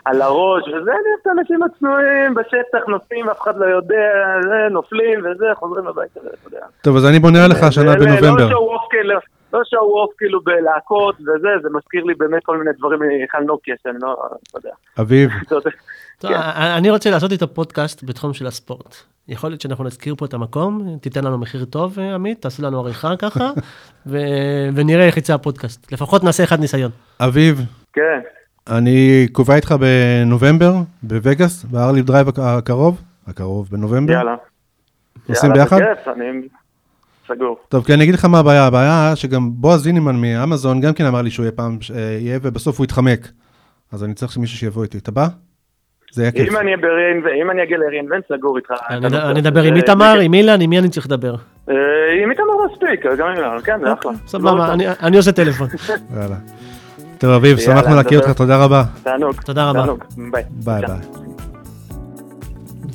על 0.05 0.23
הראש, 0.23 0.63
וזה, 0.69 0.91
אני 0.91 1.11
את 1.23 1.27
האנשים 1.27 1.63
הצנועים 1.63 2.35
בשטח, 2.35 2.89
נוסעים, 2.89 3.29
אף 3.31 3.41
אחד 3.41 3.57
לא 3.57 3.67
יודע, 3.67 4.13
זה, 4.43 4.69
נופלים 4.71 5.21
וזה, 5.25 5.47
חוזרים 5.55 5.87
הביתה, 5.87 6.21
אתה 6.21 6.29
יודע. 6.47 6.67
טוב, 6.83 6.97
אז 6.97 7.07
אני 7.07 7.19
בונה 7.19 7.45
עליך 7.45 7.63
השנה 7.63 7.95
בנובמבר. 7.97 8.45
לא 8.45 8.51
שואו 8.51 8.73
אוף 8.75 8.83
כאילו, 8.91 9.19
לא 9.53 9.61
שואו 9.65 10.01
אוף 10.01 10.11
כאילו 10.19 10.41
בלהקות 10.41 11.17
וזה, 11.21 11.49
זה 11.63 11.69
מזכיר 11.73 12.05
לי 12.05 12.15
באמת 12.15 12.43
כל 12.45 12.57
מיני 12.59 12.71
דברים 12.79 12.99
מהיכל 12.99 13.41
נוקיה 13.41 13.75
שאני 13.83 13.99
לא, 14.03 14.17
אתה 14.51 14.59
יודע. 14.59 14.71
אביב. 15.01 15.31
טוב, 16.19 16.31
כן. 16.31 16.39
אני 16.57 16.91
רוצה 16.91 17.11
לעשות 17.11 17.33
איתו 17.33 17.55
פודקאסט 17.55 18.05
בתחום 18.05 18.35
של 18.35 18.47
הספורט. 18.47 18.97
יכול 19.29 19.51
להיות 19.51 19.61
שאנחנו 19.61 19.85
נזכיר 19.85 20.15
פה 20.15 20.25
את 20.25 20.35
המקום, 20.35 20.99
תיתן 21.01 21.25
לנו 21.25 21.39
מחיר 21.39 21.65
טוב, 21.65 21.99
אה, 21.99 22.15
עמית, 22.15 22.43
תעשו 22.43 22.63
לנו 22.63 22.81
עריכה 22.81 23.17
ככה, 23.23 23.51
ו- 24.07 24.69
ונראה 24.75 25.07
איך 25.07 25.17
יצא 25.17 25.35
הפודקאסט. 25.35 25.93
לפחות 25.93 26.25
נעשה 26.25 26.45
אחד 26.45 26.61
ניסיון. 26.61 26.91
אביב, 27.21 27.61
כן. 27.93 28.21
אני 28.69 29.27
קובע 29.33 29.55
איתך 29.57 29.75
בנובמבר, 29.81 30.75
בווגאס, 31.03 31.65
בארלי 31.65 32.03
דרייב 32.03 32.29
הקרוב, 32.41 33.03
הקרוב 33.27 33.69
בנובמבר. 33.71 34.13
יאללה. 34.13 34.35
עושים 35.29 35.51
יאללה, 35.51 35.65
ביחד? 35.65 35.77
בכיף, 35.77 36.09
אני 36.09 36.25
סגור. 37.29 37.59
טוב, 37.69 37.85
כי 37.85 37.95
אני 37.95 38.05
אגיד 38.05 38.15
לך 38.15 38.25
מה 38.25 38.39
הבעיה, 38.39 38.67
הבעיה 38.67 39.13
שגם 39.17 39.51
בועז 39.55 39.83
זינימן 39.83 40.17
מאמזון 40.17 40.81
גם 40.81 40.93
כן 40.95 41.05
אמר 41.07 41.23
לי 41.23 41.31
שהוא 41.31 41.45
יהיה 41.45 41.53
פעם, 41.53 41.79
אה, 41.95 42.01
יהיה, 42.01 42.39
ובסוף 42.43 42.79
הוא 42.79 42.85
יתחמק. 42.85 43.29
אז 43.93 44.05
אני 44.05 44.15
צריך 44.15 44.33
שמישהו 44.33 44.59
שיבוא 44.59 44.83
איתי. 44.83 44.99
אתה 44.99 45.11
בא? 45.13 45.29
זה 46.15 46.23
יהיה 46.23 46.33
כיף. 46.33 46.49
אם 47.43 47.51
אני 47.51 47.63
אגיע 47.63 47.79
ל 47.79 47.83
re:Invent, 47.83 48.25
סגור 48.33 48.57
איתך. 48.57 48.71
אני 48.91 49.07
אתה 49.07 49.31
אני. 49.31 49.41
אדבר 49.41 49.63
עם 49.63 49.77
איתמר, 49.77 50.15
זה- 50.17 50.23
עם 50.23 50.35
אילן, 50.35 50.61
עם 50.61 50.71
מי 50.71 50.79
אני 50.79 50.89
צריך 50.89 51.07
לדבר? 51.07 51.35
אה, 51.71 51.75
עם 52.23 52.31
איתמר 52.31 52.45
מספיק, 52.73 53.07
גם 53.19 53.27
עם 53.29 53.37
אילן, 53.37 53.57
כן, 53.65 53.81
זה 53.85 53.93
אחלה. 53.93 54.13
לא 54.13 54.17
סבבה, 54.27 54.73
אני- 54.73 54.85
אני 55.03 55.17
עושה 55.17 55.33
טלפון. 55.33 55.69
יאללה. 56.17 56.37
טוב, 57.19 57.31
אביב, 57.31 57.59
שמחנו 57.59 57.97
להכיר. 57.97 58.19
אותך, 58.21 58.31
תודה 58.33 58.65
רבה. 58.65 58.83
תענוג. 59.03 59.41
תודה 59.41 59.71
רבה. 59.71 59.85
ביי. 60.31 60.43
ביי. 60.51 60.83
ביי. 60.87 60.97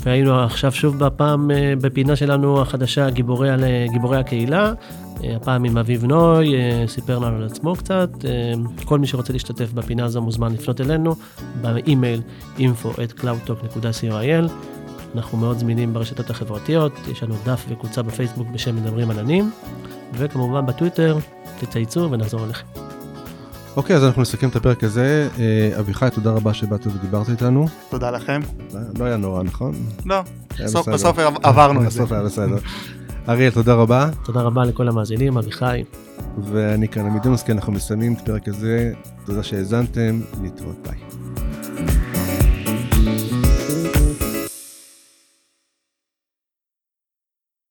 והיינו 0.04 0.40
עכשיו 0.44 0.72
שוב 0.72 1.00
בפעם 1.06 1.52
אה, 1.52 1.74
בפינה 1.82 2.16
שלנו 2.16 2.62
החדשה, 2.62 3.10
גיבורי, 3.10 3.50
גיבורי 3.94 4.18
הקהילה. 4.18 4.72
אה, 5.24 5.36
הפעם 5.36 5.64
עם 5.64 5.78
אביב 5.78 6.06
נוי, 6.06 6.56
אה, 6.56 6.84
סיפר 6.88 7.20
לנו 7.20 7.38
על 7.38 7.44
עצמו 7.44 7.76
קצת. 7.76 8.10
אה, 8.26 8.54
כל 8.86 9.00
מי 9.00 9.08
שרוצה 9.08 9.34
להשתתף 9.34 9.74
בפינה 9.74 10.06
הזו 10.06 10.22
מוזמן 10.22 10.54
לפנות 10.54 10.82
אלינו 10.82 11.16
באימייל 11.62 12.22
info@cloudtalk.co.il. 12.58 14.50
אנחנו 15.16 15.38
מאוד 15.38 15.58
זמינים 15.60 15.94
ברשתות 15.94 16.30
החברתיות, 16.30 16.92
יש 17.12 17.24
לנו 17.24 17.36
דף 17.46 17.66
וקבוצה 17.70 18.02
בפייסבוק 18.02 18.48
בשם 18.54 18.76
מדברים 18.76 19.12
עננים, 19.12 19.52
וכמובן 20.14 20.66
בטוויטר, 20.66 21.18
תצייצו 21.60 22.08
ונחזור 22.12 22.46
אליכם. 22.46 22.66
אוקיי, 23.76 23.96
אז 23.96 24.04
אנחנו 24.04 24.22
נסכם 24.22 24.50
את 24.50 24.56
הפרק 24.56 24.84
הזה. 24.84 25.28
אביחי, 25.80 26.08
תודה 26.14 26.32
רבה 26.32 26.54
שבאת 26.54 26.88
ודיברת 26.88 27.30
איתנו. 27.30 27.68
תודה 27.90 28.12
לכם. 28.12 28.42
לא- 28.74 28.80
לא 29.00 29.06
היה 29.06 29.18
נורא, 29.18 29.44
נכון? 29.44 29.74
לא. 30.06 30.22
בסוף 30.94 31.18
עברנו 31.44 31.80
את 31.86 31.92
זה. 31.92 32.00
בסוף 32.00 32.12
היה 32.12 32.24
בסדר. 32.24 32.58
אריאל, 33.30 33.52
תודה 33.52 33.74
רבה. 33.74 34.10
תודה 34.24 34.42
רבה 34.42 34.66
לכל 34.66 34.88
המאזינים, 34.88 35.38
אביחי. 35.38 35.84
ואני 36.44 36.88
כאן 36.88 37.06
עמידונס, 37.06 37.44
כי 37.44 37.52
אנחנו 37.52 37.74
מסיימים 37.74 38.14
את 38.14 38.20
הפרק 38.22 38.48
הזה. 38.48 38.94
תודה 39.26 39.44
שהאזנתם, 39.44 40.22
להתראות 40.44 40.88
ביי. 40.88 40.98